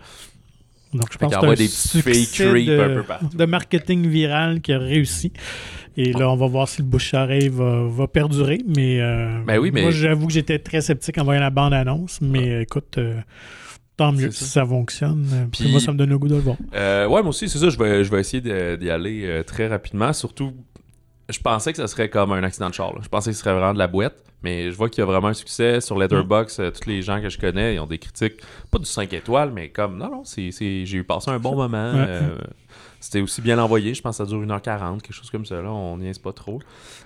[0.94, 3.28] Donc, je pense qu'il que c'est un des succès de, un peu partout.
[3.36, 5.34] de marketing viral qui a réussi.
[5.98, 8.60] Et là, on va voir si le bouche-oreille va, va perdurer.
[8.68, 12.20] Mais, euh, Ben oui, mais- moi, j'avoue que j'étais très sceptique en voyant la bande-annonce.
[12.22, 13.20] Mais euh, écoute, euh,
[13.98, 15.28] tant mieux si ça fonctionne.
[15.34, 16.56] Euh, puis moi, ça me donne le goût de le voir.
[16.74, 17.70] Euh, ouais, moi aussi, c'est ça.
[17.70, 18.42] Je vais, je vais essayer
[18.78, 20.14] d'y aller euh, très rapidement.
[20.14, 20.54] Surtout,
[21.30, 22.94] je pensais que ça serait comme un accident de char.
[22.94, 23.00] là.
[23.02, 24.24] Je pensais que ce serait vraiment de la boîte.
[24.44, 25.82] Mais je vois qu'il y a vraiment un succès.
[25.82, 28.36] Sur Letterboxd, euh, tous les gens que je connais, ils ont des critiques,
[28.70, 31.94] pas du 5 étoiles, mais comme, non, non, c'est, j'ai eu passé un bon moment.
[31.96, 32.38] Euh,
[33.00, 33.94] c'était aussi bien envoyé.
[33.94, 35.62] Je pense que ça dure 1h40, quelque chose comme ça.
[35.62, 35.72] Là.
[35.72, 36.60] On n'y est pas trop.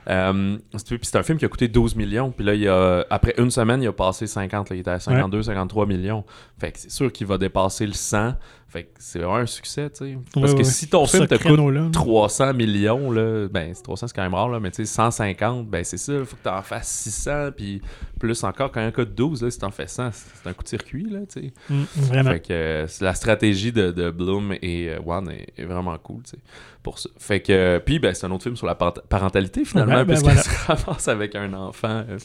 [0.09, 2.31] Euh, c'est, un film qui a coûté 12 millions.
[2.31, 4.69] Puis là, il a, après une semaine, il a passé 50.
[4.69, 4.75] là.
[4.75, 6.25] il était à 52, 53 millions.
[6.59, 8.33] Fait que c'est sûr qu'il va dépasser le 100.
[8.71, 10.17] Fait que c'est vraiment un succès, tu sais.
[10.33, 11.89] Parce que si ton film te coûte créneau-là, là.
[11.91, 15.67] 300 millions, là, ben c'est 300 c'est quand même rare, là, mais tu sais, 150,
[15.67, 17.81] ben c'est ça, il faut que tu en fasses 600, puis
[18.17, 20.69] plus encore, quand un coûte 12, là, si t'en fais 100, c'est un coup de
[20.69, 21.53] circuit, là, tu sais.
[21.69, 22.31] Mm, vraiment.
[22.31, 26.23] Fait que euh, la stratégie de, de Bloom et euh, Wan est, est vraiment cool,
[26.23, 26.37] tu sais,
[26.83, 27.09] pour ça.
[27.17, 30.13] Fait que, puis ben c'est un autre film sur la par- parentalité, finalement, Ouais, ben
[30.15, 30.41] puisqu'elle voilà.
[30.77, 32.17] se ramasse avec un enfant euh,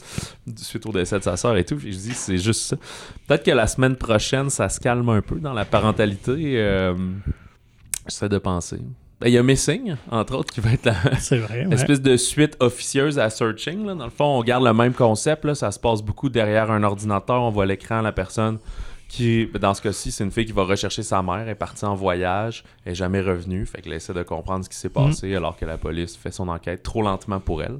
[0.55, 2.75] suite au décès de sa sœur et tout, puis je dis, c'est juste ça.
[3.27, 6.95] Peut-être que la semaine prochaine, ça se calme un peu dans la parentalité, euh,
[8.07, 8.79] j'essaie de penser.
[9.19, 11.65] Ben, il y a Missing, entre autres, qui va être la, C'est vrai.
[11.65, 11.73] ouais.
[11.73, 13.85] espèce de suite officieuse à Searching.
[13.85, 13.95] Là.
[13.95, 15.43] Dans le fond, on garde le même concept.
[15.45, 15.55] Là.
[15.55, 17.41] Ça se passe beaucoup derrière un ordinateur.
[17.41, 18.59] On voit l'écran, la personne
[19.07, 21.39] qui, dans ce cas-ci, c'est une fille qui va rechercher sa mère.
[21.39, 22.63] Elle est partie en voyage.
[22.83, 23.65] Elle n'est jamais revenue.
[23.65, 26.47] Fait qu'elle essaie de comprendre ce qui s'est passé alors que la police fait son
[26.49, 27.79] enquête trop lentement pour elle.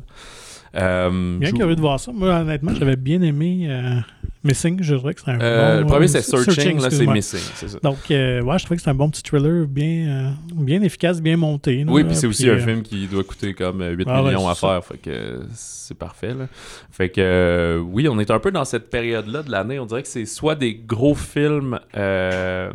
[0.75, 2.11] Euh, Bien curieux de voir ça.
[2.11, 3.95] Moi, honnêtement, j'avais bien aimé euh,
[4.43, 4.81] Missing.
[4.83, 5.79] Je dirais que c'est un Euh, bon...
[5.81, 6.81] le premier, euh, c'est Searching.
[6.81, 7.05] là, c'est.
[7.07, 7.39] Missing.
[7.39, 7.79] Ça.
[7.81, 11.21] Donc, euh, ouais, je trouvais que c'est un bon petit thriller, bien, euh, bien efficace,
[11.21, 11.83] bien monté.
[11.83, 11.91] là.
[11.91, 14.29] Oui, puis c'est aussi un euh, film qui doit coûter comme euh, 8 Ah ouais,
[14.29, 14.67] millions à ça.
[14.67, 14.85] faire.
[14.85, 16.33] Fait que c'est parfait.
[16.33, 16.47] Là.
[16.91, 19.79] Fait que euh, oui, on est un peu dans cette période-là de l'année.
[19.79, 22.71] On dirait que c'est soit des gros films, euh,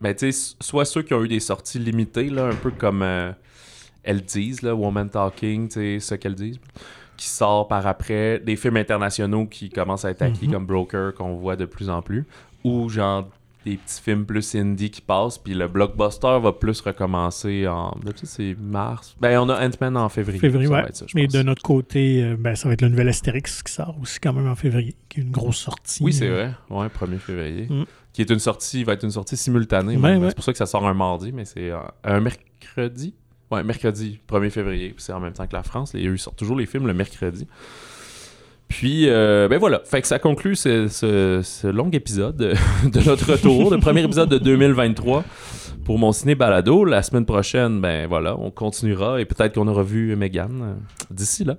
[0.00, 0.14] ben,
[0.60, 3.30] soit ceux qui ont eu des sorties limitées, là, un peu comme euh,
[4.02, 6.58] elles disent, là, Woman Talking, ce qu'elles disent,
[7.22, 10.52] qui sort par après, des films internationaux qui commencent à être acquis Mhm.
[10.54, 12.24] comme Broker, qu'on voit de plus en plus,
[12.64, 13.28] ou genre
[13.64, 17.96] des petits films plus indie qui passent, puis le blockbuster va plus recommencer en.
[18.24, 19.14] C'est mars.
[19.20, 20.40] Ben, on a Ant-Man en février.
[20.40, 20.82] Février, ouais.
[20.92, 21.34] ça, Mais pense.
[21.34, 24.32] de notre côté, euh, ben, ça va être le nouvel Astérix qui sort aussi quand
[24.32, 26.02] même en février, qui est une grosse sortie.
[26.02, 26.76] Oui, c'est euh, vrai.
[26.76, 27.68] Ouais, 1er février.
[27.70, 27.84] Mm.
[28.12, 29.96] Qui est une sortie, va être une sortie simultanée.
[29.96, 30.18] Ouais.
[30.30, 33.14] C'est pour ça que ça sort un mardi, mais c'est euh, un mercredi.
[33.52, 34.94] Ouais, mercredi, 1er février.
[34.96, 35.92] C'est en même temps que la France.
[35.92, 37.46] Les, ils sortent toujours les films le mercredi.
[38.72, 39.82] Puis, euh, ben voilà.
[39.84, 42.36] Fait que ça conclut ce, long épisode
[42.90, 45.24] de, notre retour, le premier épisode de 2023
[45.84, 46.86] pour mon ciné balado.
[46.86, 50.74] La semaine prochaine, ben voilà, on continuera et peut-être qu'on aura vu Megan euh,
[51.10, 51.58] d'ici là.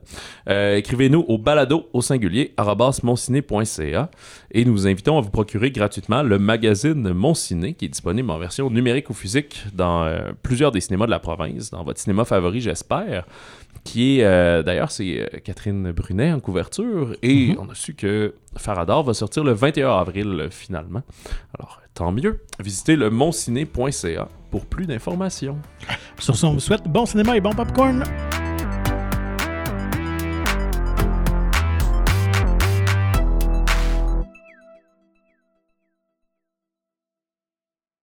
[0.50, 2.56] Euh, Écrivez-nous au balado au singulier
[3.04, 4.10] monciné.ca
[4.50, 8.32] et nous vous invitons à vous procurer gratuitement le magazine Mon Ciné qui est disponible
[8.32, 10.12] en version numérique ou physique dans
[10.42, 13.26] plusieurs des cinémas de la province, dans votre cinéma favori, j'espère.
[13.84, 17.58] Qui est euh, d'ailleurs, c'est euh, Catherine Brunet en couverture et Mhm.
[17.60, 21.02] on a su que Faradar va sortir le 21 avril euh, finalement.
[21.60, 22.40] Alors, tant mieux.
[22.60, 25.58] Visitez le monciné.ca pour plus d'informations.
[26.20, 28.04] Sur ce, on vous souhaite bon cinéma et bon popcorn.